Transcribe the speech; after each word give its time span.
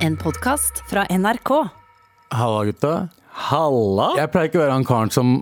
En 0.00 0.16
podkast 0.16 0.82
fra 0.90 1.04
NRK. 1.10 1.50
Halla, 2.32 2.64
gutta. 2.64 2.92
Halla! 3.50 4.12
Jeg 4.18 4.30
pleier 4.32 4.50
ikke 4.50 4.60
å 4.60 4.64
være 4.64 4.76
han 4.78 4.86
karen 4.88 5.12
som 5.14 5.32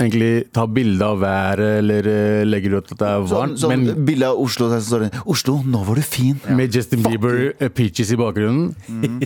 egentlig 0.00 0.48
tar 0.56 0.68
bilde 0.72 1.04
av 1.06 1.20
været 1.22 1.78
eller 1.82 2.06
eh, 2.10 2.42
legger 2.48 2.78
ut 2.80 2.92
at 2.94 2.98
det 3.02 3.08
er 3.08 3.24
Sånn, 3.28 3.32
varmt, 3.36 3.60
sånn 3.60 3.72
men 3.74 4.04
bilde 4.08 4.30
av 4.32 4.40
Oslo, 4.42 4.68
der 4.72 4.80
står 4.82 5.04
det 5.04 5.10
'Oslo, 5.28 5.58
nå 5.68 5.82
var 5.86 6.00
du 6.00 6.02
fin'. 6.06 6.40
med 6.56 6.74
Justin 6.74 7.02
Bieber 7.04 7.52
eh, 7.60 7.68
peaches 7.68 8.10
i 8.12 8.16
bakgrunnen. 8.18 8.72
Mm. 8.88 9.20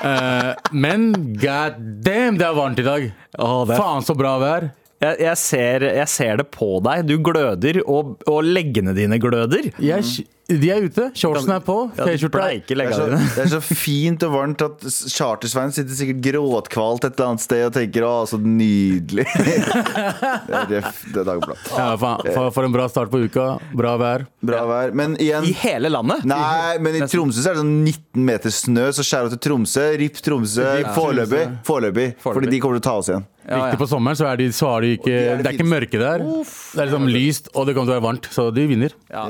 uh, 0.00 0.54
men 0.84 1.10
god 1.42 1.80
damn, 2.06 2.38
det 2.38 2.46
er 2.46 2.54
varmt 2.56 2.78
i 2.80 2.86
dag! 2.86 3.10
Oh, 3.38 3.64
det 3.66 3.76
er- 3.76 3.82
Faen 3.82 4.06
så 4.06 4.14
bra 4.16 4.38
vær. 4.40 4.70
Jeg, 5.00 5.16
jeg, 5.24 5.36
ser, 5.40 5.86
jeg 5.96 6.08
ser 6.12 6.42
det 6.42 6.50
på 6.52 6.74
deg. 6.84 7.06
Du 7.08 7.16
gløder, 7.24 7.80
og, 7.88 8.18
og 8.28 8.42
leggene 8.44 8.92
dine 8.96 9.16
gløder. 9.22 9.70
Jeg, 9.80 10.26
de 10.50 10.70
er 10.72 10.84
ute, 10.90 11.06
shortsen 11.14 11.52
er 11.54 11.62
på, 11.62 11.76
T-skjorta 11.94 12.48
er, 12.50 12.92
så, 12.92 13.06
det 13.12 13.44
er 13.44 13.50
så 13.52 13.60
fint 13.62 14.24
og 14.26 14.32
varmt 14.34 14.64
at 14.64 14.82
Chartersveien 15.12 15.72
sitter 15.74 15.94
sikkert 15.94 16.20
gråtkvalt 16.24 17.06
et 17.06 17.14
eller 17.14 17.32
annet 17.32 17.44
sted 17.44 17.62
og 17.68 17.74
tenker 17.76 18.06
'å, 18.06 18.12
så 18.26 18.40
nydelig'. 18.42 19.28
det 20.50 20.80
er 20.80 20.90
det 20.90 21.22
er 21.22 21.28
Dagbladet. 21.28 21.70
ja, 21.70 21.88
for, 22.00 22.50
for 22.56 22.66
en 22.66 22.74
bra 22.74 22.88
start 22.90 23.12
på 23.12 23.22
uka. 23.24 23.46
Bra 23.76 23.94
vær. 24.00 24.26
Bra 24.42 24.64
vær. 24.68 24.94
Men 24.96 25.16
igjen 25.22 25.46
I 25.46 25.54
hele 25.62 25.92
landet? 25.92 26.26
Nei, 26.28 26.78
men 26.82 26.98
i 26.98 27.04
Tromsø 27.06 27.44
så 27.44 27.52
er 27.52 27.60
det 27.60 27.64
sånn 27.64 27.76
19 27.84 28.26
meter 28.32 28.54
snø, 28.54 28.88
så 28.96 29.06
skjær 29.06 29.28
av 29.28 29.36
til 29.36 29.44
Tromsø. 29.48 29.86
Ripp 30.02 30.18
Tromsø. 30.24 30.66
Foreløpig. 30.96 31.44
Foreløpig. 31.68 32.08
Fordi 32.26 32.50
de 32.50 32.62
kommer 32.62 32.80
til 32.80 32.84
å 32.84 32.88
ta 32.90 32.98
oss 33.00 33.12
igjen. 33.12 33.28
Ja, 33.50 33.70
ja. 33.72 33.76
På 33.78 33.86
sommeren 33.90 34.18
så 34.18 34.28
er 34.30 34.38
de, 34.38 34.48
så 34.54 34.68
er 34.76 34.84
de 34.84 34.90
ikke 34.94 35.10
de 35.10 35.14
er 35.18 35.40
det 35.40 35.44
Det 35.44 35.50
er 35.50 35.56
ikke 35.58 35.66
mørke 35.66 35.98
der. 36.00 36.22
Det 36.22 36.82
er 36.82 36.90
liksom 36.90 37.08
lyst, 37.10 37.50
og 37.54 37.66
det 37.66 37.74
kommer 37.74 37.90
til 37.90 37.96
å 37.96 37.98
være 37.98 38.06
varmt, 38.06 38.28
så 38.30 38.46
de 38.54 38.66
vinner. 38.70 38.94
Ja. 39.10 39.24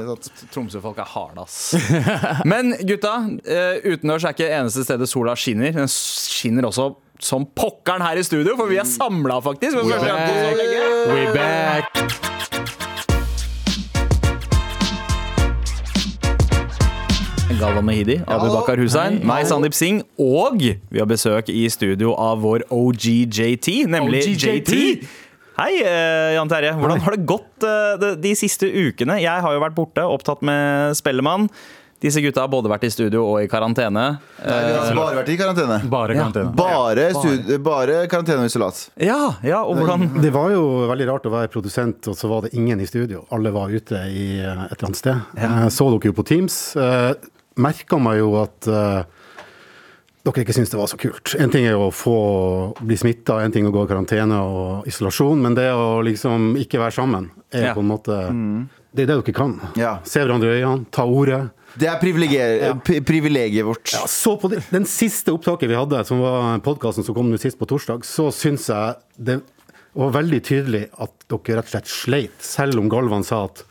Tromsø-folk 0.52 1.00
er 1.00 1.08
harde, 1.14 1.46
ass. 1.46 1.60
Men 2.52 2.74
gutta, 2.84 3.14
eh, 3.48 3.80
utendørs 3.94 4.28
er 4.28 4.36
ikke 4.36 4.50
eneste 4.58 4.84
stedet 4.84 5.08
sola 5.08 5.36
skinner. 5.40 5.72
Den 5.80 5.88
skinner 5.90 6.68
også 6.68 6.92
som 7.20 7.44
pokkeren 7.56 8.04
her 8.04 8.20
i 8.20 8.24
studio, 8.24 8.56
for 8.60 8.68
vi 8.70 8.80
er 8.80 8.88
samla, 8.88 9.40
faktisk. 9.44 9.80
We're 9.80 9.96
back 9.96 10.08
gang 10.08 10.28
på 10.28 10.36
så 10.36 10.52
lenge. 10.60 10.84
We 11.14 11.26
back! 11.36 12.39
Galvan 17.60 17.84
Mehidi, 17.84 18.14
Abu 18.24 18.48
Bakar 18.54 18.80
Hussein, 18.80 19.18
meg, 19.26 19.44
Sandeep 19.48 19.74
Singh, 19.76 20.00
og 20.16 20.62
vi 20.62 20.96
har 20.96 21.08
besøk 21.08 21.50
i 21.52 21.66
studio 21.68 22.14
av 22.16 22.40
vår 22.40 22.64
OGJT, 22.72 23.82
nemlig 23.90 24.22
OG 24.24 24.46
JT. 24.46 24.78
JT. 24.78 25.10
Hei, 25.60 25.74
eh, 25.84 26.30
Jan 26.38 26.48
Terje. 26.48 26.70
Hvordan 26.78 27.02
har 27.04 27.16
det 27.18 27.26
gått 27.28 27.66
eh, 27.68 28.06
de, 28.16 28.32
siste 28.38 28.64
ukene? 28.64 29.18
Jeg 29.20 29.44
har 29.44 29.52
jo 29.52 29.60
vært 29.60 29.76
borte, 29.76 30.06
opptatt 30.08 30.40
med 30.46 30.96
Spellemann. 30.96 31.50
Disse 32.00 32.22
gutta 32.24 32.46
har 32.46 32.48
både 32.48 32.70
vært 32.72 32.86
i 32.88 32.90
studio 32.94 33.26
og 33.26 33.42
i 33.42 33.48
karantene. 33.52 34.04
Nei, 34.40 34.60
har 34.72 34.96
bare 34.96 35.18
vært 35.18 35.28
i 35.28 35.36
karantene. 35.36 35.76
Bare 35.92 36.16
karantene. 36.16 36.54
Bare, 36.56 37.10
stud- 37.12 37.50
bare 37.66 37.98
karantene 38.08 38.46
og 38.46 38.48
isolat. 38.48 38.86
Ja, 38.96 39.34
ja, 39.44 39.58
og 39.66 39.82
hvordan 39.82 40.06
Det 40.24 40.30
var 40.32 40.48
jo 40.54 40.62
veldig 40.88 41.10
rart 41.10 41.28
å 41.28 41.34
være 41.34 41.52
produsent, 41.52 42.08
og 42.08 42.16
så 42.16 42.32
var 42.32 42.48
det 42.48 42.54
ingen 42.56 42.80
i 42.80 42.88
studio. 42.88 43.26
Alle 43.36 43.52
var 43.52 43.68
ute 43.68 44.00
i 44.08 44.30
eh, 44.40 44.64
et 44.64 44.78
eller 44.78 44.88
annet 44.88 45.02
sted. 45.02 45.28
Ja. 45.36 45.68
Så 45.68 45.90
dere 45.92 46.08
jo 46.08 46.16
på 46.16 46.24
Teams. 46.32 46.56
Merka 47.56 47.98
meg 47.98 48.20
jo 48.20 48.34
at 48.40 48.68
uh, 48.70 49.02
dere 50.24 50.44
ikke 50.44 50.54
syntes 50.54 50.70
det 50.72 50.78
var 50.80 50.90
så 50.90 50.98
kult. 51.00 51.34
En 51.40 51.50
ting 51.52 51.64
er 51.66 51.74
jo 51.74 51.86
å 51.88 51.94
få 51.94 52.16
bli 52.84 52.96
smitta, 53.00 53.40
en 53.42 53.52
ting 53.54 53.66
å 53.66 53.72
gå 53.74 53.86
i 53.86 53.90
karantene 53.90 54.38
og 54.44 54.88
isolasjon, 54.90 55.40
men 55.40 55.56
det 55.56 55.70
å 55.72 56.02
liksom 56.04 56.52
ikke 56.60 56.80
være 56.82 56.96
sammen 56.98 57.30
er 57.50 57.70
Ja. 57.70 57.74
på 57.74 57.80
en 57.80 57.88
måte 57.90 58.18
Det 58.92 59.04
er 59.04 59.06
det 59.06 59.16
dere 59.24 59.32
kan. 59.32 59.54
Ja. 59.76 60.00
Se 60.04 60.20
hverandre 60.20 60.50
i 60.50 60.60
øynene, 60.62 60.86
ta 60.90 61.04
ordet. 61.06 61.50
Det 61.78 61.86
er 61.86 62.00
privilegiet, 62.00 62.62
ja. 62.62 63.00
privilegiet 63.06 63.64
vårt. 63.64 63.92
Ja, 63.94 64.02
så 64.10 64.34
på 64.36 64.50
det, 64.50 64.64
den 64.72 64.84
siste 64.84 65.30
opptaket 65.32 65.70
vi 65.70 65.78
hadde, 65.78 66.04
som 66.04 66.18
var 66.18 66.58
podkasten 66.66 67.06
som 67.06 67.14
kom 67.14 67.30
nå 67.30 67.38
sist 67.38 67.58
på 67.60 67.68
torsdag, 67.70 68.02
så 68.04 68.32
syns 68.34 68.66
jeg 68.66 68.96
det 69.16 69.40
var 69.94 70.10
veldig 70.18 70.40
tydelig 70.42 70.88
at 70.98 71.12
dere 71.30 71.60
rett 71.60 71.70
og 71.70 71.74
slett 71.76 71.90
sleit, 71.90 72.42
selv 72.42 72.82
om 72.82 72.90
Galvan 72.90 73.22
sa 73.26 73.44
at 73.46 73.62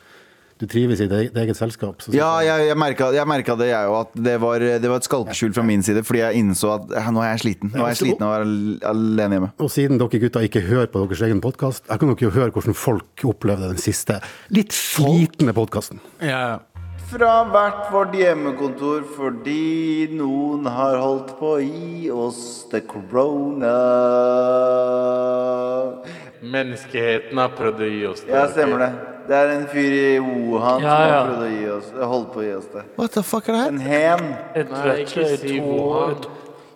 du 0.59 0.65
trives 0.67 0.99
i 0.99 1.07
ditt 1.07 1.35
eget 1.39 1.55
selskap. 1.55 2.01
Så 2.03 2.11
Ja, 2.13 2.39
jeg- 2.43 2.67
jeg, 2.67 2.77
merka, 2.77 3.11
jeg 3.15 3.25
merka 3.27 3.55
det, 3.57 3.69
jeg 3.71 3.87
òg. 3.87 4.01
At 4.01 4.23
det 4.23 4.33
var, 4.41 4.59
det 4.59 4.83
var 4.89 4.97
et 4.97 5.07
skalkeskjul 5.07 5.53
fra 5.55 5.63
min 5.63 5.81
side. 5.83 6.03
Fordi 6.03 6.19
jeg 6.19 6.35
innså 6.43 6.73
at 6.75 6.87
nå 7.13 7.21
er 7.23 7.37
jeg 7.37 7.39
sliten. 7.45 7.71
Nå 7.73 7.85
er 7.85 7.93
jeg 7.93 8.01
sliten 8.03 8.21
av 8.27 8.33
å 8.33 8.37
være 8.37 8.89
alene 8.91 9.37
hjemme. 9.39 9.51
Og 9.59 9.69
siden 9.71 9.97
dere 9.97 10.19
gutta 10.19 10.43
ikke 10.43 10.61
hører 10.67 10.87
på 10.91 11.05
deres 11.07 11.21
egen 11.29 11.39
podkast, 11.41 11.87
jeg 11.87 11.99
kan 11.99 12.09
dere 12.11 12.27
jo 12.27 12.33
høre 12.35 12.51
hvordan 12.51 12.75
folk 12.75 13.23
opplevde 13.23 13.67
den 13.71 13.77
siste 13.79 14.19
litt 14.51 14.71
slitne 14.75 15.53
podkasten. 15.55 15.99
Ja. 16.21 16.59
Fra 17.09 17.43
hvert 17.49 17.87
vårt 17.91 18.11
hjemmekontor 18.13 19.01
fordi 19.15 20.09
noen 20.13 20.67
har 20.69 20.99
holdt 21.01 21.31
på 21.39 21.55
å 21.55 21.61
gi 21.63 22.11
oss 22.13 22.67
the 22.69 22.81
corona. 22.81 23.73
Menneskeheten 26.43 27.37
har 27.41 27.49
prøvd 27.57 27.81
å 27.83 27.89
gi 27.89 28.03
oss 28.11 28.21
Ja, 28.29 28.45
stemmer 28.51 28.83
det. 28.85 28.91
Det 29.29 29.37
er 29.37 29.51
en 29.53 29.67
fyr 29.69 29.93
i 29.93 30.19
Wuhan 30.19 30.81
Ja, 30.81 30.89
som 30.89 31.05
ja. 31.05 31.17
har 31.19 31.27
prøvd 31.27 31.43
å 31.45 31.49
gi 31.53 31.65
oss 31.75 31.89
holdt 32.11 32.31
på 32.33 32.39
å 32.41 32.45
gi 32.47 32.53
oss 32.57 32.69
det. 32.73 32.83
What 32.97 33.13
the 33.13 33.21
fuck 33.21 33.49
er 33.49 33.53
det 33.53 33.61
her? 33.61 33.73
En 33.75 33.81
hen. 33.85 34.23
Et 34.57 35.09
si 35.13 35.59
to 35.59 36.29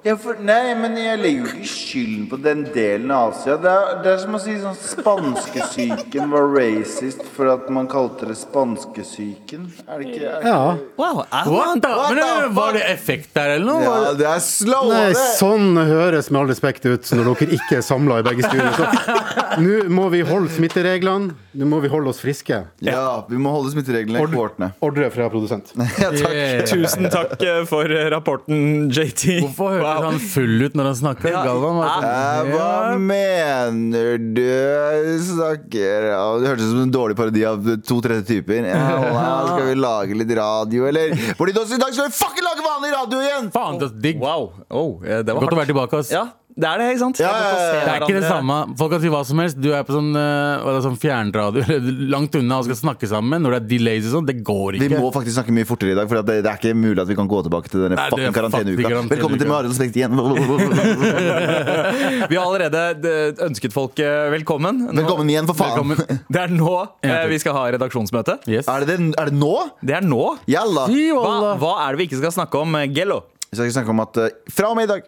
Ja, 0.03 0.17
for, 0.19 0.35
nei, 0.43 0.73
men 0.75 0.97
jeg 0.99 1.15
legger 1.21 1.45
jo 1.45 1.51
ikke 1.53 1.67
skylden 1.71 2.23
på 2.27 2.35
den 2.43 2.65
delen 2.75 3.11
av 3.15 3.29
Asia. 3.31 3.53
Det 3.63 3.71
er, 3.71 3.91
det 4.03 4.09
er 4.11 4.17
som 4.19 4.33
å 4.35 4.39
si 4.43 4.55
sånn 4.59 4.75
spanskesyken 4.75 6.33
var 6.33 6.49
racist 6.51 7.21
for 7.31 7.47
at 7.53 7.69
man 7.71 7.87
kalte 7.87 8.27
det 8.27 8.35
spanskesyken. 8.41 9.69
Er 9.87 10.01
det 10.01 10.09
ikke? 10.09 10.25
Er, 10.27 10.43
Ja. 10.43 10.57
Wow, 10.99 11.21
What 11.23 11.79
the? 11.85 11.93
What 11.95 12.17
Men, 12.17 12.19
the 12.19 12.49
eh, 12.49 12.49
var 12.57 12.75
det 12.75 12.81
effekt 12.91 13.31
der, 13.37 13.53
eller 13.55 13.69
noe? 13.69 13.85
Ja, 13.85 14.11
det 14.19 14.27
er 14.27 14.43
slow! 14.43 14.89
Nei, 14.91 15.05
det. 15.13 15.23
sånn 15.39 15.79
høres 15.79 16.27
med 16.33 16.41
all 16.41 16.51
respekt 16.51 16.83
ut 16.83 17.13
når 17.15 17.31
dere 17.31 17.59
ikke 17.61 17.79
er 17.79 17.87
samla 17.87 18.19
i 18.19 18.27
begge 18.27 18.43
studier. 18.43 19.23
Nå 19.63 19.79
må 19.93 20.09
vi 20.11 20.19
holde 20.27 20.51
smittereglene, 20.51 21.31
nå 21.55 21.69
må 21.69 21.79
vi 21.83 21.93
holde 21.93 22.11
oss 22.11 22.19
friske. 22.19 22.59
Ja, 22.83 23.05
vi 23.29 23.39
må 23.39 23.55
holde 23.55 23.71
smittereglene 23.71 24.19
i 24.19 24.35
kortene. 24.35 24.73
Ordre 24.83 25.07
fra 25.15 25.31
produsent. 25.31 25.71
Ja, 26.03 26.09
takk. 26.11 26.33
Yeah. 26.33 26.63
Tusen 26.67 27.07
takk 27.13 27.39
eh, 27.45 27.61
for 27.69 27.87
rapporten, 28.11 28.89
JT. 28.91 29.39
Hvorfor 29.45 29.92
hørtes 29.93 30.09
han 30.09 30.31
full 30.33 30.65
ut 30.65 30.77
når 30.77 30.89
han 30.89 30.97
snakka? 30.99 31.31
Ja. 31.31 31.43
Galvan 31.47 31.79
var 31.79 31.93
sånn, 31.93 32.07
ja. 32.07 32.57
hva 32.57 32.97
mener 33.01 34.19
du 34.35 34.43
snakker 35.29 36.07
ja, 36.11 36.21
Det 36.41 36.51
hørtes 36.51 36.67
ut 36.67 36.73
som 36.73 36.83
en 36.83 36.93
dårlig 36.93 37.17
parodi 37.19 37.45
av 37.47 37.71
to-tre 37.87 38.21
typer. 38.27 38.67
Ja, 38.73 38.79
wow, 38.99 39.49
skal 39.51 39.67
vi 39.67 39.73
lage 39.77 40.15
litt 40.17 40.31
radio, 40.37 40.87
eller? 40.89 41.13
Fordi 41.37 41.53
i 41.53 41.79
dag 41.81 41.93
skal 41.93 42.07
vi 42.07 42.15
fucking 42.15 42.45
lage 42.45 42.63
vanlig 42.65 42.93
radio 42.93 43.21
igjen! 43.23 43.49
Faen, 43.53 43.77
det 43.81 43.89
er 43.89 43.99
digg. 44.07 44.21
Wow. 44.23 44.49
Oh, 44.69 45.03
eh, 45.05 45.21
det 45.25 45.35
var 45.35 45.45
Godt 45.45 45.55
å 45.55 45.59
være 45.59 45.71
tilbake, 45.71 45.99
ass. 46.03 46.11
Ja, 46.13 46.25
det 46.53 46.67
er 46.69 46.77
det, 46.81 46.85
ikke 46.93 47.01
sant? 47.01 47.17
Ja, 47.21 47.29
ja, 47.33 47.35
ja, 47.39 47.39
ja. 47.49 47.55
Det 47.73 47.89
er 47.93 47.97
ikke 48.05 48.19
det 48.19 48.27
samme. 48.29 48.55
Folk 48.77 48.91
kan 48.93 49.01
si 49.01 49.09
hva 49.09 49.21
som 49.25 49.39
helst. 49.41 49.57
Du 49.57 49.71
er 49.73 49.81
på 49.87 49.93
sånn, 49.95 50.11
det, 50.13 50.73
sånn 50.85 50.97
fjernradio 51.01 51.63
langt 52.13 52.35
unna 52.37 52.59
og 52.61 52.65
skal 52.67 52.77
snakke 52.77 53.07
sammen. 53.09 53.41
Når 53.41 53.49
det 53.55 53.59
er 53.61 53.65
delays 53.71 54.05
og 54.09 54.13
sånn, 54.19 54.27
det 54.29 54.35
går 54.45 54.69
ikke. 54.77 54.89
Vi 54.93 54.99
må 55.01 55.09
faktisk 55.15 55.35
snakke 55.39 55.53
mye 55.55 55.65
fortere 55.69 55.91
i 55.95 55.97
dag, 55.97 56.05
for 56.11 56.15
det, 56.21 56.35
det 56.45 56.49
er 56.51 56.57
ikke 56.61 56.75
mulig 56.77 57.01
at 57.01 57.09
vi 57.09 57.17
kan 57.17 57.27
gå 57.31 57.37
tilbake 57.47 57.67
til 57.73 57.79
denne 57.87 57.97
fucking 58.05 58.35
karanteneuka. 58.37 58.83
Karantene. 58.85 59.09
Velkommen 59.15 59.37
til 59.41 59.49
Marius 59.51 59.75
Spekt 59.79 59.95
igjen. 59.97 60.13
Vi 62.29 62.37
har 62.37 62.45
allerede 62.45 62.83
eh, 63.09 63.43
ønsket 63.47 63.73
folk 63.75 63.99
eh, 64.03 64.29
velkommen. 64.33 64.83
Nå- 64.87 64.95
Velkommen 65.01 65.29
igjen, 65.33 65.47
for 65.49 65.57
faen. 65.57 65.73
Velkommen. 65.73 66.21
Det 66.29 66.41
er 66.43 66.53
nå 66.53 66.73
eh, 67.03 67.25
vi 67.31 67.39
skal 67.41 67.55
ha 67.57 67.65
redaksjonsmøte. 67.75 68.37
Yes. 68.49 68.69
Er 68.71 68.85
det, 68.87 68.99
er 69.19 69.31
det 69.31 69.37
nå? 69.37 69.53
Det 69.81 69.97
er 69.99 70.05
nå. 70.05 70.23
Hva, 70.47 71.55
hva 71.61 71.73
er 71.87 71.95
det 71.95 72.03
vi 72.03 72.09
ikke 72.11 72.21
skal 72.21 72.35
snakke 72.41 72.61
om, 72.63 72.77
Gello? 72.93 73.23
Vi 73.49 73.59
skal 73.59 73.73
snakke 73.75 73.93
om 73.93 74.01
at 74.01 74.17
fra 74.53 74.71
og 74.71 74.77
med 74.79 74.87
i 74.87 74.91
dag 74.95 75.03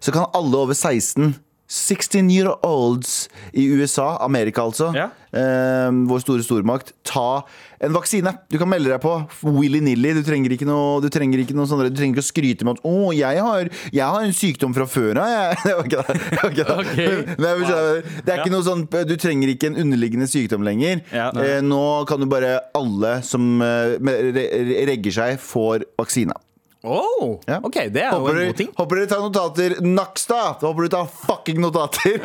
så 0.00 0.14
kan 0.14 0.30
alle 0.34 0.56
over 0.56 0.74
16 0.74 1.34
16 1.68 2.30
year 2.32 2.48
olds 2.64 3.28
i 3.52 3.66
USA, 3.76 4.16
Amerika 4.24 4.62
altså, 4.64 4.86
Ja. 4.96 5.10
eh, 5.36 5.90
vår 6.08 6.22
store 6.24 6.40
stormakt, 6.40 6.94
ta 7.04 7.42
en 7.84 7.92
vaksine. 7.92 8.32
Du 8.48 8.56
kan 8.56 8.70
melde 8.70 8.88
deg 8.88 9.02
på 9.02 9.12
willy-nilly. 9.44 10.14
Du 10.16 10.22
trenger 10.24 10.54
ikke 10.56 10.64
noe 10.64 11.02
Du 11.04 11.10
trenger 11.12 11.42
ikke 11.44 11.52
noe 11.54 11.68
sånt, 11.68 11.84
Du 11.84 11.94
trenger 11.94 12.16
ikke 12.16 12.24
å 12.24 12.30
skryte 12.32 12.64
med 12.64 12.78
at 12.78 12.82
'Å, 12.88 13.12
jeg 13.12 13.36
har, 13.44 13.68
jeg 13.92 14.00
har 14.02 14.24
en 14.24 14.32
sykdom 14.32 14.72
fra 14.74 14.86
før 14.88 15.20
av', 15.20 15.28
jeg. 15.28 15.56
Det 15.68 15.76
var 15.76 15.84
ikke 15.84 16.02
det. 16.08 16.16
det, 16.16 16.40
var 16.40 16.50
ikke 16.54 16.64
det. 16.64 16.78
Ok. 16.88 17.38
Nei, 17.38 17.52
men 17.52 17.64
skjønner 17.68 17.94
du, 18.00 18.10
det 18.24 18.32
er 18.32 18.38
ikke 18.40 18.56
noe 18.56 18.64
sånn 18.64 18.88
Du 19.12 19.16
trenger 19.20 19.48
ikke 19.52 19.66
en 19.68 19.76
underliggende 19.84 20.26
sykdom 20.32 20.64
lenger. 20.64 21.04
Ja. 21.12 21.28
Eh, 21.36 21.60
nå 21.60 21.84
kan 22.08 22.24
du 22.24 22.26
bare 22.32 22.62
Alle 22.74 23.18
som 23.22 23.60
eh, 23.60 24.00
regger 24.88 25.12
seg, 25.12 25.36
får 25.38 25.84
vaksina. 26.00 26.32
Oh, 26.86 27.40
Ja. 27.48 27.58
OK, 27.66 27.74
det 27.90 28.02
er 28.04 28.12
jo 28.14 28.28
en 28.30 28.36
god 28.38 28.56
ting. 28.56 28.68
håper 28.76 29.00
dere 29.00 29.08
tar 29.10 29.22
notater. 29.24 29.72
Nakstad! 29.82 30.60
Håper 30.62 30.86
du 30.86 30.88
tar 30.92 31.08
fucking 31.10 31.58
notater. 31.60 32.20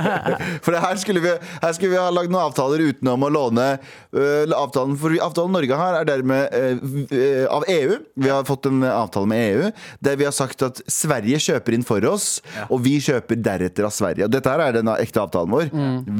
for 0.64 0.76
her 0.78 1.00
skulle, 1.02 1.22
vi, 1.24 1.32
her 1.62 1.72
skulle 1.74 1.90
vi 1.90 1.98
ha 1.98 2.06
lagd 2.14 2.30
noen 2.30 2.44
avtaler 2.46 2.84
utenom 2.86 3.24
å 3.26 3.30
låne 3.34 3.64
uh, 3.80 4.54
avtalen. 4.54 4.94
For 5.00 5.16
avtalen 5.24 5.56
Norge 5.56 5.78
har, 5.80 5.98
er 5.98 6.06
dermed 6.06 6.54
uh, 6.54 6.86
uh, 7.10 7.46
av 7.56 7.66
EU. 7.72 7.96
Vi 8.14 8.30
har 8.30 8.46
fått 8.46 8.68
en 8.70 8.84
avtale 8.86 9.26
med 9.32 9.42
EU 9.48 9.72
der 10.06 10.20
vi 10.20 10.28
har 10.28 10.34
sagt 10.36 10.62
at 10.62 10.78
Sverige 10.90 11.40
kjøper 11.42 11.74
inn 11.74 11.84
for 11.86 12.04
oss, 12.06 12.38
og 12.70 12.78
vi 12.86 12.96
kjøper 13.02 13.40
deretter 13.42 13.88
av 13.88 13.94
Sverige. 13.96 14.28
Og 14.28 14.32
dette 14.36 14.52
her 14.52 14.62
er 14.68 14.78
den 14.78 14.92
ekte 14.94 15.24
avtalen 15.24 15.50
vår. 15.52 15.72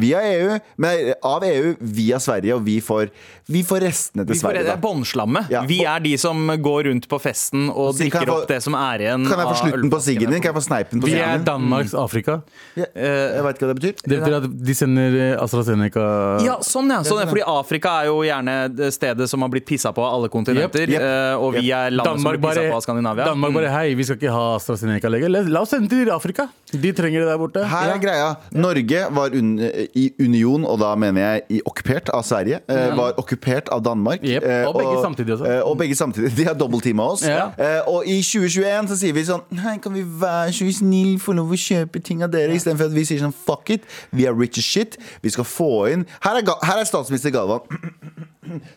Via 0.03 0.25
EU, 0.33 0.59
men 0.83 1.13
av 1.27 1.47
EU 1.47 1.77
via 1.81 2.19
Sverige, 2.23 2.59
og 2.59 2.67
vi 2.67 2.81
får, 2.83 3.15
vi 3.53 3.63
får 3.67 3.85
restene 3.87 4.27
til 4.27 4.35
Vi 4.35 4.41
får 4.43 4.49
Sverige. 4.51 4.67
det 4.67 4.75
er 4.75 4.83
båndslammet. 4.83 5.53
Ja. 5.55 5.63
Vi 5.71 5.81
er 5.87 6.03
de 6.03 6.17
som 6.21 6.51
går 6.67 6.91
rundt 6.91 7.07
på 7.11 7.21
festen 7.23 7.69
og 7.77 7.86
og 7.87 7.95
drikker 7.99 8.27
få- 8.27 8.37
opp 8.43 8.49
det 8.51 8.59
som 8.63 8.75
er 8.75 9.05
igjen 9.07 9.27
Kan 9.29 9.39
jeg 9.43 9.49
få 9.49 9.57
slutten 9.63 9.91
på 9.93 10.01
siggen 10.03 10.31
din? 10.31 10.41
Kan 10.43 10.53
jeg 10.53 10.57
få 10.59 10.65
sneipen 10.67 11.01
på 11.03 11.07
Vi 11.11 11.15
er 11.15 11.25
siggen? 11.25 11.45
Danmarks 11.47 11.95
Afrika. 11.95 12.41
Ja, 12.77 12.87
jeg 12.95 13.43
veit 13.47 13.57
ikke 13.61 13.67
hva 13.67 13.75
det 13.75 13.79
betyr. 13.81 13.95
Det 14.07 14.19
betyr 14.21 14.37
at 14.41 14.49
de 14.71 14.75
sender 14.75 15.17
eh, 15.21 15.43
AstraZeneca 15.43 16.07
Ja, 16.45 16.57
sånn 16.67 16.91
ja. 16.91 17.01
Sånn. 17.07 17.23
Fordi 17.31 17.45
Afrika 17.47 17.95
er 18.03 18.11
jo 18.11 18.21
gjerne 18.27 18.57
stedet 18.93 19.29
som 19.31 19.41
har 19.47 19.49
blitt 19.53 19.67
pissa 19.67 19.93
på 19.97 20.03
av 20.05 20.15
alle 20.19 20.29
kontinenter. 20.33 20.87
Yep, 20.87 20.97
jep, 20.97 21.03
eh, 21.03 21.35
og 21.41 21.55
vi 21.59 21.71
er 21.71 21.91
landet 21.91 22.07
som 22.21 22.25
Danmark 22.25 22.41
blir 22.41 22.51
pissa 22.51 22.67
på 22.71 22.77
av 22.77 22.83
Skandinavia. 22.87 23.25
Danmark 23.33 23.55
bare 23.55 23.67
Mm. 23.67 23.73
Hei, 23.77 23.95
vi 23.99 24.05
skal 24.05 24.17
ikke 24.17 24.31
ha 24.33 24.45
AstraZeneca 24.57 25.09
lenger. 25.11 25.29
La, 25.33 25.41
la 25.43 25.61
oss 25.63 25.71
sende 25.75 25.89
til 25.91 26.09
Afrika. 26.13 26.49
De 26.73 26.93
trenger 26.93 27.21
det 27.25 27.29
der 27.31 27.39
borte. 27.39 27.65
Her 27.67 27.95
er 27.95 27.99
greia. 28.03 28.29
Norge 28.53 29.01
var 29.15 29.31
un 29.35 29.59
i 29.95 30.13
union, 30.21 30.65
og 30.65 30.79
da 30.81 30.95
mener 30.95 31.21
jeg 31.21 31.43
i 31.59 31.61
okkupert 31.67 32.11
av 32.15 32.23
Sverige. 32.27 32.61
Eh, 32.69 32.95
var 32.97 33.15
okkupert 33.19 33.69
av 33.73 33.83
Danmark. 33.83 34.23
Eh, 34.23 34.65
og 34.67 34.75
begge 34.79 35.03
samtidig 35.03 35.35
også. 35.37 35.47
Eh, 35.51 35.61
og 35.67 35.77
begge 35.79 35.97
samtidig. 35.99 36.35
De 36.37 36.45
har 36.45 36.55
dobbeltteama 36.55 37.07
oss. 37.13 37.23
Ja. 37.27 37.51
Eh, 37.67 37.81
og 37.91 38.07
i 38.07 38.19
2021 38.23 38.91
så 38.93 38.97
sier 39.01 39.15
vi 39.17 39.25
sånn 39.27 39.43
Hei, 39.65 39.77
kan 39.83 39.95
vi 39.97 40.03
være 40.21 40.53
så 40.55 40.67
snill 40.79 41.17
få 41.23 41.35
lov 41.39 41.51
å 41.55 41.59
kjøpe 41.59 42.03
ting 42.05 42.23
av 42.27 42.31
dere? 42.35 42.55
Istedenfor 42.55 42.91
at 42.91 42.95
vi 42.97 43.05
sier 43.09 43.23
sånn 43.25 43.35
fuck 43.35 43.73
it, 43.75 43.87
vi 44.15 44.27
er 44.29 44.37
rich 44.37 44.61
as 44.61 44.67
shit. 44.69 44.99
Vi 45.25 45.33
skal 45.35 45.47
få 45.49 45.71
inn 45.93 46.05
Her 46.25 46.41
er, 46.43 46.53
her 46.69 46.83
er 46.83 46.89
statsminister 46.89 47.35
Galvan. 47.35 47.67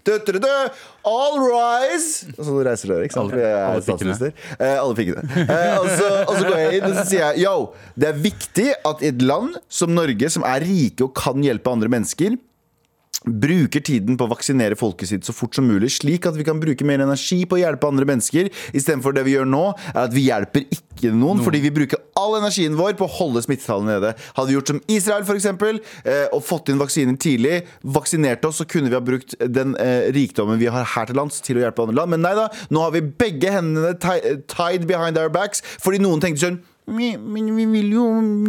Dø, 0.07 0.15
dø. 0.25 0.53
All 1.06 1.36
rise! 1.44 2.25
Og 2.33 2.41
så 2.47 2.56
reiser 2.65 2.89
dere, 2.89 3.06
ikke 3.06 3.13
sant? 3.19 3.36
Alle- 3.38 3.51
alle 3.53 3.77
er 3.77 3.83
statsminister. 3.86 4.31
Eh, 4.57 4.74
alle 4.81 4.95
fikkene. 4.97 5.21
Eh, 5.44 5.75
og, 5.77 5.92
og 6.25 6.31
så 6.39 6.47
går 6.47 6.57
jeg 6.63 6.80
inn 6.80 6.88
og 6.88 6.95
så 6.97 7.03
sier 7.12 7.21
jeg 7.27 7.44
Yo, 7.45 7.53
det 7.94 8.09
er 8.09 8.18
viktig 8.24 8.68
at 8.89 9.03
i 9.06 9.12
et 9.12 9.21
land 9.21 9.59
som 9.69 9.94
Norge, 9.94 10.31
som 10.33 10.47
er 10.50 10.65
rike 10.65 11.06
og 11.06 11.13
kan 11.21 11.45
hjelpe 11.45 11.69
andre 11.69 11.92
mennesker 11.94 12.39
Bruker 13.27 13.81
tiden 13.83 14.15
på 14.15 14.23
å 14.23 14.31
vaksinere 14.31 14.77
folket 14.79 15.09
sitt 15.09 15.25
så 15.27 15.33
fort 15.35 15.57
som 15.57 15.65
mulig, 15.67 15.89
slik 15.91 16.23
at 16.29 16.38
vi 16.39 16.45
kan 16.47 16.59
bruke 16.61 16.85
mer 16.88 17.01
energi 17.03 17.41
på 17.44 17.57
å 17.57 17.59
hjelpe 17.59 17.89
andre 17.89 18.07
mennesker. 18.07 18.47
Istedenfor 18.71 19.11
det 19.15 19.25
vi 19.27 19.33
gjør 19.33 19.50
nå, 19.50 19.63
er 19.91 20.00
at 20.06 20.13
vi 20.15 20.23
hjelper 20.29 20.63
ikke 20.71 21.11
noen, 21.11 21.41
fordi 21.44 21.59
vi 21.65 21.73
bruker 21.75 22.00
all 22.19 22.38
energien 22.38 22.77
vår 22.79 22.95
på 23.00 23.09
å 23.09 23.13
holde 23.17 23.44
smittetallene 23.44 23.97
nede. 23.97 24.13
Hadde 24.38 24.47
vi 24.47 24.56
gjort 24.56 24.71
som 24.71 24.79
Israel, 24.88 25.27
f.eks., 25.27 25.50
eh, 25.50 26.25
og 26.31 26.45
fått 26.47 26.71
inn 26.71 26.79
vaksiner 26.79 27.19
tidlig, 27.19 27.59
vaksinert 27.83 28.47
oss, 28.47 28.61
så 28.63 28.67
kunne 28.71 28.88
vi 28.88 28.95
ha 28.95 29.03
brukt 29.03 29.35
den 29.44 29.75
eh, 29.83 30.07
rikdommen 30.15 30.61
vi 30.61 30.71
har 30.71 30.88
her 30.95 31.11
til 31.11 31.19
lands, 31.19 31.44
til 31.44 31.59
å 31.59 31.65
hjelpe 31.65 31.83
andre 31.83 32.00
land. 32.00 32.15
Men 32.15 32.23
nei 32.23 32.33
da, 32.39 32.47
nå 32.71 32.88
har 32.88 32.95
vi 32.95 33.03
begge 33.03 33.51
hendene 33.51 33.97
tied 34.00 34.88
behind 34.88 35.19
our 35.19 35.31
backs, 35.33 35.65
fordi 35.83 36.00
noen 36.03 36.23
tenkte 36.23 36.47
sånn 36.47 36.61
men 36.89 37.51
vi 37.53 37.67
vil 37.69 37.91
jo 37.94 38.06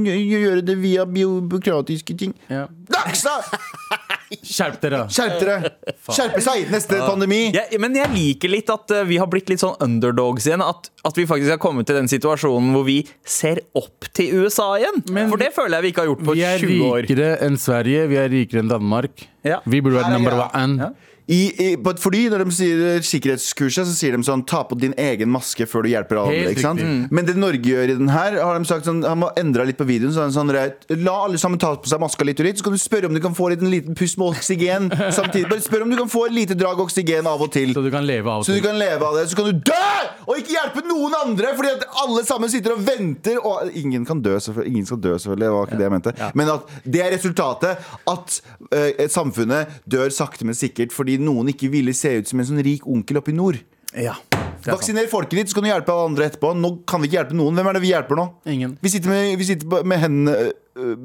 gjøre 0.08 0.62
det 0.64 0.78
via 0.80 1.04
byråkratiske 1.04 2.16
ting. 2.22 2.32
Ja. 2.48 2.70
Nakstad! 2.88 3.50
Skjerp 4.30 4.76
dere. 4.82 5.00
Skjerp 5.10 5.40
dere! 5.42 5.72
Skjerpe 6.06 6.42
seg 6.44 6.68
neste 6.70 7.00
pandemi! 7.02 7.40
Ja, 7.56 7.64
men 7.82 7.96
jeg 7.98 8.12
liker 8.14 8.52
litt 8.52 8.70
at 8.70 8.92
eh, 8.94 9.02
vi 9.08 9.18
har 9.18 9.26
blitt 9.30 9.50
litt 9.50 9.62
sånn 9.62 9.74
underdogs 9.82 10.46
igjen. 10.46 10.62
At, 10.62 10.90
at 11.06 11.18
vi 11.18 11.26
faktisk 11.26 11.50
har 11.56 11.60
kommet 11.62 11.88
til 11.90 11.98
den 11.98 12.10
situasjonen 12.10 12.70
hvor 12.76 12.86
vi 12.86 13.00
ser 13.26 13.62
opp 13.78 14.06
til 14.14 14.44
USA 14.44 14.70
igjen. 14.78 15.02
For 15.32 15.40
det 15.40 15.50
føler 15.56 15.80
jeg 15.80 15.88
vi 15.88 15.92
ikke 15.94 16.04
har 16.04 16.10
gjort 16.12 16.24
på 16.30 16.36
20 16.38 16.40
år. 16.46 16.62
Vi 16.70 16.80
er 16.86 17.06
rikere 17.08 17.30
enn 17.48 17.58
Sverige, 17.60 18.06
vi 18.12 18.20
er 18.22 18.30
rikere 18.30 18.62
enn 18.62 18.70
Danmark. 18.70 19.26
Ja. 19.46 19.58
Vi 19.66 19.82
burde 19.82 19.98
vært 19.98 20.12
er 20.12 20.18
number 20.18 20.38
one. 20.46 20.90
one. 20.90 20.92
I, 21.30 21.40
i, 21.62 21.66
på 21.78 21.92
et 21.94 22.00
fly, 22.02 22.20
når 22.32 22.42
de 22.42 22.54
sier 22.54 23.04
sikkerhetskurset, 23.06 23.86
så 23.86 23.94
sier 23.94 24.16
de 24.16 24.26
sånn 24.26 24.42
Ta 24.50 24.64
på 24.66 24.74
din 24.80 24.94
egen 24.98 25.30
maske 25.30 25.66
før 25.68 25.84
du 25.86 25.90
hjelper 25.92 26.18
alle. 26.18 26.50
Ikke 26.50 26.64
sant? 26.64 26.82
Men 27.14 27.28
det 27.28 27.36
Norge 27.38 27.70
gjør 27.70 27.92
i 27.92 27.96
den 28.00 28.10
her, 28.10 28.40
har 28.40 28.58
de 28.58 28.66
sagt 28.66 28.88
sånn 28.88 29.04
Han 29.06 29.20
må 29.22 29.30
endre 29.38 29.68
litt 29.68 29.78
på 29.78 29.86
videoen. 29.86 30.14
Så 30.16 30.26
sånn, 30.34 30.50
La 30.50 31.16
alle 31.26 31.38
sammen 31.38 31.60
ta 31.62 31.70
på 31.78 31.90
seg 31.90 32.02
maska 32.02 32.26
litt 32.26 32.42
og 32.42 32.48
litt, 32.48 32.58
så 32.58 32.66
kan 32.66 32.74
du 32.74 32.80
spørre 32.82 33.06
om 33.06 33.14
du 33.14 33.22
kan 33.22 33.36
få 33.36 33.50
litt, 33.52 33.62
en 33.62 33.70
liten 33.70 33.94
pust 33.98 34.18
med 34.18 34.34
oksygen 34.34 34.90
samtidig. 34.90 35.46
Bare 35.52 35.62
spør 35.62 35.86
om 35.86 35.94
du 35.94 35.98
kan 36.00 36.10
få 36.10 36.24
et 36.30 36.34
lite 36.34 36.56
drag 36.58 36.82
oksygen 36.82 37.28
av 37.30 37.44
og 37.46 37.52
til. 37.54 37.74
Så 37.76 37.84
du 37.84 37.90
kan 37.94 38.08
leve 38.08 38.34
av 38.34 38.46
Så 38.48 38.56
du 38.56 38.64
kan 38.64 38.80
leve 38.80 39.06
av 39.06 39.20
det. 39.20 39.28
Så 39.30 39.38
kan 39.38 39.50
du 39.50 39.62
dø! 39.70 39.92
Og 40.26 40.40
ikke 40.40 40.56
hjelpe 40.56 40.84
noen 40.88 41.14
andre! 41.20 41.54
Fordi 41.58 41.74
at 41.76 41.86
alle 42.02 42.24
sammen 42.26 42.50
sitter 42.50 42.74
og 42.74 42.82
venter. 42.86 43.38
Og 43.38 43.70
ingen 43.78 44.08
kan 44.08 44.22
dø, 44.24 44.34
selvfølgelig. 44.40 44.74
Ingen 44.74 44.90
skal 44.90 45.02
dø, 45.04 45.14
selvfølgelig. 45.14 45.46
Det 45.46 45.54
var 45.54 45.70
ikke 45.70 45.80
det 45.80 45.86
jeg 45.86 45.94
mente. 45.94 46.16
Men 46.42 46.52
at 46.56 46.76
det 46.96 47.04
er 47.06 47.14
resultatet. 47.14 47.88
At 48.10 48.40
uh, 48.74 49.06
samfunnet 49.12 49.80
dør 49.90 50.10
sakte, 50.14 50.48
men 50.48 50.58
sikkert 50.58 50.94
fordi 50.94 51.19
noen 51.20 51.52
ikke 51.52 51.70
ville 51.72 51.94
se 51.96 52.16
ut 52.20 52.28
som 52.30 52.40
en 52.42 52.48
sånn 52.50 52.62
rik 52.66 52.86
onkel 52.88 53.20
oppe 53.20 53.32
i 53.32 53.36
nord. 53.36 53.60
Ja, 53.96 54.14
er. 54.38 54.70
Vaksiner 54.70 55.08
folket 55.10 55.38
ditt, 55.40 55.48
så 55.50 55.56
kan 55.58 55.64
du 55.66 55.70
hjelpe 55.72 55.90
alle 55.94 56.10
andre 56.12 56.28
etterpå. 56.30 56.52
Nå 56.54 56.68
kan 56.86 57.00
vi 57.02 57.08
ikke 57.08 57.18
hjelpe 57.22 57.34
noen. 57.38 57.56
Hvem 57.58 57.66
er 57.72 57.78
det 57.78 57.82
vi 57.82 57.90
hjelper 57.94 58.18
nå? 58.20 58.26
Ingen. 58.52 58.76
Vi 58.84 58.92
sitter, 58.92 59.10
med, 59.10 59.32
vi 59.40 59.44
sitter, 59.48 59.66
på- 59.72 59.82
med 59.84 59.98
hendene 59.98 60.52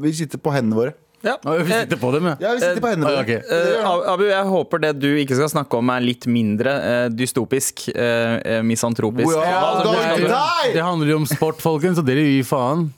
Vi 0.02 0.12
sitter 0.14 0.38
på 0.40 0.52
hendene 0.54 0.76
våre. 0.78 0.94
Ja. 1.26 1.38
Vi 1.42 1.66
sitter 1.66 1.98
på 1.98 2.12
dem, 2.14 2.28
ja. 2.30 2.36
Ja, 2.40 2.52
vi 2.54 2.60
sitter 2.62 2.82
på 2.84 2.92
hendene 2.92 3.10
Eh, 3.10 3.16
våre. 3.16 3.24
Okay. 3.24 3.82
Ab- 3.84 4.04
Abu, 4.14 4.24
jeg 4.30 4.46
håper 4.46 4.80
det 4.84 4.92
du 5.02 5.08
ikke 5.18 5.36
skal 5.40 5.50
snakke 5.50 5.80
om, 5.80 5.90
er 5.90 6.04
litt 6.06 6.28
mindre 6.30 6.76
uh, 6.86 7.08
dystopisk, 7.10 7.88
eh, 7.96 8.62
misantropisk. 8.62 9.34
Er- 9.34 10.22
die! 10.22 10.74
det 10.76 10.84
handler 10.86 11.08
jo 11.10 11.18
om 11.24 11.26
sport, 11.26 11.58
folkens, 11.64 11.98
og 11.98 12.06
dere 12.06 12.22
gir 12.28 12.46
faen. 12.46 12.92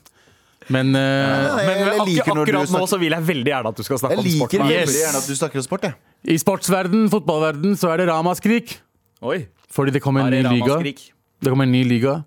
Men, 0.68 0.90
uh, 0.92 1.00
ja, 1.00 1.58
jeg, 1.58 1.66
Men 1.66 1.78
jeg 1.78 1.88
akkur 1.88 2.08
liker 2.08 2.34
når 2.34 2.48
du 2.48 2.52
akkurat 2.52 2.72
nå 2.74 2.86
så 2.90 2.98
vil 3.00 3.14
jeg 3.14 3.24
veldig 3.28 3.52
gjerne 3.52 3.70
at 3.72 3.78
du 3.78 3.84
skal 3.86 4.00
snakke 4.02 4.18
om 4.18 4.24
sport. 4.24 4.28
Jeg 4.28 4.40
liker 4.42 4.64
veldig 4.64 4.80
Yes. 4.92 4.96
gjerne 5.04 5.20
at 5.22 5.28
du 5.30 5.36
snakker 5.38 5.60
om 5.62 5.66
sport, 5.68 5.86
jeg. 5.88 5.94
i 6.34 6.36
sportsverden, 6.42 7.06
fotballverden, 7.12 7.76
så 7.78 7.92
er 7.94 8.02
det 8.02 8.08
ramaskrik. 8.10 8.74
Oi, 9.22 9.46
Fordi 9.70 9.92
det 9.94 10.02
kommer 10.02 10.26
er 10.26 10.32
en 10.40 10.48
ny 10.50 10.58
liga. 10.60 10.78
Det 11.38 11.50
kommer 11.52 11.64
en 11.68 11.72
ny 11.72 11.84
liga. 11.84 12.18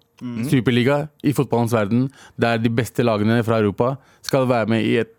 Superliga 0.49 1.09
i 1.25 1.33
fotballens 1.33 1.73
verden. 1.73 2.09
Der 2.39 2.57
de 2.61 2.69
beste 2.69 3.03
lagene 3.03 3.39
fra 3.43 3.57
Europa 3.59 3.95
skal 4.21 4.45
være 4.49 4.67
med 4.69 4.85
i 4.85 4.97
et, 5.01 5.09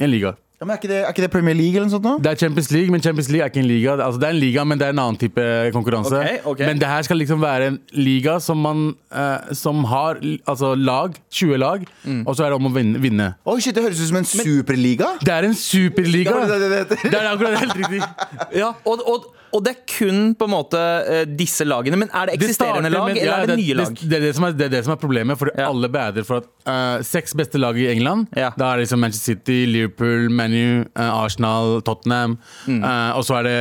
en 0.00 0.10
liga. 0.10 0.36
Ja, 0.62 0.66
men 0.68 0.76
er 0.76 0.78
ikke, 0.78 0.88
det, 0.92 0.98
er 1.02 1.08
ikke 1.10 1.22
det 1.24 1.30
Premier 1.32 1.56
League 1.58 1.74
eller 1.74 1.88
noe 1.88 1.92
sånt 1.96 2.04
nå? 2.06 2.10
Det 2.22 2.30
er 2.30 2.38
Champions 2.38 2.68
League, 2.70 2.92
men 2.94 3.02
Champions 3.02 3.26
League 3.34 3.42
er 3.42 3.50
ikke 3.50 3.58
en 3.64 3.66
liga. 3.66 3.96
Altså, 3.96 4.20
det 4.22 4.28
er 4.28 4.34
en 4.36 4.38
liga, 4.38 4.62
men 4.70 4.78
det 4.78 4.86
er 4.86 4.92
en 4.94 5.00
annen 5.02 5.18
type 5.18 5.46
konkurranse. 5.74 6.12
Okay, 6.20 6.36
okay. 6.52 6.68
Men 6.68 6.78
det 6.78 6.86
her 6.86 7.02
skal 7.02 7.18
liksom 7.18 7.40
være 7.42 7.66
en 7.72 7.78
liga 7.98 8.36
som, 8.44 8.60
man, 8.62 8.84
eh, 9.10 9.50
som 9.58 9.82
har 9.90 10.20
altså, 10.22 10.70
lag, 10.78 11.18
20 11.34 11.58
lag, 11.58 11.88
Mm. 12.04 12.22
og 12.26 12.36
så 12.38 12.44
er 12.46 12.54
det 12.54 12.60
om 12.60 12.70
å 12.70 12.74
vinne. 12.76 13.02
vinne. 13.02 13.26
Oh, 13.44 13.58
shit, 13.58 13.74
Det 13.74 13.82
høres 13.82 13.98
ut 13.98 14.08
som 14.12 14.20
en 14.22 14.24
superliga. 14.30 15.10
Det 15.18 15.34
er 15.34 15.50
en 15.50 15.54
superliga! 15.58 16.30
Ja, 16.30 16.46
det 16.46 16.54
er 16.54 16.68
det 16.78 16.88
det. 16.94 16.98
Det 17.10 17.14
er 17.18 17.28
akkurat 17.32 17.58
helt 17.58 17.76
riktig. 17.82 18.02
Ja, 18.62 18.70
og, 18.86 19.02
og, 19.08 19.32
og 19.52 19.64
det 19.66 19.72
er 19.74 19.80
kun 19.88 20.20
på 20.38 20.46
en 20.48 20.52
måte 20.54 20.80
eh, 21.12 21.24
disse 21.38 21.64
lagene. 21.68 21.98
Men 22.00 22.08
er 22.12 22.30
det 22.30 22.38
Det 22.40 22.48
eksisterende 22.48 22.88
starter 22.88 22.96
lag, 22.96 23.06
med- 23.08 23.16
eller 23.22 23.32
ja, 23.32 23.42
er 23.42 23.46
det 23.52 23.58
nye 23.60 23.74
lag? 23.78 23.92
Det, 23.94 24.08
det, 24.08 24.16
er 24.16 24.26
det, 24.26 24.32
som 24.38 24.44
er, 24.48 24.52
det 24.56 24.66
er 24.66 24.72
det 24.76 24.84
som 24.86 24.92
er 24.96 25.00
problemet, 25.02 25.38
for 25.38 25.50
Ja. 25.56 25.68
alle 25.68 25.88
bader 25.92 26.24
for 26.28 26.40
at 26.42 26.48
uh, 26.66 27.02
seks 27.04 27.34
beste 27.36 27.58
lag 27.60 27.76
i 27.76 27.86
England 27.92 28.26
Ja. 28.36 28.50
Da 28.56 28.72
er 28.72 28.80
det 28.80 28.86
liksom 28.88 29.00
Manchester 29.04 29.34
City, 29.36 29.60
Liverpool, 29.68 30.28
Manu, 30.30 30.84
Arsenal, 30.96 31.80
Tottenham. 31.82 32.38
Mm. 32.66 32.82
Uh, 32.82 33.12
og 33.18 33.24
så 33.28 33.38
er 33.40 33.42
det, 33.42 33.58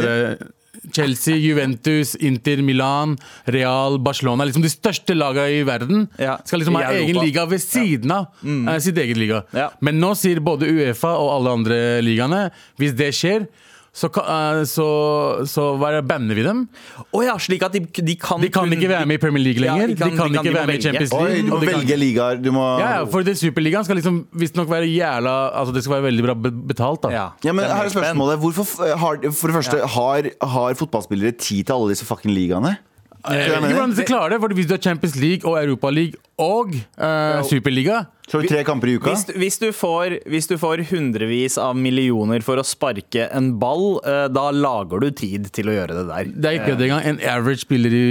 det 0.00 0.48
Chelsea, 0.94 1.36
Juventus, 1.36 2.14
Inter, 2.14 2.62
Milan, 2.62 3.18
Real, 3.44 3.98
Barcelona. 3.98 4.44
Liksom 4.48 4.62
De 4.64 4.70
største 4.72 5.14
lagene 5.16 5.58
i 5.60 5.64
verden 5.66 6.06
Ja, 6.18 6.38
skal 6.44 6.62
liksom 6.62 6.78
ha 6.78 6.86
egen 6.94 7.18
liga 7.20 7.44
ved 7.50 7.60
siden 7.62 8.10
av 8.14 8.30
eh, 8.44 8.78
sitt 8.82 8.98
eget 8.98 9.18
liga. 9.20 9.42
Ja. 9.56 9.68
Men 9.84 10.00
nå 10.00 10.14
sier 10.18 10.40
både 10.44 10.70
Uefa 10.70 11.12
og 11.20 11.34
alle 11.36 11.56
andre 11.58 11.80
ligaene 12.04 12.46
hvis 12.80 12.94
det 12.96 13.10
skjer, 13.16 13.44
så, 14.00 14.08
eh, 14.08 14.62
så, 14.70 14.86
så 15.50 15.64
det, 15.92 16.00
banner 16.08 16.38
vi 16.38 16.44
dem. 16.46 16.62
Oh 17.12 17.22
ja, 17.26 17.34
slik 17.42 17.62
at 17.66 17.74
de, 17.76 17.82
de 17.84 18.14
kan 18.16 18.40
De 18.40 18.48
kan 18.52 18.72
ikke 18.72 18.88
være 18.90 19.06
med 19.10 19.18
i 19.18 19.22
Premier 19.22 19.44
League 19.44 19.60
lenger. 19.60 19.92
de 19.92 19.94
de 19.94 20.00
kan- 20.00 20.16
kan, 20.16 20.32
de 20.32 20.38
kan- 20.38 20.46
ikke 20.46 20.48
de 20.50 20.56
være 20.56 20.66
med 20.72 20.78
i 20.78 20.82
Champions 20.86 21.10
Champions 21.10 21.12
Oi, 21.12 21.34
League. 21.36 21.50
du 21.50 21.54
må 21.54 21.60
velge 21.78 21.96
ligaer. 22.00 22.42
Du 22.42 22.50
må 22.56 22.64
Ja, 22.80 22.90
ja, 22.98 23.04
for 23.12 23.22
det 23.26 23.36
Superligaen 23.38 23.84
skal 23.84 24.00
liksom 24.00 24.22
visstnok 24.32 24.68
være 24.72 24.88
jævla 24.88 25.36
Altså 25.60 25.74
det 25.74 25.84
skal 25.84 25.98
være 25.98 26.08
veldig 26.10 26.24
bra 26.28 26.34
betalt, 26.72 27.02
da. 27.02 27.10
Ja, 27.14 27.26
Ja, 27.44 27.52
men 27.52 27.64
er 27.64 27.74
her 27.76 27.84
er 27.84 27.94
spørsmålet 27.94 28.38
Hvorfor 28.40 28.96
har, 28.96 29.20
For 29.32 29.46
det 29.52 29.56
første, 29.60 29.80
har, 29.96 30.30
har 30.56 30.74
fotballspillere 30.74 31.32
tid 31.38 31.64
til 31.64 31.72
alle 31.76 31.92
disse 31.92 32.04
fucking 32.08 32.32
ligaene? 32.34 32.76
Jeg 33.20 33.50
vet 33.50 33.66
ikke 33.68 33.76
hvordan 33.76 33.92
de 33.96 34.04
klarer 34.08 34.32
det, 34.34 34.38
for 34.40 34.54
hvis 34.56 34.68
du 34.68 34.72
har 34.74 34.80
Champions 34.84 35.16
League 35.20 35.48
og 35.48 35.58
Europa 35.60 35.90
League 35.92 36.20
og 36.40 36.72
uh, 36.72 37.42
Superliga 37.44 38.04
Så 38.24 38.38
har 38.38 38.46
du 38.46 38.52
tre 38.52 38.62
kamper 38.64 38.92
i 38.92 38.94
uka? 38.96 39.12
Hvis, 39.12 39.26
hvis, 39.36 39.58
du 39.60 39.68
får, 39.76 40.16
hvis 40.30 40.48
du 40.48 40.56
får 40.60 40.84
hundrevis 40.88 41.58
av 41.60 41.76
millioner 41.76 42.44
for 42.46 42.60
å 42.60 42.64
sparke 42.64 43.26
en 43.36 43.52
ball, 43.60 43.98
eh, 44.06 44.26
da 44.32 44.46
lager 44.54 45.02
du 45.02 45.10
tid 45.10 45.50
til 45.52 45.68
å 45.68 45.74
gjøre 45.74 45.96
det 45.98 46.04
der. 46.08 46.30
Det 46.30 46.50
er 46.52 46.60
ikke 46.60 46.76
det 46.78 46.88
engang. 46.88 47.08
En 47.10 47.24
average 47.34 47.64
spiller 47.66 47.96
i 47.96 48.04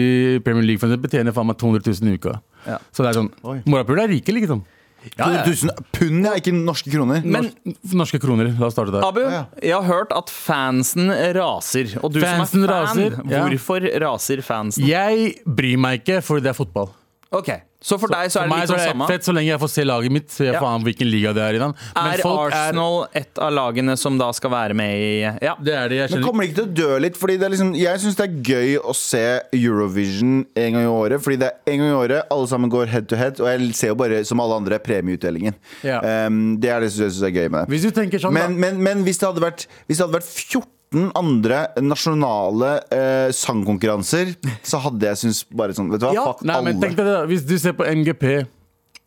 Premier 0.45 0.67
League 0.67 0.81
for 0.81 0.91
eksempel, 0.91 1.07
betjener 1.07 1.35
faen 1.35 1.49
meg 1.49 1.57
200 1.61 1.87
000 1.87 2.11
i 2.11 2.19
uka. 2.19 2.35
Ja. 2.67 2.81
Så 2.91 3.05
det 3.05 3.13
er 3.13 3.21
sånn 3.21 3.31
Morapuler 3.69 4.05
er 4.05 4.13
rike, 4.13 4.35
liksom. 4.35 4.65
200 5.15 5.45
000 5.45 5.85
pund, 5.95 6.25
ja, 6.25 6.33
ikke 6.39 6.53
norske 6.55 6.91
kroner. 6.93 7.23
Men 7.23 7.51
norske 7.95 8.19
kroner. 8.21 8.51
La 8.59 8.67
oss 8.67 8.75
starte 8.75 8.91
der. 8.95 9.05
Abu, 9.07 9.21
Ja. 9.21 9.45
jeg 9.61 9.73
har 9.77 9.83
hørt 9.87 10.11
at 10.15 10.29
fansen 10.33 11.09
raser. 11.35 11.95
Og 12.03 12.13
du 12.13 12.19
Fansen 12.21 12.61
som 12.61 12.63
er 12.63 12.67
fan, 12.67 12.85
raser, 12.85 13.17
ja. 13.31 13.43
hvorfor 13.47 13.87
raser 14.03 14.41
fansen? 14.45 14.85
Jeg 14.89 15.35
bryr 15.45 15.77
meg 15.79 16.01
ikke, 16.03 16.21
for 16.25 16.39
det 16.43 16.51
er 16.53 16.57
fotball. 16.57 16.89
Ok, 17.31 17.49
Så 17.81 17.95
for 17.97 18.11
deg 18.11 18.27
så 18.27 18.41
er 18.41 18.49
det 18.49 18.57
litt 18.59 18.67
så 18.67 18.73
er 18.75 18.79
det 18.81 18.87
samme? 18.91 19.05
fett 19.07 19.23
så 19.23 19.31
lenge 19.31 19.47
jeg 19.53 19.59
får 19.61 19.69
se 19.71 19.83
laget 19.87 20.11
mitt. 20.11 20.33
Jeg 20.35 20.51
Ja. 20.53 20.59
faen 20.59 20.83
hvilken 20.83 21.07
liga 21.09 21.31
det 21.33 21.43
er 21.45 21.55
i. 21.55 21.59
den. 21.59 21.73
Men 21.95 22.07
Er 22.13 22.17
folk 22.21 22.51
Arsenal 22.51 23.07
et 23.15 23.39
av 23.39 23.53
lagene 23.55 23.97
som 23.97 24.17
da 24.19 24.31
skal 24.35 24.51
være 24.51 24.73
med 24.75 24.91
i 24.99 25.21
Ja. 25.41 25.55
Det 25.55 25.73
er 25.73 25.87
det 25.87 25.97
jeg 26.09 26.11
Men 26.11 26.23
kommer 26.27 26.43
det 26.43 26.49
ikke 26.51 26.55
til 26.59 26.67
å 26.67 26.73
dø 26.75 26.99
litt? 26.99 27.15
Fordi 27.15 27.37
det 27.39 27.43
er 27.47 27.49
liksom, 27.55 27.73
Jeg 27.79 27.99
syns 27.99 28.15
det 28.19 28.25
er 28.27 28.43
gøy 28.43 28.77
å 28.83 28.93
se 28.93 29.39
Eurovision 29.53 30.45
en 30.57 30.73
gang 30.73 30.83
i 30.83 30.91
året. 30.91 31.21
Fordi 31.23 31.37
det 31.39 31.47
er 31.53 31.71
en 31.71 31.79
gang 31.79 31.89
i 31.89 31.97
året, 32.07 32.23
alle 32.29 32.47
sammen 32.47 32.69
går 32.69 32.87
head 32.87 33.07
to 33.07 33.15
head. 33.15 33.39
Og 33.39 33.47
jeg 33.47 33.73
ser 33.75 33.87
jo 33.93 33.95
bare, 33.95 34.25
som 34.25 34.39
alle 34.41 34.55
andre, 34.59 34.77
premieutdelingen. 34.79 35.55
Ja. 35.83 36.01
Um, 36.27 36.57
det 36.59 36.69
er 36.69 36.81
det 36.81 36.91
som 36.91 37.05
jeg 37.05 37.11
syns 37.15 37.23
er 37.23 37.31
gøy 37.31 37.49
med 37.49 37.63
det. 37.67 37.69
Hvis 37.79 37.87
du 37.87 37.91
tenker 37.91 38.19
sånn, 38.19 38.33
Men, 38.33 38.55
da. 38.55 38.59
men, 38.59 38.83
men 38.83 39.03
hvis 39.05 39.19
det 39.19 39.29
hadde 39.29 39.41
vært 39.41 39.67
Hvis 39.87 39.97
det 39.97 40.05
hadde 40.07 40.19
vært 40.19 40.65
18 40.91 41.11
andre 41.15 41.59
nasjonale 41.85 42.69
eh, 42.91 43.29
sangkonkurranser, 43.35 44.31
så 44.65 44.79
hadde 44.81 45.05
jeg 45.11 45.19
syntes 45.21 45.43
bare 45.53 45.75
sånn 45.77 45.91
Vet 45.93 46.01
du 46.01 46.07
hva, 46.07 46.13
Ja, 46.17 46.23
fuck 46.31 46.41
Nei, 46.47 46.55
men 46.65 46.75
alle. 46.75 46.81
tenk 46.81 46.97
deg 46.97 47.05
det 47.05 47.13
da, 47.13 47.25
Hvis 47.29 47.45
du 47.45 47.55
ser 47.61 47.73
på 47.77 47.85
MGP, 47.85 48.47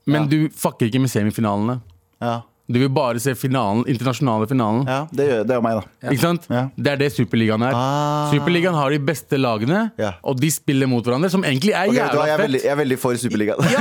men 0.07 0.23
Ja. 0.23 0.29
du 0.29 0.49
fucker 0.51 0.87
ikke 0.89 1.01
med 1.03 1.11
semifinalene. 1.11 1.81
Ja, 2.23 2.43
Du 2.71 2.79
vil 2.79 2.89
bare 2.89 3.19
se 3.21 3.35
finalen, 3.35 3.83
internasjonale 3.91 4.47
finalen. 4.49 4.87
ja 4.87 5.01
det, 5.13 5.27
gjør, 5.29 5.43
det 5.47 5.57
er 5.57 5.61
meg, 5.61 5.75
da. 5.83 6.09
Ikke 6.13 6.21
sant? 6.23 6.47
Ja. 6.49 6.69
Det 6.79 6.93
er 6.93 6.97
det 7.03 7.09
Superligaen 7.13 7.63
er. 7.67 7.73
Ah. 7.75 8.31
Superligaen 8.33 8.75
har 8.79 8.91
de 8.95 8.99
beste 9.03 9.37
lagene, 9.37 9.91
Ja. 9.99 10.13
og 10.23 10.39
de 10.41 10.49
spiller 10.51 10.87
mot 10.89 11.05
hverandre, 11.05 11.29
som 11.31 11.43
egentlig 11.43 11.75
er 11.75 11.89
Ok, 11.91 11.95
vet 11.99 12.13
du 12.13 12.17
hva, 12.19 12.25
jævla 12.25 12.27
jeg, 12.27 12.33
er 12.33 12.39
fett. 12.39 12.47
veldig, 12.47 12.63
jeg 12.63 12.71
er 12.73 12.77
veldig 12.85 12.99
for 12.99 13.13
Superligaen. 13.15 13.59
Ja, 13.59 13.79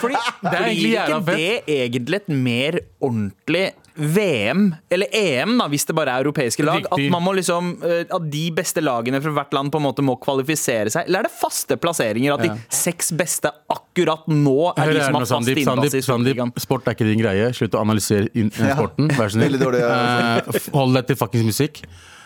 fordi, 0.00 0.14
fordi 0.16 0.16
Det 0.42 0.52
er 0.52 0.64
egentlig 0.64 0.82
blir 0.82 0.96
jævla 0.96 1.20
ikke 1.20 1.36
det 1.36 1.80
egentlig 1.92 2.14
et 2.16 2.28
mer 2.28 2.80
ordentlig 3.02 3.72
VM, 3.96 4.74
eller 4.92 5.06
EM, 5.16 5.54
da, 5.58 5.66
hvis 5.72 5.86
det 5.88 5.94
bare 5.96 6.12
er 6.14 6.24
europeiske 6.26 6.64
lag? 6.66 6.82
Riktig. 6.82 7.06
At 7.06 7.12
man 7.14 7.24
må 7.24 7.32
liksom 7.36 7.70
eh, 7.82 8.02
At 8.12 8.26
de 8.32 8.42
beste 8.54 8.82
lagene 8.84 9.20
fra 9.24 9.32
hvert 9.38 9.54
land 9.56 9.72
på 9.72 9.80
en 9.80 9.86
måte 9.86 10.04
må 10.04 10.16
kvalifisere 10.22 10.92
seg? 10.92 11.08
Eller 11.08 11.24
er 11.24 11.28
det 11.30 11.32
faste 11.36 11.78
plasseringer? 11.80 12.34
At 12.36 12.44
de 12.44 12.50
Ja. 12.52 12.56
seks 12.72 13.10
beste 13.16 13.50
akkurat 13.72 14.26
nå 14.28 14.72
er 14.76 14.82
Hør 14.84 14.92
de 14.94 15.00
som 15.06 15.14
har 15.18 15.24
fast 15.24 15.34
Sandip, 15.34 15.58
innpass 15.62 15.94
i. 15.94 16.02
Superligaen? 16.06 16.52
Sport 16.60 16.86
er 16.88 16.96
ikke 16.98 17.08
din 17.08 17.22
greie. 17.24 17.48
Slutt 17.56 17.74
å 17.78 17.80
analysere 17.82 18.28
sporten. 18.52 19.08
Vær 19.16 19.32
så 19.32 19.38
snill. 19.40 19.58
Dårlig, 19.60 19.80
ja. 19.80 20.42
Eh, 20.44 20.70
hold 20.76 20.94
deg 21.00 21.06
til 21.10 21.16
fuckings 21.16 21.48
musikk. 21.48 21.82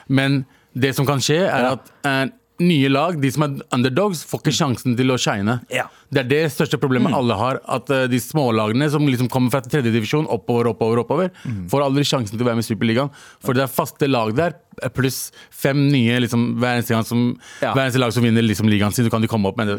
Men 0.08 0.42
det 0.74 0.94
som 0.96 1.06
kan 1.06 1.18
skje, 1.22 1.38
er 1.46 1.72
at 1.72 1.90
eh, 2.06 2.26
nye 2.60 2.90
lag, 2.92 3.16
de 3.20 3.30
som 3.32 3.44
er 3.46 3.56
underdogs, 3.74 4.22
får 4.28 4.42
ikke 4.42 4.54
sjansen 4.56 4.96
til 4.98 5.12
å 5.12 5.18
shine. 5.20 5.58
Ja. 5.72 5.86
Det 6.12 6.22
er 6.24 6.28
det 6.30 6.40
største 6.54 6.78
problemet 6.82 7.14
alle 7.16 7.36
har. 7.38 7.60
At 7.70 7.90
uh, 7.92 8.04
de 8.10 8.20
smålagene 8.22 8.88
som 8.92 9.06
liksom 9.08 9.30
kommer 9.32 9.52
fra 9.54 9.62
tredjedivisjon 9.64 10.28
oppover, 10.30 10.70
oppover, 10.72 11.02
oppover, 11.04 11.32
får 11.70 11.86
aldri 11.86 12.06
sjansen 12.08 12.36
til 12.36 12.44
å 12.44 12.50
være 12.50 12.60
med 12.60 12.66
i 12.66 12.70
Superligaen. 12.70 13.12
For 13.44 13.56
det 13.56 13.64
er 13.66 13.72
faste 13.72 14.08
lag 14.10 14.32
der, 14.36 14.56
eh, 14.82 14.92
pluss 14.92 15.28
fem 15.50 15.86
nye 15.90 16.20
liksom, 16.26 16.56
hver 16.60 16.78
eneste 16.80 17.04
som 17.08 17.28
Ja. 17.60 17.72
Hver 17.74 17.86
eneste 17.86 18.00
lag 18.02 18.12
som 18.12 18.24
vinner 18.24 18.42
liksom, 18.44 18.68
ligaen 18.68 18.92
sin, 18.92 19.06
så 19.06 19.10
kan 19.10 19.22
de 19.22 19.28
komme 19.30 19.48
opp 19.48 19.56
med 19.60 19.68
det. 19.68 19.78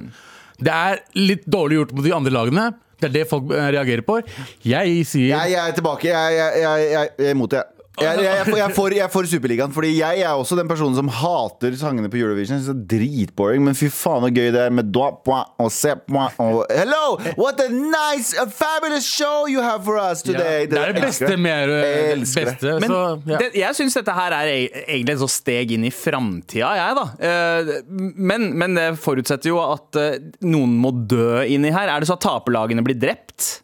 Det 0.62 0.72
er 0.72 1.02
litt 1.18 1.46
dårlig 1.46 1.80
gjort 1.80 1.94
mot 1.98 2.06
de 2.06 2.14
andre 2.16 2.34
lagene. 2.34 2.72
Det 3.02 3.10
er 3.10 3.14
det 3.16 3.30
folk 3.30 3.50
eh, 3.52 3.70
reagerer 3.74 4.06
på. 4.06 4.20
Jeg 4.64 5.06
sier 5.10 5.34
Jeg, 5.34 5.54
jeg 5.56 5.62
er 5.62 5.78
tilbake. 5.78 6.10
Jeg, 6.12 6.38
jeg, 6.38 6.62
jeg, 6.62 6.90
jeg 6.92 7.30
er 7.30 7.38
imot 7.38 7.54
det. 7.56 7.64
Jeg, 8.02 8.22
jeg, 8.22 8.26
jeg, 8.26 8.56
jeg, 8.62 8.74
for, 8.76 8.96
jeg 8.96 9.12
får 9.14 9.28
Superligaen, 9.32 9.74
fordi 9.76 9.92
jeg 10.00 10.22
er 10.26 10.34
også 10.34 10.58
den 10.60 10.70
personen 10.70 10.98
som 10.98 11.10
hater 11.22 11.76
sangene 11.80 12.10
på 12.12 12.20
Eurovision. 12.20 12.58
Jeg 12.58 12.66
synes 12.66 12.72
det 12.72 12.98
er 12.98 13.00
dritboring, 13.00 13.64
men 13.68 13.78
fy 13.78 13.90
faen 13.94 14.26
så 14.26 14.32
gøy 14.34 14.50
det 14.56 14.64
er 14.68 14.74
med 14.76 14.90
doa, 14.96 15.12
poa, 15.26 15.44
og 15.62 15.72
se, 15.74 15.94
poa, 16.10 16.28
og 16.42 16.64
Hello! 16.72 17.16
What 17.40 17.62
a 17.64 17.70
nice, 17.72 18.34
a 18.42 18.48
fabulous 18.50 19.08
show 19.08 19.46
you 19.52 19.62
have 19.64 19.84
for 19.88 20.00
us 20.02 20.24
ja, 20.26 20.32
today! 20.34 20.68
Det 20.72 20.80
er 20.82 20.94
det 20.96 21.06
beste 21.06 21.32
med 21.38 21.52
Jeg 21.52 21.72
det 21.72 22.12
elsker 22.18 22.46
det. 22.52 22.56
beste. 22.56 22.76
Men 22.84 22.94
så, 22.96 23.02
ja. 23.34 23.42
det, 23.44 23.50
jeg 23.62 23.80
syns 23.80 23.98
dette 24.02 24.18
her 24.18 24.38
er 24.42 24.52
e- 24.54 24.86
egentlig 24.88 25.18
et 25.20 25.36
steg 25.38 25.76
inn 25.78 25.88
i 25.88 25.94
framtida, 25.94 26.72
jeg, 26.82 26.98
da. 27.00 27.08
Eh, 27.32 27.74
Men, 28.32 28.50
men 28.58 28.76
det 28.78 28.88
forutsetter 29.02 29.52
jo 29.52 29.60
at 29.64 29.98
eh, 30.00 30.16
noen 30.48 30.74
må 30.82 30.92
dø 31.10 31.42
inni 31.48 31.72
her. 31.74 31.90
Er 31.92 32.02
det 32.04 32.10
så 32.10 32.18
at 32.18 32.24
taperlagene 32.26 32.84
blir 32.86 32.98
drept? 33.00 33.62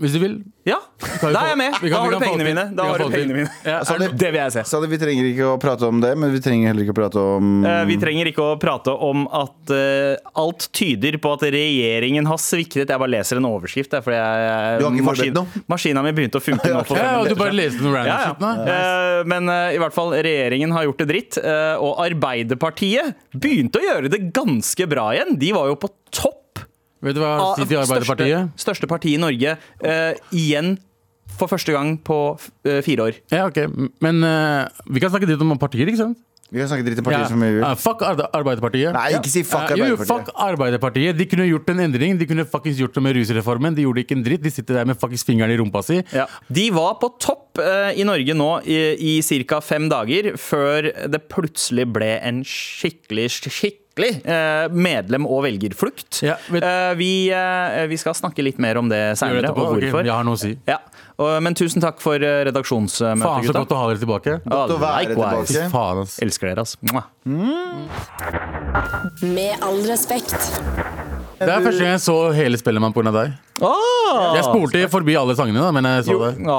Hvis 0.00 0.14
du 0.16 0.18
vil. 0.22 0.34
Ja, 0.64 0.78
vi 1.00 1.28
da 1.34 1.40
er 1.42 1.48
jeg 1.50 1.56
med! 1.60 1.74
vi 1.82 1.90
Da 1.92 1.98
har 2.00 2.12
du 2.12 2.18
pengene 2.22 2.44
mine. 2.46 2.62
Da 2.76 2.84
har 2.88 2.98
du 3.02 3.10
pengene 3.12 3.34
mine. 3.36 3.50
Ja, 3.66 3.80
det- 3.84 4.14
Det 4.16 4.30
vil 4.32 4.38
jeg 4.40 4.52
se. 4.54 4.62
Så 4.70 4.80
vi 4.88 4.96
trenger 5.00 5.26
ikke 5.28 5.46
å 5.50 5.58
prate 5.60 5.84
om 5.88 6.00
det, 6.00 6.14
men 6.16 6.32
vi 6.32 6.40
trenger 6.40 6.70
heller 6.70 6.84
ikke 6.86 6.94
å 6.94 6.98
prate 7.00 7.20
om 7.36 7.64
uh, 7.66 7.84
Vi 7.84 7.96
trenger 8.00 8.30
ikke 8.30 8.44
å 8.46 8.54
prate 8.60 8.94
om 8.96 9.26
at 9.28 9.72
uh, 9.76 10.16
alt 10.40 10.68
tyder 10.72 11.18
på 11.20 11.32
at 11.36 11.44
regjeringen 11.52 12.24
har 12.30 12.40
sviktet. 12.40 12.88
Jeg 12.88 12.98
bare 13.02 13.12
leser 13.12 13.36
en 13.42 13.48
overskrift. 13.50 13.90
der, 13.92 14.00
fordi 14.06 14.16
jeg, 14.16 14.80
Du 14.80 14.86
har 14.86 14.96
ikke 14.96 15.06
maskin, 15.10 15.34
forberedt 15.34 15.38
noe? 15.40 15.64
Maskina 15.74 16.02
mi 16.08 16.12
begynte 16.16 16.40
å 16.40 16.44
funke 16.48 16.72
nå. 16.72 16.80
ja, 16.96 17.04
ja, 17.04 17.14
og 17.20 17.28
du 17.28 17.36
bare 17.36 17.56
leste 17.60 17.84
noe 17.84 17.94
random 17.98 18.12
Ja, 18.14 18.18
shit 18.30 18.40
nå? 18.40 18.52
ja. 18.56 18.80
Eh, 19.20 19.24
Men 19.34 19.52
i 19.76 19.78
hvert 19.84 19.92
fall, 19.96 20.16
regjeringen 20.16 20.72
har 20.72 20.88
gjort 20.88 21.04
det 21.04 21.08
dritt. 21.12 21.36
eh, 21.44 21.76
Og 21.76 22.00
Arbeiderpartiet 22.08 23.14
begynte 23.36 23.80
å 23.80 23.84
gjøre 23.84 24.10
det 24.16 24.24
ganske 24.32 24.88
bra 24.88 25.10
igjen. 25.14 25.36
De 25.40 25.52
var 25.52 25.68
jo 25.68 25.76
på 25.76 25.92
topp 26.10 26.39
Vet 27.00 27.16
du 27.16 27.22
hva 27.22 27.32
jeg 27.32 27.64
sier 27.64 27.68
til 27.70 27.80
Arbeiderpartiet? 27.80 28.48
største, 28.52 28.64
største 28.66 28.88
parti 28.90 29.14
i 29.16 29.20
Norge. 29.20 29.56
Uh, 29.80 30.12
igjen 30.36 30.74
for 31.38 31.48
første 31.48 31.72
gang 31.72 31.94
på 32.04 32.16
uh, 32.36 32.80
fire 32.84 33.06
år. 33.08 33.20
Ja, 33.32 33.46
ok, 33.48 33.62
Men 34.04 34.20
uh, 34.26 34.66
vi 34.90 35.00
kan 35.00 35.12
snakke 35.12 35.28
dritt 35.30 35.40
om 35.40 35.56
partier, 35.60 35.88
ikke 35.88 36.02
sant? 36.02 36.18
Vi 36.50 36.58
kan 36.58 36.66
snakke 36.66 36.82
dritt 36.82 36.98
om 36.98 37.06
partier 37.06 37.22
Ja. 37.22 37.28
som 37.30 37.40
vi 37.40 37.48
vil. 37.54 37.64
Fuck 37.78 38.00
Arbeiderpartiet. 38.02 38.90
Nei, 38.92 39.12
ikke 39.14 39.30
si 39.30 39.44
fuck 39.46 39.70
Arbeiderpartiet. 39.70 40.02
jo, 40.02 40.08
fuck 40.10 40.32
Arbeiderpartiet. 40.34 41.16
De 41.16 41.26
kunne 41.30 41.46
gjort 41.46 41.70
en 41.70 41.82
endring. 41.86 42.18
De 42.18 42.26
kunne 42.26 42.44
faktisk 42.44 42.82
gjort 42.82 42.98
det 42.98 43.02
med 43.06 43.14
rusreformen. 43.16 43.76
De 43.78 43.84
gjorde 43.86 44.02
ikke 44.02 44.16
en 44.18 44.24
dritt. 44.26 44.42
De 44.42 44.50
sitter 44.50 44.80
der 44.80 44.88
med 44.90 44.98
faktisk 44.98 45.30
fingeren 45.30 45.54
i 45.54 45.58
rumpa 45.60 45.84
si. 45.86 46.00
Ja. 46.12 46.26
De 46.50 46.64
var 46.74 46.98
på 46.98 47.12
topp 47.22 47.62
i 47.94 48.02
Norge 48.02 48.34
nå 48.34 48.48
i, 48.66 48.80
i 48.98 49.44
ca. 49.46 49.60
fem 49.62 49.86
dager, 49.92 50.32
før 50.42 50.90
det 51.06 51.22
plutselig 51.30 51.86
ble 51.94 52.16
en 52.18 52.42
skikkelig, 52.42 53.28
skikkelig 53.38 53.78
eh, 54.08 54.68
medlem- 54.72 55.26
og 55.26 55.44
velgerflukt. 55.44 56.22
Ja, 56.22 56.36
Eh, 56.50 56.94
vi, 56.96 57.30
eh, 57.30 57.86
vi 57.86 57.96
skal 57.96 58.14
snakke 58.14 58.42
litt 58.42 58.58
mer 58.58 58.76
om 58.78 58.88
det 58.88 59.16
seinere, 59.18 59.50
og 59.50 59.56
hvorfor. 59.56 60.00
Okay, 60.00 60.04
Jeg 60.04 60.12
har 60.12 60.24
noe 60.24 60.34
å 60.34 60.38
si. 60.38 60.56
Ja. 60.66 60.78
Men 61.44 61.54
tusen 61.58 61.82
takk 61.84 62.00
for 62.00 62.16
redaksjonsmøtet, 62.18 63.20
gutta. 63.20 63.26
Faen, 63.26 63.44
så 63.44 63.52
gutta. 63.52 63.60
godt 63.64 63.74
å 63.76 63.80
ha 63.80 63.86
dere 63.90 64.00
tilbake. 64.00 64.38
Godt 64.46 64.72
å 64.72 64.78
være 64.80 65.08
Likewise. 65.10 65.52
tilbake. 65.52 65.70
Faen, 65.74 65.98
ass. 66.06 66.18
Elsker 66.24 66.48
dere, 66.48 66.64
ass. 66.64 66.76
Mm. 67.28 67.88
Med 69.34 69.60
all 69.66 69.82
respekt. 69.88 70.36
Det 71.40 71.48
er 71.48 71.62
første 71.64 71.80
gang 71.80 71.94
jeg 71.94 72.02
så 72.04 72.14
hele 72.36 72.58
Spellemann 72.60 72.92
pga. 72.92 73.12
deg. 73.14 73.30
Jeg 73.60 74.44
spolte 74.44 74.82
forbi 74.92 75.14
alle 75.16 75.34
sangene, 75.36 75.60
da, 75.60 75.70
men 75.72 75.84
jeg 75.88 76.04
så 76.08 76.16
det. 76.20 76.30
Åh, 76.44 76.52